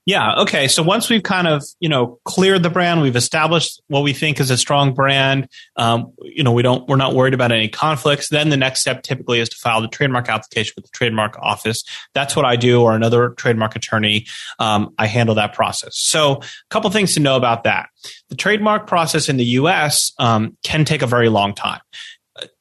[0.05, 0.33] Yeah.
[0.39, 0.67] Okay.
[0.67, 4.39] So once we've kind of you know cleared the brand, we've established what we think
[4.39, 5.47] is a strong brand.
[5.75, 8.29] Um, you know, we don't we're not worried about any conflicts.
[8.29, 11.83] Then the next step typically is to file the trademark application with the trademark office.
[12.15, 14.25] That's what I do, or another trademark attorney.
[14.57, 15.97] Um, I handle that process.
[15.97, 16.41] So a
[16.71, 17.89] couple things to know about that.
[18.29, 20.13] The trademark process in the U.S.
[20.17, 21.81] Um, can take a very long time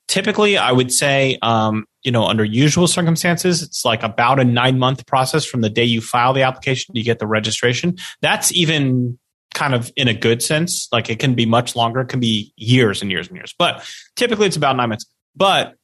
[0.09, 4.79] typically i would say um, you know under usual circumstances it's like about a nine
[4.79, 7.97] month process from the day you file the application you get the registration.
[8.21, 9.19] That's even
[9.55, 10.89] kind of in a good sense.
[10.93, 12.01] Like it can be much longer.
[12.01, 13.55] It can be years and years and years.
[13.59, 13.85] But
[14.17, 15.07] typically it's about nine months.
[15.35, 15.75] But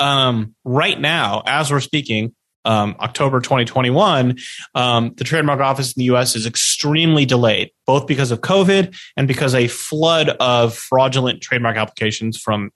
[0.00, 4.36] um, right now as we're speaking um, October 2021,
[4.74, 9.26] um, the trademark office in the US is extremely delayed, both because of COVID and
[9.26, 12.70] because a flood of fraudulent trademark applications from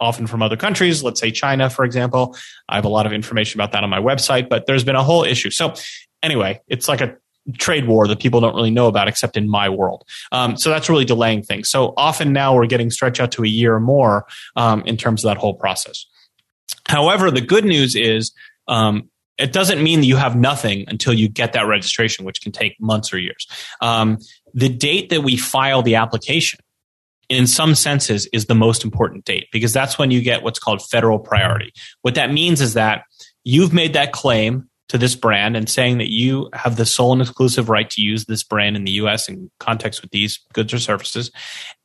[0.00, 2.36] often from other countries, let's say China, for example.
[2.68, 5.02] I have a lot of information about that on my website, but there's been a
[5.02, 5.50] whole issue.
[5.50, 5.74] So,
[6.22, 7.16] anyway, it's like a
[7.58, 10.04] trade war that people don't really know about except in my world.
[10.32, 11.68] Um, so that's really delaying things.
[11.68, 14.26] So often now we're getting stretched out to a year or more
[14.56, 16.06] um, in terms of that whole process.
[16.86, 18.32] However, the good news is
[18.66, 22.52] um, it doesn't mean that you have nothing until you get that registration, which can
[22.52, 23.46] take months or years.
[23.80, 24.18] Um,
[24.54, 26.60] the date that we file the application
[27.28, 30.82] in some senses is the most important date because that's when you get what's called
[30.82, 31.72] federal priority.
[32.02, 33.04] What that means is that
[33.44, 37.22] you've made that claim to this brand and saying that you have the sole and
[37.22, 40.78] exclusive right to use this brand in the US in context with these goods or
[40.78, 41.30] services.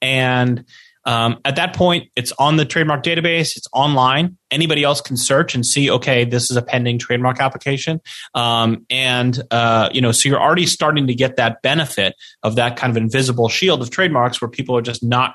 [0.02, 0.66] And
[1.10, 3.58] um, at that point, it's on the trademark database.
[3.58, 4.38] It's online.
[4.52, 5.90] Anybody else can search and see.
[5.90, 8.00] Okay, this is a pending trademark application,
[8.36, 12.78] um, and uh, you know, so you're already starting to get that benefit of that
[12.78, 15.34] kind of invisible shield of trademarks, where people are just not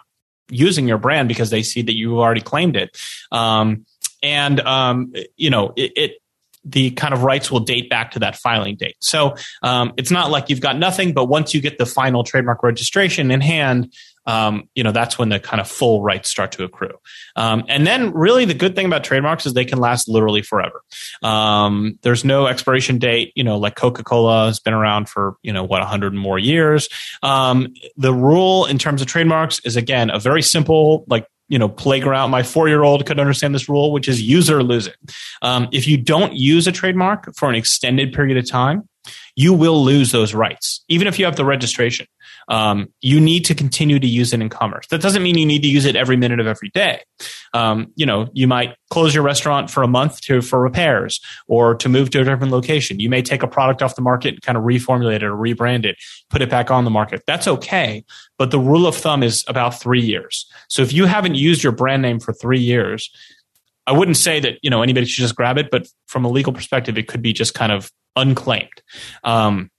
[0.48, 2.96] using your brand because they see that you already claimed it.
[3.32, 3.84] Um,
[4.22, 6.12] and um, you know, it, it
[6.64, 8.96] the kind of rights will date back to that filing date.
[9.00, 12.62] So um, it's not like you've got nothing, but once you get the final trademark
[12.62, 13.92] registration in hand,
[14.26, 16.94] um, you know that's when the kind of full rights start to accrue.
[17.36, 20.82] Um, and then, really, the good thing about trademarks is they can last literally forever.
[21.22, 23.32] Um, there's no expiration date.
[23.34, 26.88] You know, like Coca Cola has been around for you know what 100 more years.
[27.22, 31.68] Um, the rule in terms of trademarks is again a very simple like you know
[31.68, 34.96] playground my four year old could understand this rule which is use or lose it
[35.42, 38.88] um, if you don't use a trademark for an extended period of time
[39.36, 42.06] you will lose those rights even if you have the registration
[42.48, 44.86] um, you need to continue to use it in commerce.
[44.88, 47.02] That doesn't mean you need to use it every minute of every day.
[47.52, 51.74] Um, you know, you might close your restaurant for a month to for repairs or
[51.76, 53.00] to move to a different location.
[53.00, 55.84] You may take a product off the market and kind of reformulate it or rebrand
[55.84, 55.96] it,
[56.30, 57.22] put it back on the market.
[57.26, 58.04] That's okay.
[58.38, 60.46] But the rule of thumb is about three years.
[60.68, 63.10] So if you haven't used your brand name for three years,
[63.86, 66.52] I wouldn't say that you know anybody should just grab it, but from a legal
[66.52, 68.82] perspective, it could be just kind of unclaimed.
[69.22, 69.70] Um,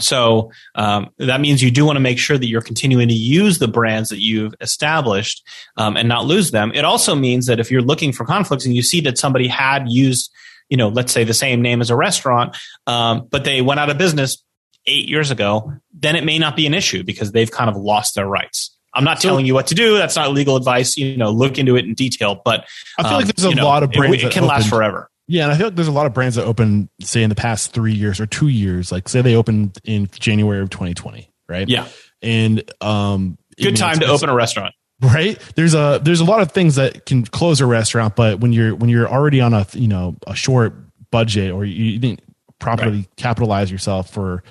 [0.00, 3.58] so um, that means you do want to make sure that you're continuing to use
[3.58, 6.72] the brands that you've established um, and not lose them.
[6.74, 9.84] It also means that if you're looking for conflicts and you see that somebody had
[9.88, 10.32] used,
[10.68, 13.90] you know, let's say the same name as a restaurant, um, but they went out
[13.90, 14.42] of business
[14.86, 18.14] eight years ago, then it may not be an issue because they've kind of lost
[18.14, 18.76] their rights.
[18.94, 19.96] I'm not so, telling you what to do.
[19.96, 20.96] That's not legal advice.
[20.96, 22.40] You know, look into it in detail.
[22.44, 22.66] But
[22.98, 24.22] I feel like um, there's a lot of brands.
[24.22, 25.10] It, it can last forever.
[25.26, 27.34] Yeah, and I feel like there's a lot of brands that open, say, in the
[27.34, 28.92] past three years or two years.
[28.92, 31.68] Like, say they opened in January of 2020, right?
[31.68, 31.88] Yeah,
[32.20, 35.40] and um, good time to open a restaurant, right?
[35.56, 38.74] There's a there's a lot of things that can close a restaurant, but when you're
[38.74, 40.74] when you're already on a you know a short
[41.10, 42.20] budget or you didn't
[42.58, 43.16] properly right.
[43.16, 44.42] capitalize yourself for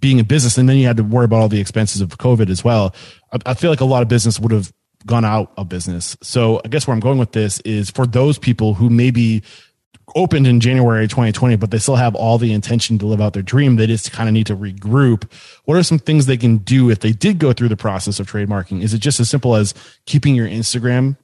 [0.00, 2.50] being in business, and then you had to worry about all the expenses of COVID
[2.50, 2.94] as well.
[3.32, 4.70] I, I feel like a lot of business would have
[5.06, 6.16] gone out of business.
[6.22, 9.42] So I guess where I'm going with this is for those people who maybe
[10.14, 13.42] opened in January 2020, but they still have all the intention to live out their
[13.42, 13.76] dream.
[13.76, 15.30] They just kind of need to regroup.
[15.64, 18.30] What are some things they can do if they did go through the process of
[18.30, 18.82] trademarking?
[18.82, 19.74] Is it just as simple as
[20.06, 21.16] keeping your Instagram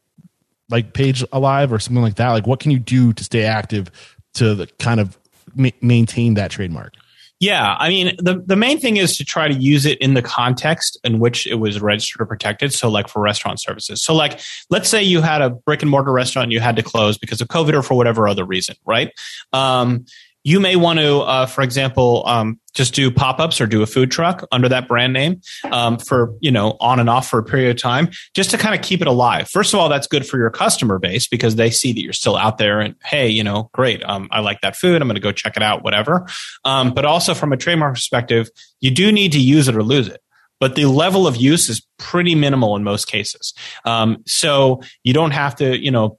[0.69, 2.31] like page alive or something like that?
[2.31, 3.91] Like what can you do to stay active
[4.35, 5.19] to the kind of
[5.55, 6.95] ma- maintain that trademark?
[7.39, 10.23] Yeah, I mean the the main thing is to try to use it in the
[10.23, 12.73] context in which it was registered or protected.
[12.73, 14.03] So, like for restaurant services.
[14.03, 16.83] So, like let's say you had a brick and mortar restaurant and you had to
[16.83, 19.13] close because of COVID or for whatever other reason, right?
[19.53, 20.07] Um,
[20.47, 24.13] you may want to, uh, for example, um, just do pop-ups or do a food
[24.13, 25.41] truck under that brand name
[25.73, 28.73] um, for you know on and off for a period of time, just to kind
[28.73, 29.49] of keep it alive.
[29.49, 32.37] First of all, that's good for your customer base because they see that you're still
[32.37, 35.21] out there, and hey, you know, great, um, I like that food, I'm going to
[35.21, 36.29] go check it out, whatever.
[36.65, 38.49] Um, but also from a trademark perspective,
[38.81, 40.21] you do need to use it or lose it
[40.59, 43.53] but the level of use is pretty minimal in most cases.
[43.85, 46.19] Um, so you don't have to, you know,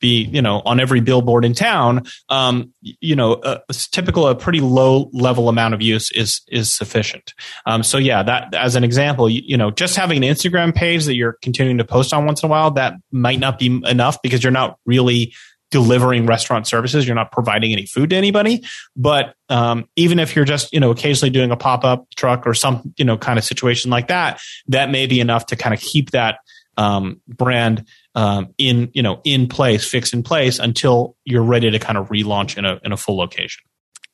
[0.00, 4.34] be you know on every billboard in town um, you know a, a, typical a
[4.34, 7.34] pretty low level amount of use is is sufficient.
[7.66, 11.04] Um, so yeah that as an example you, you, know just having an instagram page
[11.06, 14.20] that you're continuing to post on once in a while that might not be enough
[14.22, 15.32] because you're not really
[15.72, 17.06] delivering restaurant services.
[17.06, 18.62] You're not providing any food to anybody.
[18.94, 22.94] But um, even if you're just you know occasionally doing a pop-up truck or some
[22.96, 26.12] you know kind of situation like that that may be enough to kind of keep
[26.12, 26.38] that
[26.76, 31.78] um, brand um, in you know in place, fixed in place until you're ready to
[31.78, 33.62] kind of relaunch in a in a full location.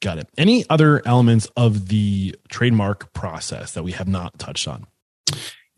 [0.01, 0.29] Got it.
[0.39, 4.87] Any other elements of the trademark process that we have not touched on?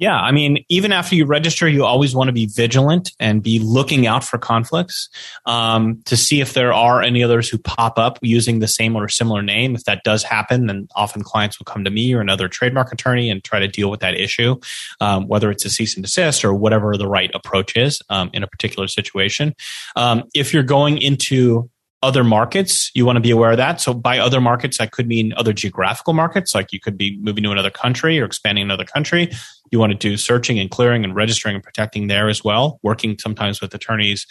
[0.01, 3.59] Yeah, I mean, even after you register, you always want to be vigilant and be
[3.59, 5.11] looking out for conflicts
[5.45, 9.09] um, to see if there are any others who pop up using the same or
[9.09, 9.75] similar name.
[9.75, 13.29] If that does happen, then often clients will come to me or another trademark attorney
[13.29, 14.57] and try to deal with that issue,
[15.03, 18.43] um, whether it's a cease and desist or whatever the right approach is um, in
[18.43, 19.55] a particular situation.
[19.97, 21.69] Um, if you're going into
[22.03, 23.81] other markets, you want to be aware of that.
[23.81, 27.45] So by other markets, that could mean other geographical markets, like you could be moving
[27.45, 29.31] to another country or expanding another country.
[29.71, 33.19] You want to do searching and clearing and registering and protecting there as well, working
[33.19, 34.27] sometimes with attorneys.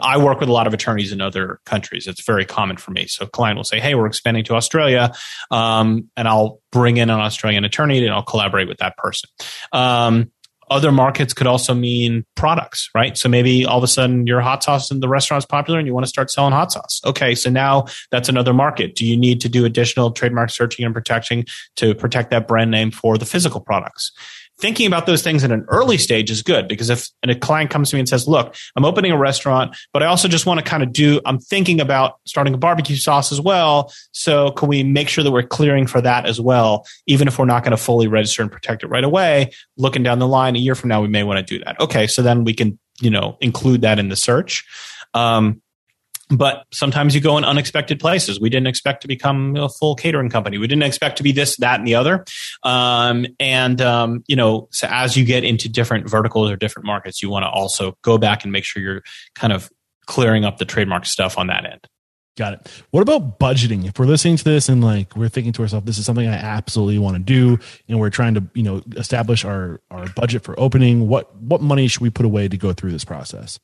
[0.00, 2.06] I work with a lot of attorneys in other countries.
[2.06, 3.06] It's very common for me.
[3.06, 5.12] So a client will say, Hey, we're expanding to Australia.
[5.50, 9.28] Um, and I'll bring in an Australian attorney and I'll collaborate with that person.
[9.72, 10.30] Um,
[10.70, 13.16] other markets could also mean products, right?
[13.16, 15.86] So maybe all of a sudden your hot sauce in the restaurant is popular and
[15.86, 17.00] you want to start selling hot sauce.
[17.04, 18.94] Okay, so now that's another market.
[18.94, 21.44] Do you need to do additional trademark searching and protecting
[21.76, 24.12] to protect that brand name for the physical products?
[24.60, 27.90] Thinking about those things in an early stage is good because if a client comes
[27.90, 30.64] to me and says, look, I'm opening a restaurant, but I also just want to
[30.64, 33.92] kind of do, I'm thinking about starting a barbecue sauce as well.
[34.12, 36.86] So can we make sure that we're clearing for that as well?
[37.06, 40.18] Even if we're not going to fully register and protect it right away, looking down
[40.18, 41.80] the line a year from now, we may want to do that.
[41.80, 42.06] Okay.
[42.06, 44.64] So then we can, you know, include that in the search.
[45.14, 45.62] Um,
[46.30, 48.40] but sometimes you go in unexpected places.
[48.40, 50.58] We didn't expect to become a full catering company.
[50.58, 52.24] We didn't expect to be this, that, and the other.
[52.62, 57.22] Um, and um, you know, so as you get into different verticals or different markets,
[57.22, 59.02] you want to also go back and make sure you're
[59.34, 59.70] kind of
[60.06, 61.86] clearing up the trademark stuff on that end.
[62.36, 62.84] Got it.
[62.90, 63.84] What about budgeting?
[63.84, 66.34] If we're listening to this and like we're thinking to ourselves, this is something I
[66.34, 67.58] absolutely want to do,
[67.88, 71.08] and we're trying to, you know, establish our our budget for opening.
[71.08, 73.58] What what money should we put away to go through this process?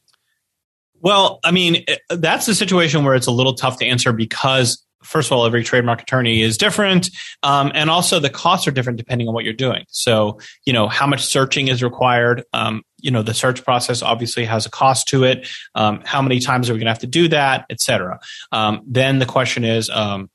[1.04, 5.28] Well, I mean, that's the situation where it's a little tough to answer because first
[5.28, 7.10] of all, every trademark attorney is different.
[7.42, 9.84] Um, and also the costs are different depending on what you're doing.
[9.90, 12.44] So, you know, how much searching is required.
[12.54, 15.46] Um, you know, the search process obviously has a cost to it.
[15.74, 18.18] Um, how many times are we going to have to do that, et cetera?
[18.50, 20.30] Um, then the question is, um,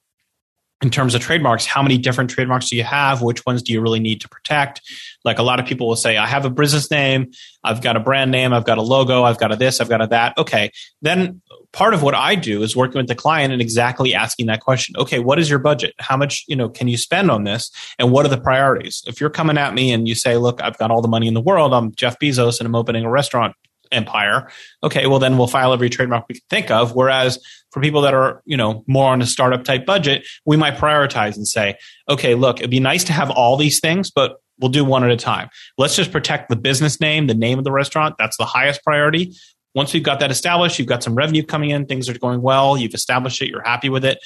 [0.82, 3.22] in terms of trademarks, how many different trademarks do you have?
[3.22, 4.82] Which ones do you really need to protect?
[5.26, 7.32] Like a lot of people will say, I have a business name,
[7.64, 10.02] I've got a brand name, I've got a logo, I've got a this, I've got
[10.02, 10.38] a that.
[10.38, 10.72] Okay.
[11.02, 11.42] Then
[11.74, 14.96] part of what I do is working with the client and exactly asking that question.
[14.98, 15.94] Okay, what is your budget?
[16.00, 17.72] How much, you know, can you spend on this?
[17.98, 19.04] And what are the priorities?
[19.06, 21.34] If you're coming at me and you say, look, I've got all the money in
[21.34, 23.54] the world, I'm Jeff Bezos and I'm opening a restaurant
[23.92, 24.50] empire.
[24.84, 26.96] Okay, well then we'll file every trademark we can think of.
[26.96, 27.40] Whereas
[27.72, 31.36] for people that are, you know, more on a startup type budget, we might prioritize
[31.36, 31.76] and say,
[32.08, 35.12] okay, look, it'd be nice to have all these things, but we'll do one at
[35.12, 35.50] a time.
[35.78, 38.16] Let's just protect the business name, the name of the restaurant.
[38.18, 39.36] That's the highest priority.
[39.76, 42.78] Once we've got that established, you've got some revenue coming in, things are going well,
[42.78, 44.18] you've established it, you're happy with it.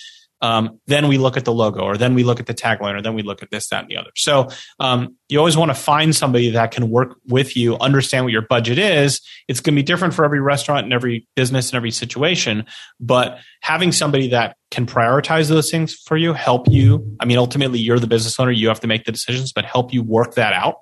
[0.44, 3.02] Um, then we look at the logo, or then we look at the tagline, or
[3.02, 4.12] then we look at this, that, and the other.
[4.16, 8.34] So um, you always want to find somebody that can work with you, understand what
[8.34, 9.22] your budget is.
[9.48, 12.66] It's going to be different for every restaurant and every business and every situation,
[13.00, 17.16] but having somebody that can prioritize those things for you, help you.
[17.22, 19.94] I mean, ultimately, you're the business owner; you have to make the decisions, but help
[19.94, 20.76] you work that out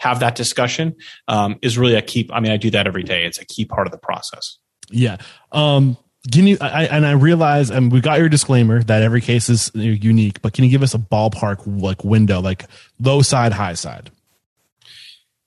[0.00, 0.96] have that discussion
[1.28, 2.28] um, is really a key.
[2.32, 3.24] I mean, I do that every day.
[3.24, 4.58] It's a key part of the process.
[4.90, 5.18] Yeah.
[5.52, 5.96] Um,
[6.30, 9.70] can you, I, and I realize, and we got your disclaimer that every case is
[9.74, 12.66] unique, but can you give us a ballpark like window, like
[13.00, 14.10] low side, high side?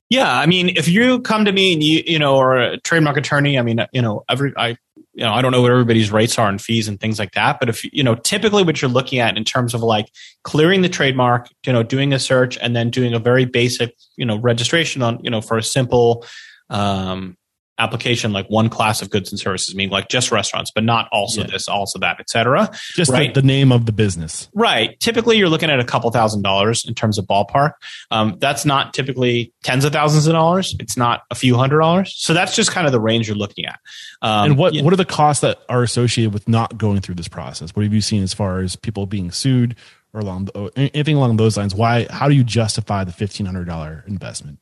[0.10, 3.18] Yeah, I mean, if you come to me and you, you know, or a trademark
[3.18, 4.78] attorney, I mean, you know, every, I,
[5.14, 7.60] you know, I don't know what everybody's rates are and fees and things like that.
[7.60, 10.12] But if, you know, typically what you're looking at in terms of like
[10.44, 14.26] clearing the trademark, you know, doing a search and then doing a very basic, you
[14.26, 16.26] know, registration on, you know, for a simple,
[16.70, 17.38] um,
[17.78, 21.42] application like one class of goods and services meaning like just restaurants but not also
[21.42, 21.48] yeah.
[21.48, 23.34] this also that etc just right?
[23.34, 24.50] the, the, name of the business.
[24.54, 25.00] Right.
[25.00, 27.74] Typically you're looking at a couple thousand dollars in terms of ballpark.
[28.12, 30.76] Um, that's not typically tens of thousands of dollars.
[30.80, 32.14] It's not a few hundred dollars.
[32.16, 33.80] So that's just kind of the range you're looking at.
[34.22, 37.28] Um, and what what are the costs that are associated with not going through this
[37.28, 37.76] process?
[37.76, 39.76] What have you seen as far as people being sued
[40.14, 41.76] or along anything along those lines?
[41.76, 44.60] Why how do you justify the $1500 investment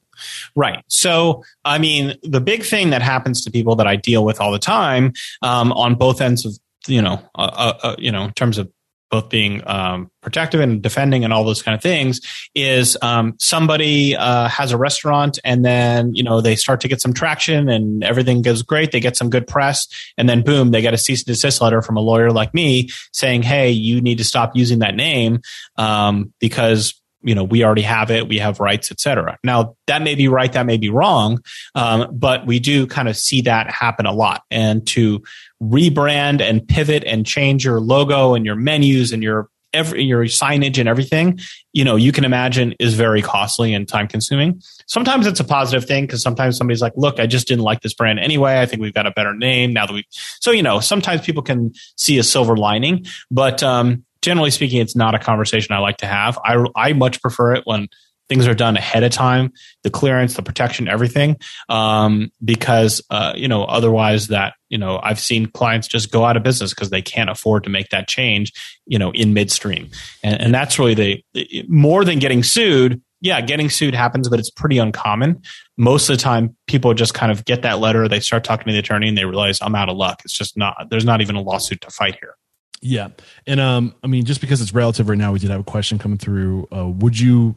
[0.56, 0.84] Right.
[0.88, 4.52] So, I mean, the big thing that happens to people that I deal with all
[4.52, 6.58] the time um, on both ends of,
[6.88, 8.72] you know, uh, uh, uh, you know, in terms of
[9.14, 12.20] both being um, protective and defending and all those kind of things
[12.56, 17.00] is um, somebody uh, has a restaurant and then you know they start to get
[17.00, 19.88] some traction and everything goes great they get some good press
[20.18, 22.90] and then boom they get a cease and desist letter from a lawyer like me
[23.12, 25.40] saying hey you need to stop using that name
[25.78, 30.16] um, because you know we already have it we have rights etc now that may
[30.16, 31.42] be right that may be wrong
[31.76, 34.44] um, but we do kind of see that happen a lot.
[34.52, 35.24] And to
[35.62, 40.78] rebrand and pivot and change your logo and your menus and your every your signage
[40.78, 41.40] and everything
[41.72, 44.62] you know you can imagine is very costly and time consuming.
[44.86, 47.94] Sometimes it's a positive thing because sometimes somebody's like look i just didn't like this
[47.94, 48.60] brand anyway.
[48.60, 51.42] I think we've got a better name now that we so you know sometimes people
[51.42, 55.98] can see a silver lining but um generally speaking, it's not a conversation I like
[55.98, 56.40] to have.
[56.44, 57.88] I, I much prefer it when
[58.30, 59.52] things are done ahead of time,
[59.84, 61.38] the clearance, the protection, everything.
[61.68, 66.38] Um, because, uh, you know, otherwise that, you know, I've seen clients just go out
[66.38, 68.54] of business because they can't afford to make that change,
[68.86, 69.90] you know, in midstream.
[70.24, 73.02] And, and that's really the, more than getting sued.
[73.20, 75.42] Yeah, getting sued happens, but it's pretty uncommon.
[75.78, 78.74] Most of the time, people just kind of get that letter, they start talking to
[78.74, 80.22] the attorney, and they realize I'm out of luck.
[80.26, 82.36] It's just not, there's not even a lawsuit to fight here.
[82.84, 83.10] Yeah,
[83.48, 85.98] and um, I mean, just because it's relative right now, we did have a question
[85.98, 86.68] coming through.
[86.76, 87.56] Uh, would you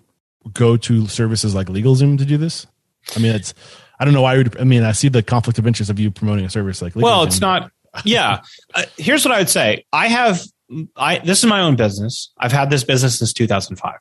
[0.52, 2.66] go to services like LegalZoom to do this?
[3.16, 3.52] I mean, it's
[3.98, 4.36] I don't know why.
[4.36, 6.94] Would, I mean, I see the conflict of interest of you promoting a service like.
[6.94, 7.02] LegalZoom.
[7.02, 7.70] Well, it's not.
[8.04, 8.42] Yeah,
[8.74, 9.86] uh, here's what I would say.
[9.92, 10.42] I have
[10.96, 12.32] I this is my own business.
[12.38, 13.94] I've had this business since 2005.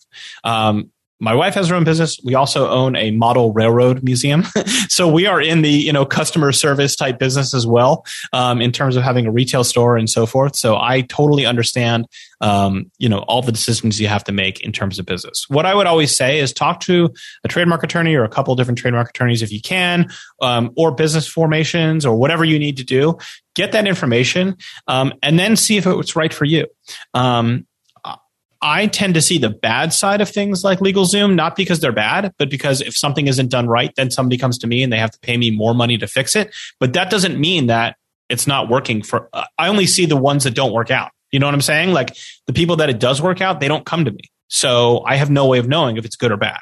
[0.44, 2.20] Um, my wife has her own business.
[2.24, 4.44] We also own a model railroad museum.
[4.90, 8.72] so we are in the, you know, customer service type business as well, um, in
[8.72, 10.56] terms of having a retail store and so forth.
[10.56, 12.06] So I totally understand,
[12.42, 15.46] um, you know, all the decisions you have to make in terms of business.
[15.48, 17.10] What I would always say is talk to
[17.44, 20.10] a trademark attorney or a couple different trademark attorneys if you can,
[20.42, 23.18] um, or business formations or whatever you need to do.
[23.56, 24.58] Get that information,
[24.88, 26.68] um, and then see if it's right for you.
[28.66, 32.34] I tend to see the bad side of things like LegalZoom, not because they're bad,
[32.40, 35.12] but because if something isn't done right, then somebody comes to me and they have
[35.12, 36.52] to pay me more money to fix it.
[36.80, 37.96] But that doesn't mean that
[38.28, 41.12] it's not working for, uh, I only see the ones that don't work out.
[41.32, 41.94] You know what I'm saying?
[41.94, 44.32] Like the people that it does work out, they don't come to me.
[44.48, 46.62] So I have no way of knowing if it's good or bad.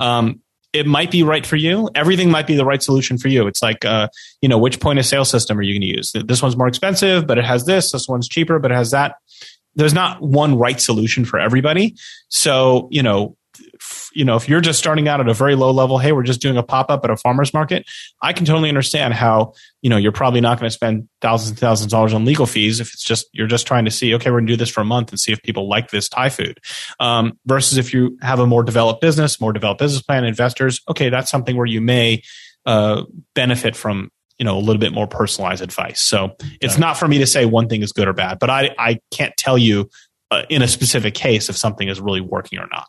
[0.00, 0.40] Um,
[0.72, 1.88] it might be right for you.
[1.94, 3.46] Everything might be the right solution for you.
[3.46, 4.08] It's like, uh,
[4.42, 6.10] you know, which point of sale system are you going to use?
[6.12, 7.92] This one's more expensive, but it has this.
[7.92, 9.14] This one's cheaper, but it has that
[9.74, 11.96] there's not one right solution for everybody.
[12.28, 13.36] So, you know,
[14.12, 16.40] you know, if you're just starting out at a very low level, hey, we're just
[16.40, 17.86] doing a pop up at a farmer's market,
[18.22, 21.58] I can totally understand how, you know, you're probably not going to spend thousands and
[21.58, 24.30] thousands of dollars on legal fees if it's just, you're just trying to see, okay,
[24.30, 26.28] we're going to do this for a month and see if people like this Thai
[26.30, 26.58] food.
[27.00, 31.08] Um, versus if you have a more developed business, more developed business plan, investors, okay,
[31.08, 32.22] that's something where you may,
[32.66, 33.04] uh,
[33.34, 36.00] benefit from you know a little bit more personalized advice.
[36.00, 38.74] So it's not for me to say one thing is good or bad but i
[38.78, 39.88] i can't tell you
[40.30, 42.88] uh, in a specific case if something is really working or not.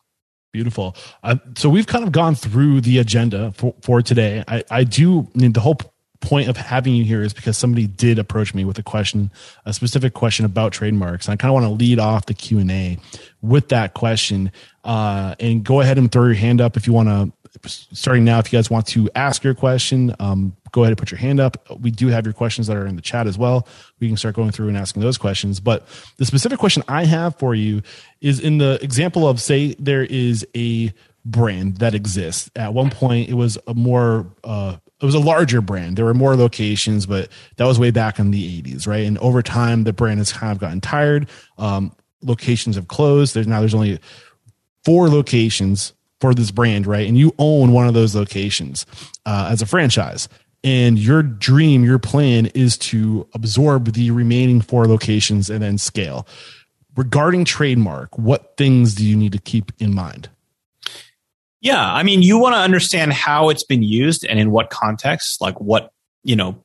[0.52, 0.96] Beautiful.
[1.22, 4.44] Uh, so we've kind of gone through the agenda for, for today.
[4.48, 5.78] I i do I mean, the whole
[6.22, 9.30] point of having you here is because somebody did approach me with a question
[9.66, 12.98] a specific question about trademarks and i kind of want to lead off the q&a
[13.46, 14.52] with that question.
[14.84, 17.32] Uh, and go ahead and throw your hand up if you want to
[17.66, 21.10] starting now if you guys want to ask your question um, go ahead and put
[21.10, 21.58] your hand up.
[21.80, 23.66] We do have your questions that are in the chat as well.
[24.02, 25.62] We can start going through and asking those questions.
[25.62, 25.88] But
[26.18, 27.82] the specific question I have for you
[28.20, 30.92] is in the example of say there is a
[31.24, 32.52] brand that exists.
[32.58, 35.96] At one point, it was a more uh, it was a larger brand.
[35.96, 39.06] There were more locations, but that was way back in the 80s, right?
[39.06, 41.30] And over time, the brand has kind of gotten tired.
[41.58, 43.34] Um, locations have closed.
[43.34, 44.00] There's now there's only
[44.84, 47.08] four locations for this brand, right?
[47.08, 48.86] And you own one of those locations
[49.26, 50.30] uh, as a franchise.
[50.64, 56.28] And your dream, your plan is to absorb the remaining four locations and then scale.
[56.96, 60.30] Regarding trademark, what things do you need to keep in mind?
[61.62, 65.42] Yeah, I mean, you want to understand how it's been used and in what context,
[65.42, 65.92] like what,
[66.24, 66.64] you know,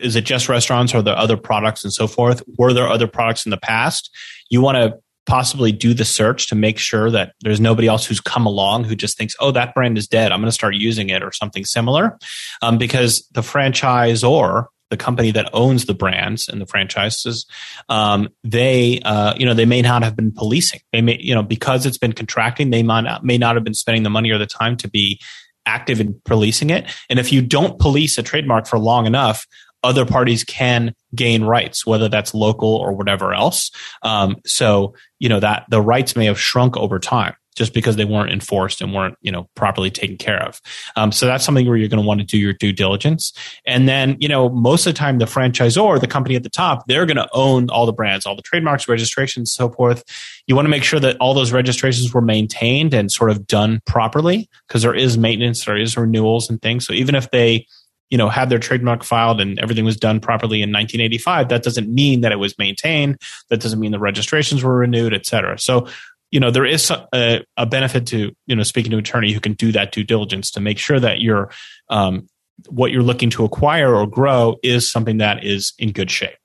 [0.00, 2.42] is it just restaurants or there other products and so forth?
[2.58, 4.10] Were there other products in the past?
[4.50, 8.20] You want to possibly do the search to make sure that there's nobody else who's
[8.20, 10.32] come along who just thinks, oh, that brand is dead.
[10.32, 12.18] I'm going to start using it or something similar.
[12.60, 17.46] Um, because the franchisor the company that owns the brands and the franchises,
[17.88, 20.80] um, they, uh, you know, they may not have been policing.
[20.92, 23.72] They may, you know, because it's been contracting, they might not, may not have been
[23.72, 25.18] spending the money or the time to be
[25.64, 26.84] active in policing it.
[27.08, 29.46] And if you don't police a trademark for long enough,
[29.82, 33.70] other parties can gain rights, whether that's local or whatever else.
[34.02, 38.04] Um, so, you know, that the rights may have shrunk over time just because they
[38.04, 40.60] weren't enforced and weren't you know properly taken care of.
[40.96, 43.32] Um, so that's something where you're going to want to do your due diligence.
[43.66, 46.84] And then you know most of the time the franchisor the company at the top
[46.86, 50.04] they're going to own all the brands all the trademarks registrations so forth.
[50.46, 53.80] You want to make sure that all those registrations were maintained and sort of done
[53.86, 56.86] properly because there is maintenance there is renewals and things.
[56.86, 57.66] So even if they
[58.12, 61.88] you know had their trademark filed and everything was done properly in 1985 that doesn't
[61.88, 63.18] mean that it was maintained.
[63.48, 65.58] That doesn't mean the registrations were renewed et cetera.
[65.58, 65.88] So
[66.30, 69.40] you know there is a, a, benefit to you know speaking to an attorney who
[69.40, 71.50] can do that due diligence to make sure that you're
[71.88, 72.28] um,
[72.68, 76.36] what you're looking to acquire or grow is something that is in good shape.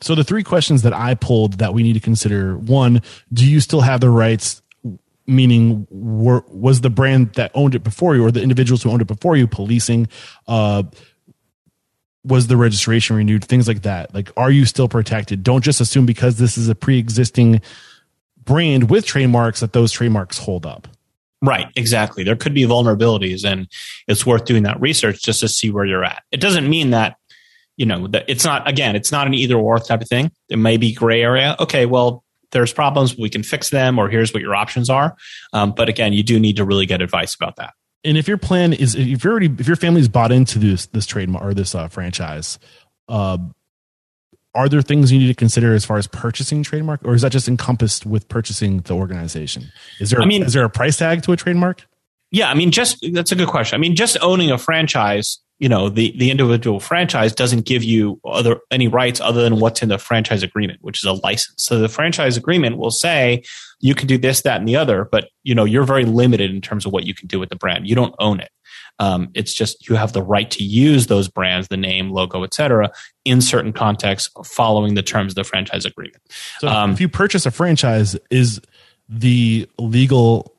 [0.00, 3.60] So the three questions that i pulled that we need to consider one do you
[3.60, 4.59] still have the rights
[5.30, 9.02] meaning were, was the brand that owned it before you or the individuals who owned
[9.02, 10.08] it before you policing
[10.48, 10.82] uh,
[12.24, 16.04] was the registration renewed things like that like are you still protected don't just assume
[16.04, 17.62] because this is a pre-existing
[18.50, 20.88] brand with trademarks that those trademarks hold up.
[21.42, 22.24] Right, exactly.
[22.24, 23.68] There could be vulnerabilities, and
[24.06, 26.22] it's worth doing that research just to see where you're at.
[26.30, 27.16] It doesn't mean that,
[27.76, 30.32] you know, that it's not, again, it's not an either or type of thing.
[30.50, 31.56] It may be gray area.
[31.58, 35.16] Okay, well, there's problems, we can fix them, or here's what your options are.
[35.52, 37.74] Um, but again, you do need to really get advice about that.
[38.02, 41.06] And if your plan is, if you're already, if your family's bought into this, this
[41.06, 42.58] trademark or this uh, franchise,
[43.08, 43.38] uh,
[44.54, 47.32] are there things you need to consider as far as purchasing trademark or is that
[47.32, 49.70] just encompassed with purchasing the organization
[50.00, 51.86] is there I mean, is there a price tag to a trademark
[52.30, 55.68] yeah i mean just that's a good question i mean just owning a franchise you
[55.68, 59.88] know the the individual franchise doesn't give you other any rights other than what's in
[59.88, 63.42] the franchise agreement which is a license so the franchise agreement will say
[63.78, 66.60] you can do this that and the other but you know you're very limited in
[66.60, 68.50] terms of what you can do with the brand you don't own it
[68.98, 72.92] um, it's just you have the right to use those brands, the name, logo, etc.,
[73.24, 76.22] in certain contexts, following the terms of the franchise agreement.
[76.58, 78.60] So, um, if you purchase a franchise, is
[79.08, 80.54] the legal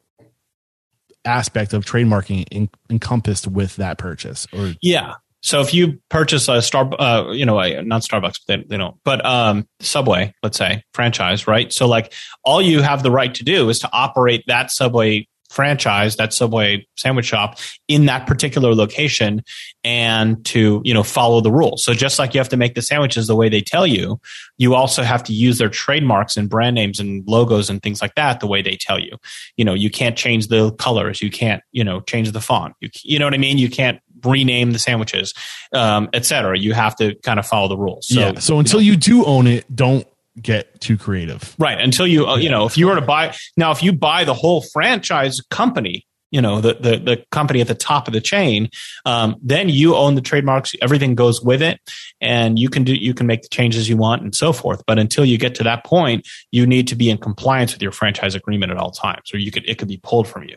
[1.26, 4.48] aspect of trademarking in, encompassed with that purchase?
[4.54, 8.58] Or yeah, so if you purchase a Star, uh, you know, a, not Starbucks, they,
[8.58, 11.74] they don't, but um, Subway, let's say franchise, right?
[11.74, 12.14] So like,
[12.46, 16.88] all you have the right to do is to operate that Subway franchise, that Subway
[16.96, 19.44] sandwich shop in that particular location
[19.84, 21.84] and to, you know, follow the rules.
[21.84, 24.20] So just like you have to make the sandwiches the way they tell you,
[24.58, 28.16] you also have to use their trademarks and brand names and logos and things like
[28.16, 29.18] that the way they tell you.
[29.58, 31.22] You know, you can't change the colors.
[31.22, 32.76] You can't, you know, change the font.
[32.80, 33.58] You, you know what I mean?
[33.58, 35.34] You can't rename the sandwiches,
[35.74, 36.58] um, et cetera.
[36.58, 38.08] You have to kind of follow the rules.
[38.08, 38.40] So, yeah.
[38.40, 40.08] So until you, know, you do own it, don't
[40.40, 41.56] get too creative.
[41.58, 41.80] Right.
[41.80, 44.34] Until you, uh, you know, if you were to buy, now, if you buy the
[44.34, 48.70] whole franchise company, you know, the, the, the company at the top of the chain,
[49.06, 50.74] um, then you own the trademarks.
[50.82, 51.80] Everything goes with it
[52.22, 54.82] and you can do, you can make the changes you want and so forth.
[54.88, 57.92] But until you get to that point, you need to be in compliance with your
[57.92, 60.56] franchise agreement at all times or you could, it could be pulled from you.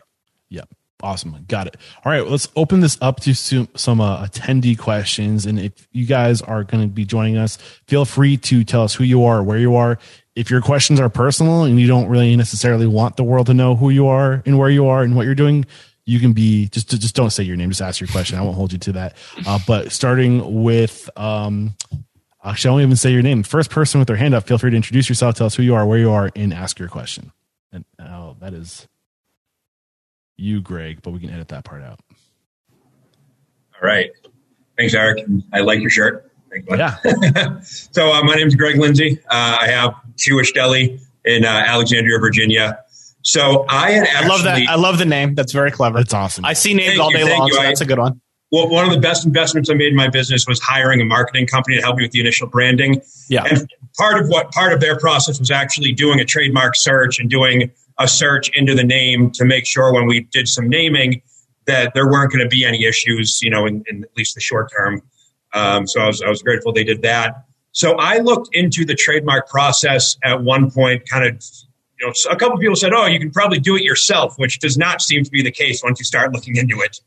[0.49, 0.69] Yep.
[1.05, 1.45] Awesome.
[1.47, 1.77] Got it.
[2.03, 2.25] All right.
[2.25, 5.45] Let's open this up to some, some uh, attendee questions.
[5.45, 8.95] And if you guys are going to be joining us, feel free to tell us
[8.95, 9.99] who you are, where you are.
[10.35, 13.75] If your questions are personal and you don't really necessarily want the world to know
[13.75, 15.67] who you are and where you are and what you're doing,
[16.07, 17.69] you can be just just don't say your name.
[17.69, 18.39] Just ask your question.
[18.39, 19.15] I won't hold you to that.
[19.45, 21.75] Uh, but starting with, um,
[22.43, 23.43] actually, I won't even say your name.
[23.43, 25.75] First person with their hand up, feel free to introduce yourself, tell us who you
[25.75, 27.31] are, where you are, and ask your question.
[27.71, 28.87] And oh, that is
[30.37, 31.99] you, Greg, but we can edit that part out.
[33.81, 34.11] All right.
[34.77, 35.25] Thanks, Eric.
[35.53, 36.31] I like your shirt.
[36.51, 36.67] Thanks.
[36.69, 37.59] Yeah.
[37.61, 39.19] so uh, my name is Greg Lindsay.
[39.29, 42.79] Uh, I have Jewish Deli in uh, Alexandria, Virginia.
[43.21, 44.69] So I had actually, I love that.
[44.69, 45.35] I love the name.
[45.35, 45.97] That's very clever.
[45.97, 46.45] That's awesome.
[46.45, 48.21] I see names Thank all day thank long, so that's a good one.
[48.51, 51.47] well, one of the best investments I made in my business was hiring a marketing
[51.47, 53.01] company to help me with the initial branding.
[53.27, 53.45] Yeah.
[53.49, 53.67] And
[53.97, 57.71] part of what part of their process was actually doing a trademark search and doing
[57.97, 61.21] a search into the name to make sure when we did some naming
[61.65, 64.41] that there weren't going to be any issues, you know, in, in at least the
[64.41, 65.01] short term.
[65.53, 67.45] Um, so I was I was grateful they did that.
[67.71, 71.43] So I looked into the trademark process at one point, kind of.
[71.99, 74.77] You know, a couple people said, "Oh, you can probably do it yourself," which does
[74.77, 76.99] not seem to be the case once you start looking into it.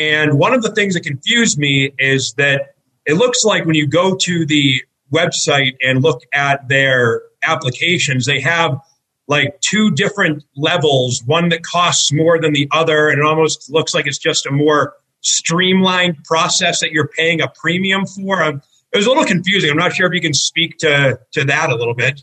[0.00, 2.74] And one of the things that confused me is that
[3.06, 4.82] it looks like when you go to the
[5.12, 8.80] website and look at their applications, they have
[9.28, 13.94] like two different levels, one that costs more than the other, and it almost looks
[13.94, 18.42] like it's just a more streamlined process that you're paying a premium for.
[18.42, 18.62] Um,
[18.92, 19.70] it was a little confusing.
[19.70, 22.22] I'm not sure if you can speak to to that a little bit.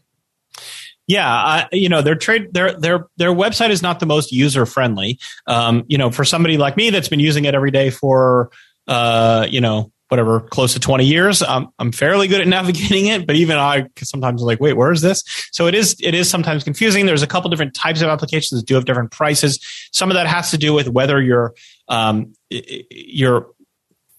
[1.06, 4.66] Yeah, uh, you know their trade their their their website is not the most user
[4.66, 5.20] friendly.
[5.46, 8.52] Um, you know, for somebody like me that's been using it every day for
[8.88, 11.42] uh, you know whatever close to 20 years.
[11.42, 15.02] Um, i'm fairly good at navigating it but even i sometimes like wait where is
[15.02, 15.24] this?
[15.52, 17.06] So it is it is sometimes confusing.
[17.06, 19.60] There's a couple different types of applications that do have different prices.
[19.92, 21.54] Some of that has to do with whether you're
[21.90, 23.48] um, you're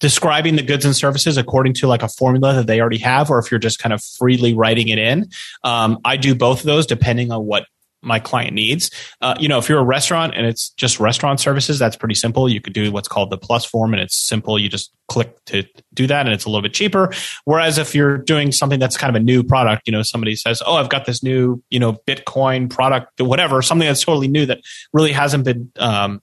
[0.01, 3.39] describing the goods and services according to like a formula that they already have or
[3.39, 5.29] if you're just kind of freely writing it in.
[5.63, 7.67] Um, i do both of those depending on what
[8.05, 8.91] my client needs.
[9.21, 12.49] Uh, you know if you're a restaurant and it's just restaurant services that's pretty simple.
[12.49, 14.59] You could do what's called the plus form and it's simple.
[14.59, 17.13] You just click to do that and it's a little bit cheaper.
[17.45, 20.63] Whereas if you're doing something that's kind of a new product you know somebody says
[20.67, 24.61] oh i've got this new you know bitcoin product whatever something that's totally new that
[24.93, 26.23] really hasn't been um,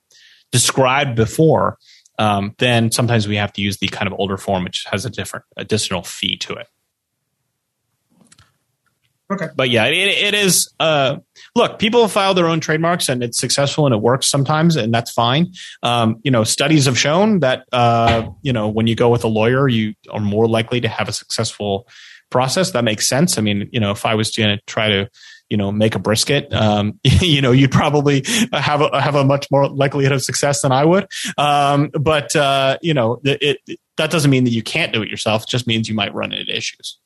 [0.52, 1.78] described before
[2.22, 5.10] um, then sometimes we have to use the kind of older form, which has a
[5.10, 6.68] different additional fee to it.
[9.32, 9.48] Okay.
[9.56, 10.74] But yeah, it, it is.
[10.80, 11.18] Uh,
[11.56, 15.12] look, people file their own trademarks, and it's successful, and it works sometimes, and that's
[15.12, 15.53] fine.
[15.84, 19.30] Um, you know, studies have shown that uh, you know when you go with a
[19.30, 21.88] lawyer, you are more likely to have a successful
[22.30, 22.72] process.
[22.72, 23.38] That makes sense.
[23.38, 25.10] I mean, you know, if I was going to try to
[25.49, 29.48] you know make a brisket um, you know you'd probably have a have a much
[29.52, 31.06] more likelihood of success than i would
[31.38, 35.10] um, but uh, you know it, it, that doesn't mean that you can't do it
[35.10, 37.02] yourself it just means you might run into issues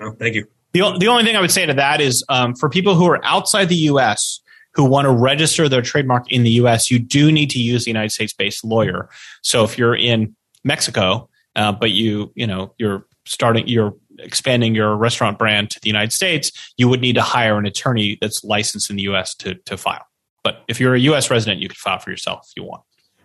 [0.00, 0.46] No, thank you.
[0.80, 3.24] The, the only thing i would say to that is um, for people who are
[3.24, 4.40] outside the us
[4.74, 7.90] who want to register their trademark in the us you do need to use the
[7.90, 9.08] united states based lawyer
[9.42, 10.34] so if you're in
[10.64, 15.88] mexico uh, but you you know you're starting you're expanding your restaurant brand to the
[15.88, 19.54] United States, you would need to hire an attorney that's licensed in the US to,
[19.66, 20.06] to file.
[20.42, 22.82] But if you're a US resident, you can file for yourself if you want.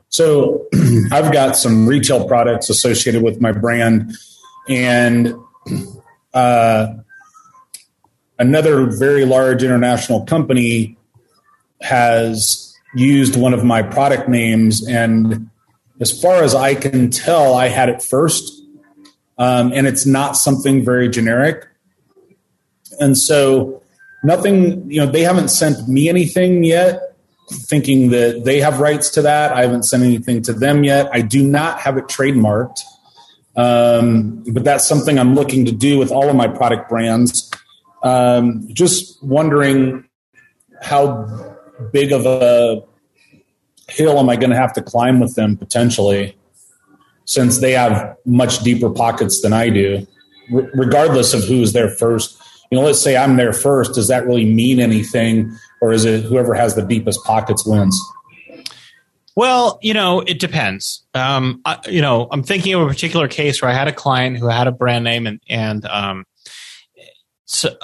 [0.09, 0.67] So
[1.11, 4.13] I've got some retail products associated with my brand,
[4.67, 5.33] and
[6.33, 6.87] uh,
[8.41, 10.97] another very large international company
[11.79, 14.85] has used one of my product names.
[14.87, 15.49] And
[15.99, 18.51] as far as I can tell, I had it first,
[19.37, 21.67] um, and it's not something very generic.
[22.99, 23.83] And so,
[24.23, 26.99] nothing, you know, they haven't sent me anything yet
[27.51, 29.51] thinking that they have rights to that.
[29.51, 31.09] I haven't sent anything to them yet.
[31.13, 32.79] I do not have it trademarked,
[33.55, 37.50] um, but that's something I'm looking to do with all of my product brands.
[38.03, 40.05] Um, just wondering
[40.81, 41.57] how
[41.91, 42.83] big of a
[43.89, 46.37] hill am I going to have to climb with them potentially,
[47.25, 50.07] since they have much deeper pockets than I do,
[50.53, 52.37] R- regardless of who's there first.
[52.71, 53.95] You know, let's say I'm there first.
[53.95, 55.55] Does that really mean anything?
[55.81, 57.99] or is it whoever has the deepest pockets wins?
[59.35, 61.03] Well, you know, it depends.
[61.13, 64.37] Um, I, you know, I'm thinking of a particular case where I had a client
[64.37, 66.25] who had a brand name and and um,
[67.45, 67.75] so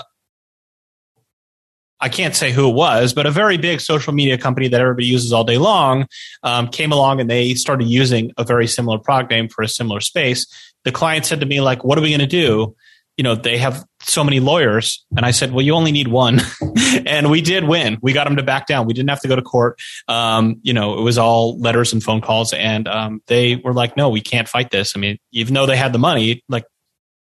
[2.00, 5.08] I can't say who it was, but a very big social media company that everybody
[5.08, 6.06] uses all day long
[6.44, 10.00] um, came along and they started using a very similar product name for a similar
[10.00, 10.46] space.
[10.86, 12.76] The client said to me, like, "What are we going to do?"
[13.18, 16.40] You know, they have so many lawyers, and I said, "Well, you only need one,"
[17.06, 17.98] and we did win.
[18.02, 18.86] We got them to back down.
[18.86, 19.80] We didn't have to go to court.
[20.08, 23.98] Um, you know, it was all letters and phone calls, and um, they were like,
[23.98, 26.66] "No, we can't fight this." I mean, even though they had the money, like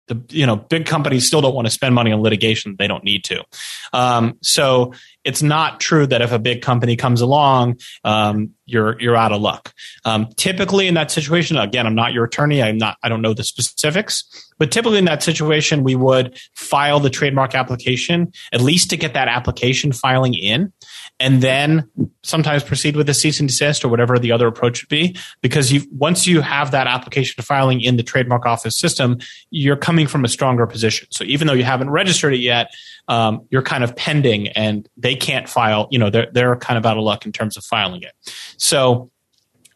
[0.08, 3.04] the you know big companies still don't want to spend money on litigation they don't
[3.04, 3.44] need to.
[3.92, 4.92] Um, so
[5.24, 9.40] it's not true that if a big company comes along um, you're you're out of
[9.40, 9.72] luck.
[10.04, 13.34] Um, typically in that situation again i'm not your attorney i'm not i don't know
[13.34, 14.24] the specifics
[14.58, 19.14] but typically in that situation we would file the trademark application at least to get
[19.14, 20.72] that application filing in
[21.18, 21.90] and then
[22.22, 25.16] sometimes proceed with a cease and desist or whatever the other approach would be.
[25.40, 29.18] Because you once you have that application filing in the trademark office system,
[29.50, 31.08] you're coming from a stronger position.
[31.10, 32.72] So even though you haven't registered it yet,
[33.08, 35.88] um, you're kind of pending, and they can't file.
[35.90, 38.12] You know, they're they're kind of out of luck in terms of filing it.
[38.58, 39.10] So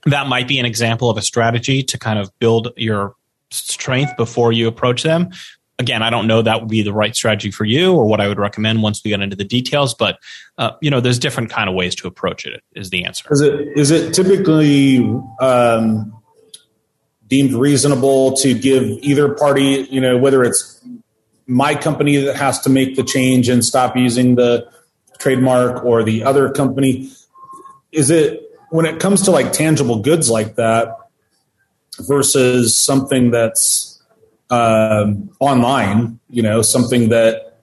[0.06, 3.14] that might be an example of a strategy to kind of build your
[3.50, 5.30] strength before you approach them
[5.81, 8.28] again, I don't know that would be the right strategy for you or what I
[8.28, 9.94] would recommend once we get into the details.
[9.94, 10.19] But
[10.59, 12.62] uh, you know, there's different kind of ways to approach it.
[12.77, 13.27] Is the answer?
[13.32, 14.98] Is it is it typically
[15.40, 16.12] um,
[17.27, 20.85] deemed reasonable to give either party, you know, whether it's
[21.47, 24.69] my company that has to make the change and stop using the
[25.19, 27.11] trademark or the other company?
[27.90, 30.97] Is it when it comes to like tangible goods like that
[31.98, 33.89] versus something that's
[34.51, 37.60] um, online, you know, something that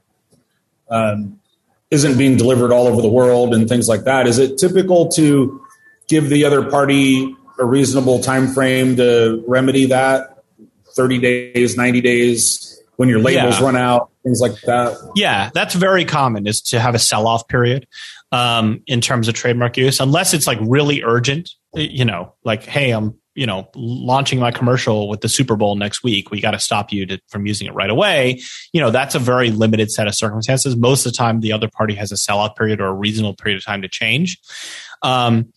[0.89, 1.39] um,
[1.91, 4.27] not being delivered all over the world and things like that.
[4.27, 5.61] Is it typical to
[6.07, 10.43] give the other party a reasonable time frame to remedy that?
[10.95, 13.65] 30 days, 90 days, when your labels yeah.
[13.65, 14.97] run out, things like that?
[15.15, 17.88] Yeah, that's very common is to have a sell off period
[18.31, 22.91] um, in terms of trademark use, unless it's like really urgent, you know, like, hey,
[22.91, 26.59] I'm you know launching my commercial with the super bowl next week we got to
[26.59, 28.41] stop you to, from using it right away.
[28.73, 30.76] You know that's a very limited set of circumstances.
[30.76, 33.57] Most of the time the other party has a sellout period or a reasonable period
[33.57, 34.39] of time to change.
[35.03, 35.53] Um,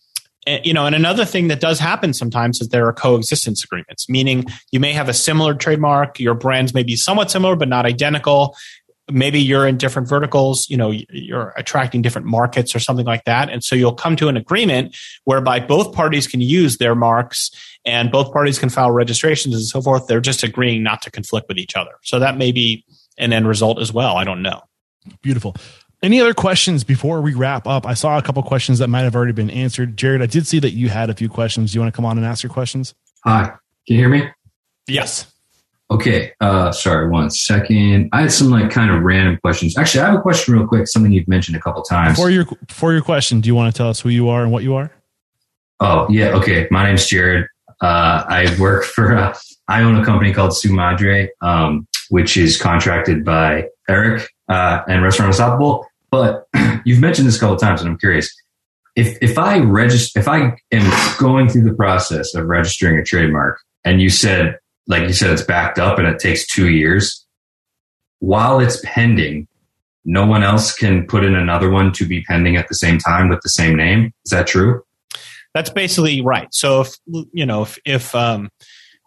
[0.47, 4.09] and, you know and another thing that does happen sometimes is there are coexistence agreements
[4.09, 7.85] meaning you may have a similar trademark your brands may be somewhat similar but not
[7.85, 8.55] identical
[9.11, 13.49] maybe you're in different verticals you know you're attracting different markets or something like that.
[13.49, 17.51] And so you'll come to an agreement whereby both parties can use their marks
[17.85, 20.07] and both parties can file registrations and so forth.
[20.07, 21.91] They're just agreeing not to conflict with each other.
[22.03, 22.85] So that may be
[23.17, 24.15] an end result as well.
[24.17, 24.61] I don't know.
[25.21, 25.55] Beautiful.
[26.03, 27.85] Any other questions before we wrap up?
[27.85, 29.97] I saw a couple questions that might have already been answered.
[29.97, 31.71] Jared i did see that you had a few questions.
[31.71, 32.95] Do you want to come on and ask your questions?
[33.23, 33.43] Hi.
[33.85, 34.27] Can you hear me?
[34.87, 35.30] Yes
[35.91, 38.09] Okay, uh, sorry, one second.
[38.13, 39.77] I had some like kind of random questions.
[39.77, 40.87] Actually, I have a question real quick.
[40.87, 42.17] Something you've mentioned a couple times.
[42.17, 44.53] For your for your question, do you want to tell us who you are and
[44.53, 44.89] what you are?
[45.81, 46.67] Oh yeah, okay.
[46.71, 47.45] My name's Jared.
[47.81, 49.17] Uh, I work for.
[49.17, 49.37] Uh,
[49.67, 55.27] I own a company called Sumadre, um, which is contracted by Eric uh, and Restaurant
[55.27, 55.85] Unstoppable.
[56.09, 56.47] But
[56.85, 58.33] you've mentioned this a couple times, and I'm curious
[58.95, 63.59] if if I register if I am going through the process of registering a trademark,
[63.83, 67.25] and you said like you said, it's backed up and it takes two years.
[68.19, 69.47] While it's pending,
[70.05, 73.29] no one else can put in another one to be pending at the same time
[73.29, 74.13] with the same name.
[74.25, 74.83] Is that true?
[75.53, 76.47] That's basically right.
[76.53, 76.95] So if
[77.33, 78.49] you know if if um,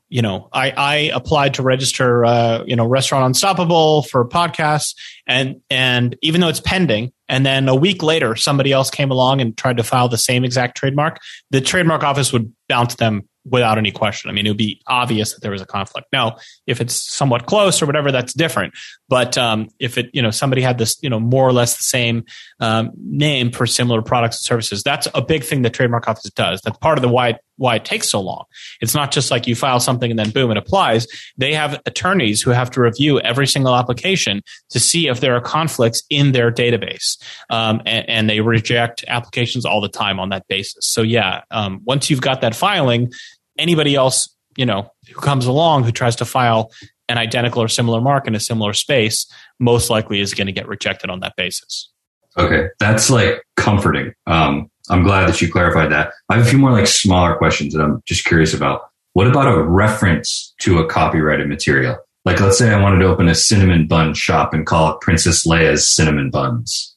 [0.08, 4.94] you know I I applied to register uh, you know Restaurant Unstoppable for podcasts
[5.26, 9.40] and and even though it's pending and then a week later somebody else came along
[9.40, 11.18] and tried to file the same exact trademark,
[11.50, 14.30] the trademark office would bounce them without any question.
[14.30, 16.08] I mean, it would be obvious that there was a conflict.
[16.12, 18.74] Now, if it's somewhat close or whatever, that's different.
[19.08, 21.84] But um, if it, you know, somebody had this, you know, more or less the
[21.84, 22.24] same
[22.60, 26.60] um, name for similar products and services, that's a big thing that trademark office does.
[26.62, 28.44] That's part of the why why it takes so long.
[28.80, 31.06] It's not just like you file something and then boom, it applies.
[31.36, 35.40] They have attorneys who have to review every single application to see if there are
[35.40, 37.16] conflicts in their database,
[37.50, 40.86] um, and, and, they reject applications all the time on that basis.
[40.86, 43.12] So yeah, um, once you've got that filing,
[43.58, 46.70] anybody else, you know, who comes along who tries to file
[47.08, 49.26] an identical or similar mark in a similar space,
[49.60, 51.90] most likely is going to get rejected on that basis.
[52.36, 54.12] Okay, that's like comforting.
[54.26, 56.12] Um, I'm glad that you clarified that.
[56.28, 58.82] I have a few more like smaller questions that I'm just curious about.
[59.12, 61.96] What about a reference to a copyrighted material?
[62.24, 65.46] Like, let's say I wanted to open a cinnamon bun shop and call it Princess
[65.46, 66.93] Leia's Cinnamon Buns.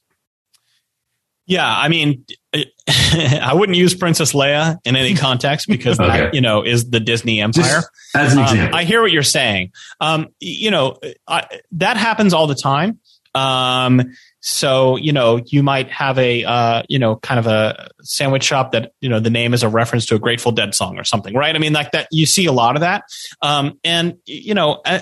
[1.48, 2.26] Yeah, I mean,
[2.88, 6.10] I wouldn't use Princess Leia in any context because okay.
[6.10, 7.64] that, you know, is the Disney Empire.
[7.64, 9.72] Just as an um, example, I hear what you're saying.
[10.02, 13.00] Um, you know, I, that happens all the time.
[13.34, 18.44] Um, so you know, you might have a uh, you know, kind of a sandwich
[18.44, 21.04] shop that you know the name is a reference to a Grateful Dead song or
[21.04, 21.56] something, right?
[21.56, 22.08] I mean, like that.
[22.12, 23.04] You see a lot of that,
[23.42, 25.02] um, and you know, uh,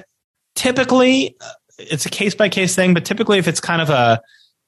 [0.55, 2.93] typically uh, it's a case by case thing.
[2.93, 4.21] But typically, if it's kind of a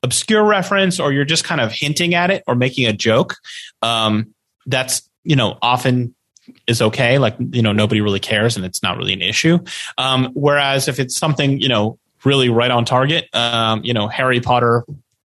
[0.07, 3.35] obscure reference or you're just kind of hinting at it or making a joke,
[3.81, 4.33] um,
[4.65, 6.15] that's you know often
[6.65, 7.17] is okay.
[7.17, 9.59] Like you know nobody really cares and it's not really an issue.
[9.97, 14.39] Um, whereas if it's something you know really right on target, um, you know Harry
[14.39, 14.85] Potter,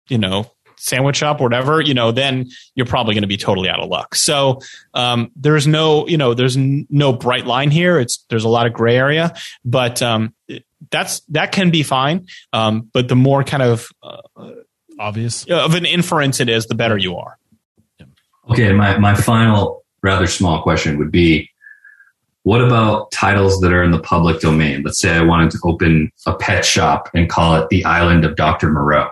[0.07, 0.49] you know
[0.79, 4.15] sandwich shop whatever, you know, then you're probably going to be totally out of luck.
[4.15, 4.61] So
[4.93, 7.99] um, there's no, you know, there's n- no bright line here.
[7.99, 9.33] It's there's a lot of gray area,
[9.65, 10.33] but um,
[10.89, 12.27] that's that can be fine.
[12.53, 14.21] Um, but the more kind of uh,
[14.99, 15.45] obvious.
[15.45, 17.37] of an inference it is, the better you are.
[18.49, 21.49] Okay, my, my final rather small question would be
[22.43, 24.81] what about titles that are in the public domain?
[24.83, 28.35] Let's say I wanted to open a pet shop and call it the Island of
[28.35, 28.71] Dr.
[28.71, 29.09] Moreau.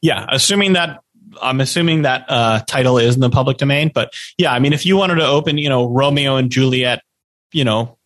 [0.00, 1.00] Yeah, assuming that
[1.40, 4.84] I'm assuming that uh, title is in the public domain, but yeah, I mean, if
[4.84, 7.02] you wanted to open, you know, Romeo and Juliet,
[7.52, 7.96] you know,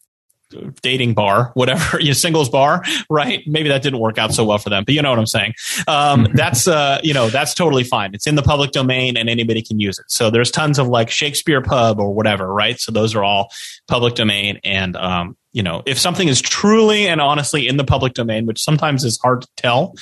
[0.82, 3.42] dating bar, whatever, your singles bar, right?
[3.46, 5.54] Maybe that didn't work out so well for them, but you know what I'm saying.
[5.88, 8.14] Um, that's, uh, you know, that's totally fine.
[8.14, 10.06] It's in the public domain and anybody can use it.
[10.08, 12.78] So there's tons of like Shakespeare pub or whatever, right?
[12.78, 13.50] So those are all
[13.88, 14.60] public domain.
[14.64, 18.62] And, um, you know, if something is truly and honestly in the public domain, which
[18.62, 19.94] sometimes is hard to tell,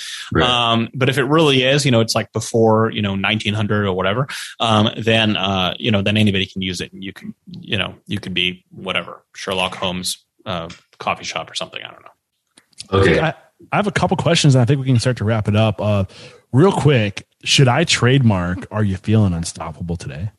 [0.43, 3.93] um, but if it really is, you know, it's like before, you know, 1900 or
[3.93, 4.27] whatever,
[4.59, 7.95] um, then, uh, you know, then anybody can use it and you can, you know,
[8.09, 10.69] you could be whatever, Sherlock Holmes, uh,
[10.99, 11.83] coffee shop or something.
[11.83, 13.01] I don't know.
[13.01, 13.21] Okay.
[13.21, 13.35] I,
[13.73, 15.81] I have a couple questions, and I think we can start to wrap it up.
[15.81, 16.05] Uh,
[16.53, 18.67] real quick, should I trademark?
[18.71, 20.31] Are you feeling unstoppable today?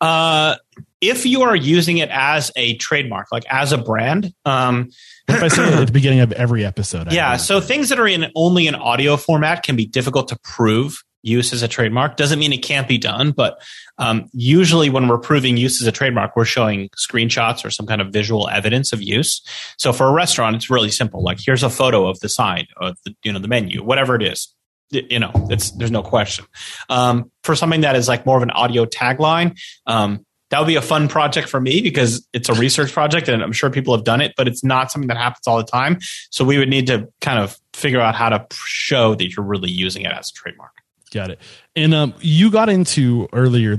[0.00, 0.56] Uh,
[1.00, 4.90] if you are using it as a trademark, like as a brand, um,
[5.28, 7.08] if I say it at the beginning of every episode?
[7.08, 7.36] I yeah.
[7.36, 11.52] So things that are in only an audio format can be difficult to prove use
[11.52, 12.16] as a trademark.
[12.16, 13.60] Doesn't mean it can't be done, but
[13.98, 18.00] um, usually when we're proving use as a trademark, we're showing screenshots or some kind
[18.00, 19.42] of visual evidence of use.
[19.78, 21.22] So for a restaurant, it's really simple.
[21.22, 24.22] Like here's a photo of the sign, of the you know the menu, whatever it
[24.22, 24.54] is.
[24.90, 26.44] You know, it's there's no question.
[26.88, 30.76] Um, for something that is like more of an audio tagline, um, that would be
[30.76, 34.04] a fun project for me because it's a research project and I'm sure people have
[34.04, 35.98] done it, but it's not something that happens all the time.
[36.30, 39.70] So we would need to kind of figure out how to show that you're really
[39.70, 40.70] using it as a trademark.
[41.16, 41.40] Got it.
[41.74, 43.78] And um, you got into earlier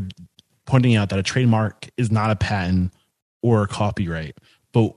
[0.65, 2.91] pointing out that a trademark is not a patent
[3.43, 4.35] or a copyright.
[4.73, 4.95] But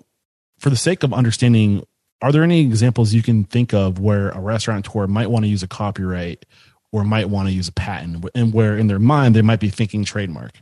[0.59, 1.85] for the sake of understanding,
[2.23, 5.63] are there any examples you can think of where a restaurateur might want to use
[5.63, 6.47] a copyright
[6.93, 9.69] or might want to use a patent, and where in their mind they might be
[9.69, 10.53] thinking trademark?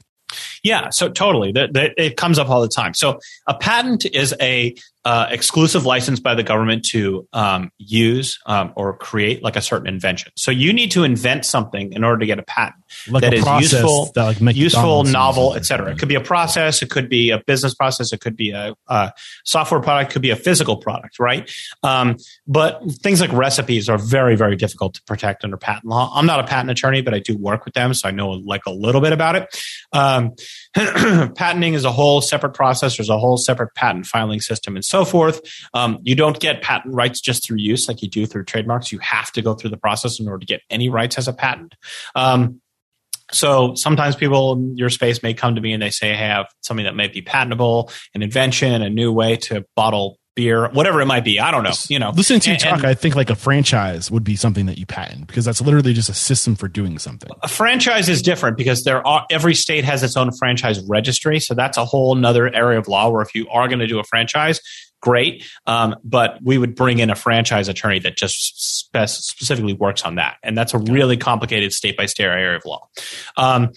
[0.64, 1.52] Yeah, so totally.
[1.52, 2.92] That, that it comes up all the time.
[2.92, 4.74] So a patent is a
[5.08, 9.88] uh, exclusive license by the government to um, use um, or create like a certain
[9.88, 10.30] invention.
[10.36, 13.36] So you need to invent something in order to get a patent Like that a
[13.36, 15.92] is useful, that like useful, novel, etc.
[15.92, 18.74] It could be a process, it could be a business process, it could be a,
[18.88, 19.14] a
[19.46, 21.50] software product, it could be a physical product, right?
[21.82, 26.12] Um, but things like recipes are very, very difficult to protect under patent law.
[26.14, 28.66] I'm not a patent attorney, but I do work with them, so I know like
[28.66, 29.58] a little bit about it.
[31.34, 32.96] Patenting is a whole separate process.
[32.96, 35.40] There's a whole separate patent filing system and so forth.
[35.74, 38.92] Um, you don't get patent rights just through use like you do through trademarks.
[38.92, 41.32] You have to go through the process in order to get any rights as a
[41.32, 41.74] patent.
[42.14, 42.60] Um,
[43.32, 46.46] so sometimes people in your space may come to me and they say, I have
[46.62, 51.06] something that might be patentable, an invention, a new way to bottle beer, whatever it
[51.06, 51.40] might be.
[51.40, 51.72] I don't know.
[51.88, 54.36] You know, Listening to you And- talk, and- I think like a franchise would be
[54.36, 57.28] something that you patent because that's literally just a system for doing something.
[57.42, 61.54] a franchise is different because there are every state has its own franchise registry so
[61.54, 64.04] that's a whole nother area of law where if you are going to do a
[64.04, 64.60] franchise
[65.00, 70.02] great um, but we would bring in a franchise attorney that just spe- specifically works
[70.02, 72.88] on that and that's a really complicated state by state area of law
[73.36, 73.70] um,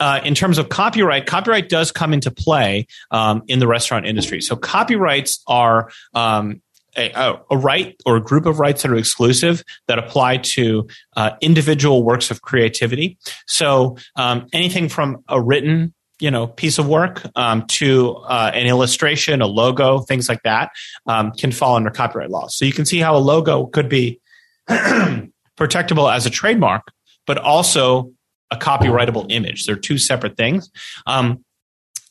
[0.00, 4.40] uh, in terms of copyright, copyright does come into play um, in the restaurant industry.
[4.40, 6.60] So copyrights are um,
[6.96, 11.32] a, a, right or a group of rights that are exclusive that apply to uh,
[11.40, 13.18] individual works of creativity.
[13.46, 18.66] So um, anything from a written you know piece of work um, to uh, an
[18.66, 20.70] illustration, a logo, things like that
[21.06, 22.46] um, can fall under copyright law.
[22.48, 24.20] So you can see how a logo could be
[24.68, 26.90] protectable as a trademark,
[27.26, 28.12] but also
[28.50, 29.66] a copyrightable image.
[29.66, 30.70] They're two separate things.
[31.06, 31.44] Um,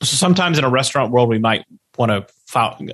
[0.04, 1.66] so sometimes in a restaurant world, we might
[1.98, 2.26] want to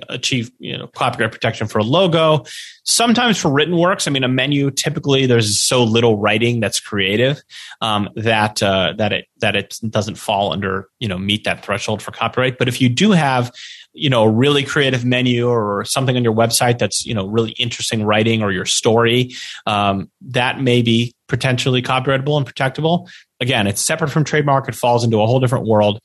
[0.08, 2.44] achieve you know copyright protection for a logo.
[2.84, 7.42] Sometimes for written works, I mean, a menu typically there's so little writing that's creative
[7.80, 12.02] um, that uh, that it that it doesn't fall under you know meet that threshold
[12.02, 12.58] for copyright.
[12.58, 13.52] But if you do have
[13.92, 17.52] you know a really creative menu or something on your website that's you know really
[17.52, 19.32] interesting writing or your story,
[19.66, 23.08] um, that may be potentially copyrightable and protectable.
[23.42, 24.68] Again, it's separate from trademark.
[24.68, 26.00] It falls into a whole different world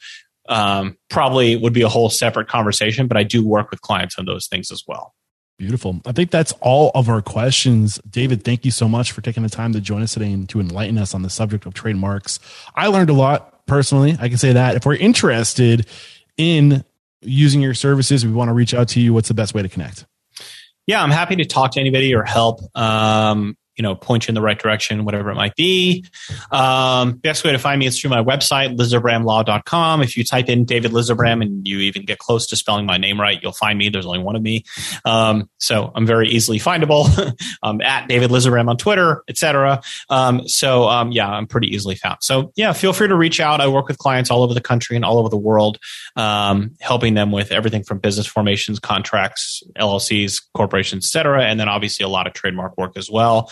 [0.49, 4.26] um, probably would be a whole separate conversation, but I do work with clients on
[4.26, 5.14] those things as well.
[5.57, 5.99] Beautiful.
[6.05, 7.99] I think that's all of our questions.
[8.07, 10.59] David, thank you so much for taking the time to join us today and to
[10.59, 12.39] enlighten us on the subject of trademarks.
[12.76, 14.15] I learned a lot personally.
[14.19, 14.76] I can say that.
[14.76, 15.88] If we're interested
[16.38, 16.85] in
[17.22, 19.14] using your services, we want to reach out to you.
[19.14, 20.05] What's the best way to connect?
[20.85, 22.61] Yeah, I'm happy to talk to anybody or help.
[22.77, 26.03] Um, you know, point you in the right direction, whatever it might be.
[26.51, 30.01] Um, best way to find me is through my website, lizerbramlaw.com.
[30.01, 33.21] If you type in David Lizerbram and you even get close to spelling my name
[33.21, 33.89] right, you'll find me.
[33.89, 34.63] There's only one of me.
[35.05, 37.33] Um, so I'm very easily findable.
[37.61, 39.81] I'm at David Lizerbram on Twitter, etc.
[40.09, 42.17] Um, so um, yeah, I'm pretty easily found.
[42.21, 43.61] So yeah, feel free to reach out.
[43.61, 45.77] I work with clients all over the country and all over the world,
[46.15, 52.03] um, helping them with everything from business formations, contracts, LLCs, corporations, etc., and then obviously
[52.03, 53.51] a lot of trademark work as well.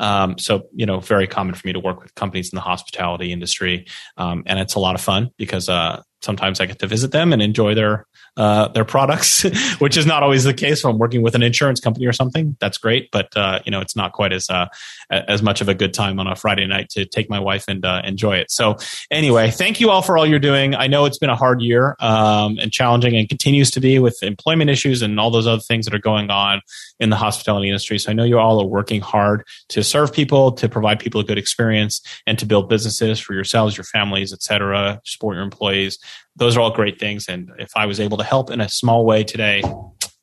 [0.00, 3.32] Um, so, you know, very common for me to work with companies in the hospitality
[3.32, 3.86] industry.
[4.16, 7.32] Um, and it's a lot of fun because uh, sometimes I get to visit them
[7.32, 8.06] and enjoy their
[8.36, 9.42] uh, their products,
[9.80, 12.56] which is not always the case when I'm working with an insurance company or something.
[12.60, 14.66] That's great, but uh, you know it's not quite as uh,
[15.10, 17.84] as much of a good time on a Friday night to take my wife and
[17.84, 18.50] uh, enjoy it.
[18.50, 18.76] So
[19.10, 20.74] anyway, thank you all for all you're doing.
[20.74, 24.22] I know it's been a hard year um, and challenging, and continues to be with
[24.22, 26.60] employment issues and all those other things that are going on
[26.98, 27.98] in the hospitality industry.
[27.98, 31.24] So I know you all are working hard to serve people, to provide people a
[31.24, 35.00] good experience, and to build businesses for yourselves, your families, etc.
[35.04, 35.98] Support your employees
[36.40, 37.28] those are all great things.
[37.28, 39.62] And if I was able to help in a small way today,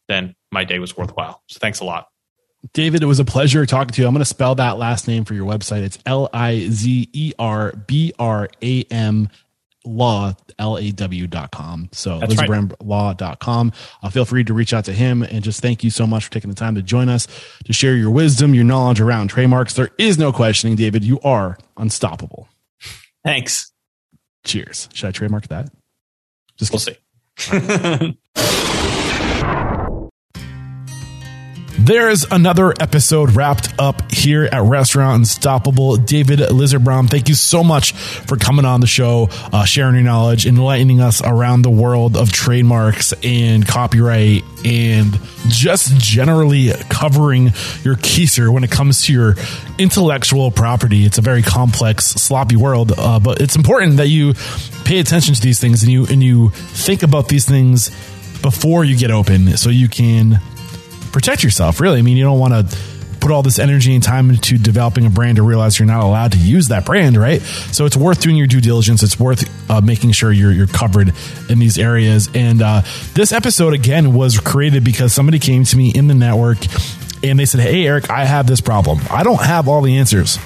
[0.07, 1.43] then my day was worthwhile.
[1.47, 2.07] So thanks a lot.
[2.73, 4.07] David, it was a pleasure talking to you.
[4.07, 5.83] I'm going to spell that last name for your website.
[5.83, 9.29] It's L I Z E R B R A M
[9.87, 11.89] law, L A W dot com.
[11.91, 13.71] So lizerbramlaw.com.
[14.03, 16.31] Uh, feel free to reach out to him and just thank you so much for
[16.31, 17.27] taking the time to join us
[17.65, 19.73] to share your wisdom, your knowledge around trademarks.
[19.73, 21.03] There is no questioning, David.
[21.03, 22.47] You are unstoppable.
[23.23, 23.71] Thanks.
[24.43, 24.89] Cheers.
[24.93, 25.69] Should I trademark that?
[26.57, 26.97] Just we'll see.
[31.87, 35.95] There's another episode wrapped up here at Restaurant Unstoppable.
[35.95, 40.45] David Lizerbram, thank you so much for coming on the show, uh, sharing your knowledge,
[40.45, 47.53] enlightening us around the world of trademarks and copyright and just generally covering
[47.83, 49.35] your keister when it comes to your
[49.77, 51.05] intellectual property.
[51.05, 54.33] It's a very complex, sloppy world, uh, but it's important that you
[54.83, 57.91] pay attention to these things and you and you think about these things
[58.41, 60.41] before you get open so you can
[61.17, 61.97] protect yourself, really.
[61.97, 62.77] I mean, you don't want to
[63.19, 66.33] put all this energy and time into developing a brand to realize you're not allowed
[66.33, 67.41] to use that brand, right?
[67.41, 69.01] So it's worth doing your due diligence.
[69.01, 71.11] It's worth uh, making sure you're you're covered
[71.49, 72.29] in these areas.
[72.35, 72.83] And uh,
[73.15, 76.59] this episode again was created because somebody came to me in the network
[77.23, 78.99] and they said, "Hey, Eric, I have this problem.
[79.09, 80.37] I don't have all the answers."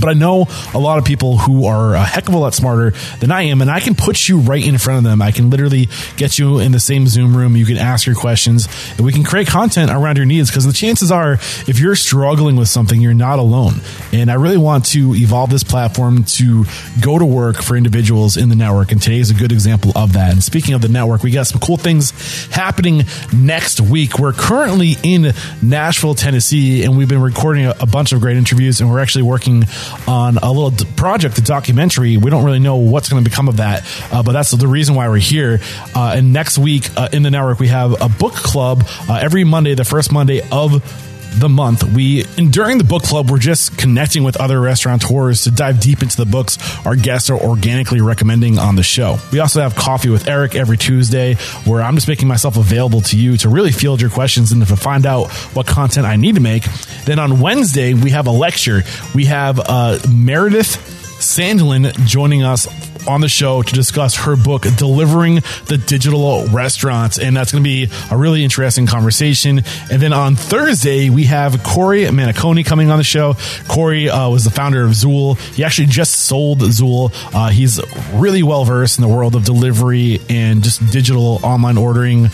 [0.00, 2.92] But I know a lot of people who are a heck of a lot smarter
[3.20, 5.22] than I am, and I can put you right in front of them.
[5.22, 7.56] I can literally get you in the same Zoom room.
[7.56, 10.50] You can ask your questions, and we can create content around your needs.
[10.50, 13.74] Because the chances are, if you're struggling with something, you're not alone.
[14.12, 16.64] And I really want to evolve this platform to
[17.00, 18.92] go to work for individuals in the network.
[18.92, 20.32] And today is a good example of that.
[20.32, 22.12] And speaking of the network, we got some cool things
[22.48, 23.02] happening
[23.32, 24.18] next week.
[24.18, 28.90] We're currently in Nashville, Tennessee, and we've been recording a, bunch of great interviews, and
[28.90, 29.64] we're actually working
[30.06, 32.16] on a little project, a documentary.
[32.16, 34.94] We don't really know what's going to become of that, uh, but that's the reason
[34.94, 35.60] why we're here.
[35.94, 39.44] Uh, and next week uh, in the network, we have a book club uh, every
[39.44, 40.82] Monday, the first Monday of
[41.38, 41.84] the month.
[41.84, 46.02] We and during the book club, we're just connecting with other restaurateurs to dive deep
[46.02, 49.18] into the books our guests are organically recommending on the show.
[49.32, 51.34] We also have coffee with Eric every Tuesday,
[51.64, 54.76] where I'm just making myself available to you to really field your questions and to
[54.76, 56.64] find out what content I need to make.
[57.04, 58.82] Then on Wednesday, we have a lecture.
[59.14, 60.76] We have uh, Meredith
[61.20, 62.66] Sandland joining us
[63.06, 65.36] on the show to discuss her book, Delivering
[65.66, 67.18] the Digital Restaurants.
[67.18, 69.62] And that's going to be a really interesting conversation.
[69.90, 73.34] And then on Thursday, we have Corey Manicone coming on the show.
[73.68, 75.38] Corey uh, was the founder of Zuul.
[75.54, 77.12] He actually just sold Zuul.
[77.34, 77.80] Uh, he's
[78.12, 82.28] really well versed in the world of delivery and just digital online ordering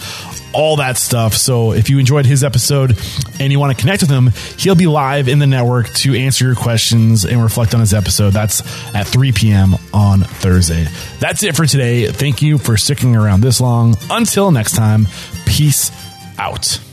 [0.53, 1.35] all that stuff.
[1.35, 2.99] So if you enjoyed his episode
[3.39, 6.47] and you want to connect with him, he'll be live in the network to answer
[6.47, 8.31] your questions and reflect on his episode.
[8.31, 8.61] That's
[8.95, 9.75] at 3 p.m.
[9.93, 10.87] on Thursday.
[11.19, 12.07] That's it for today.
[12.07, 13.97] Thank you for sticking around this long.
[14.11, 15.07] Until next time,
[15.47, 15.91] peace
[16.39, 16.90] out.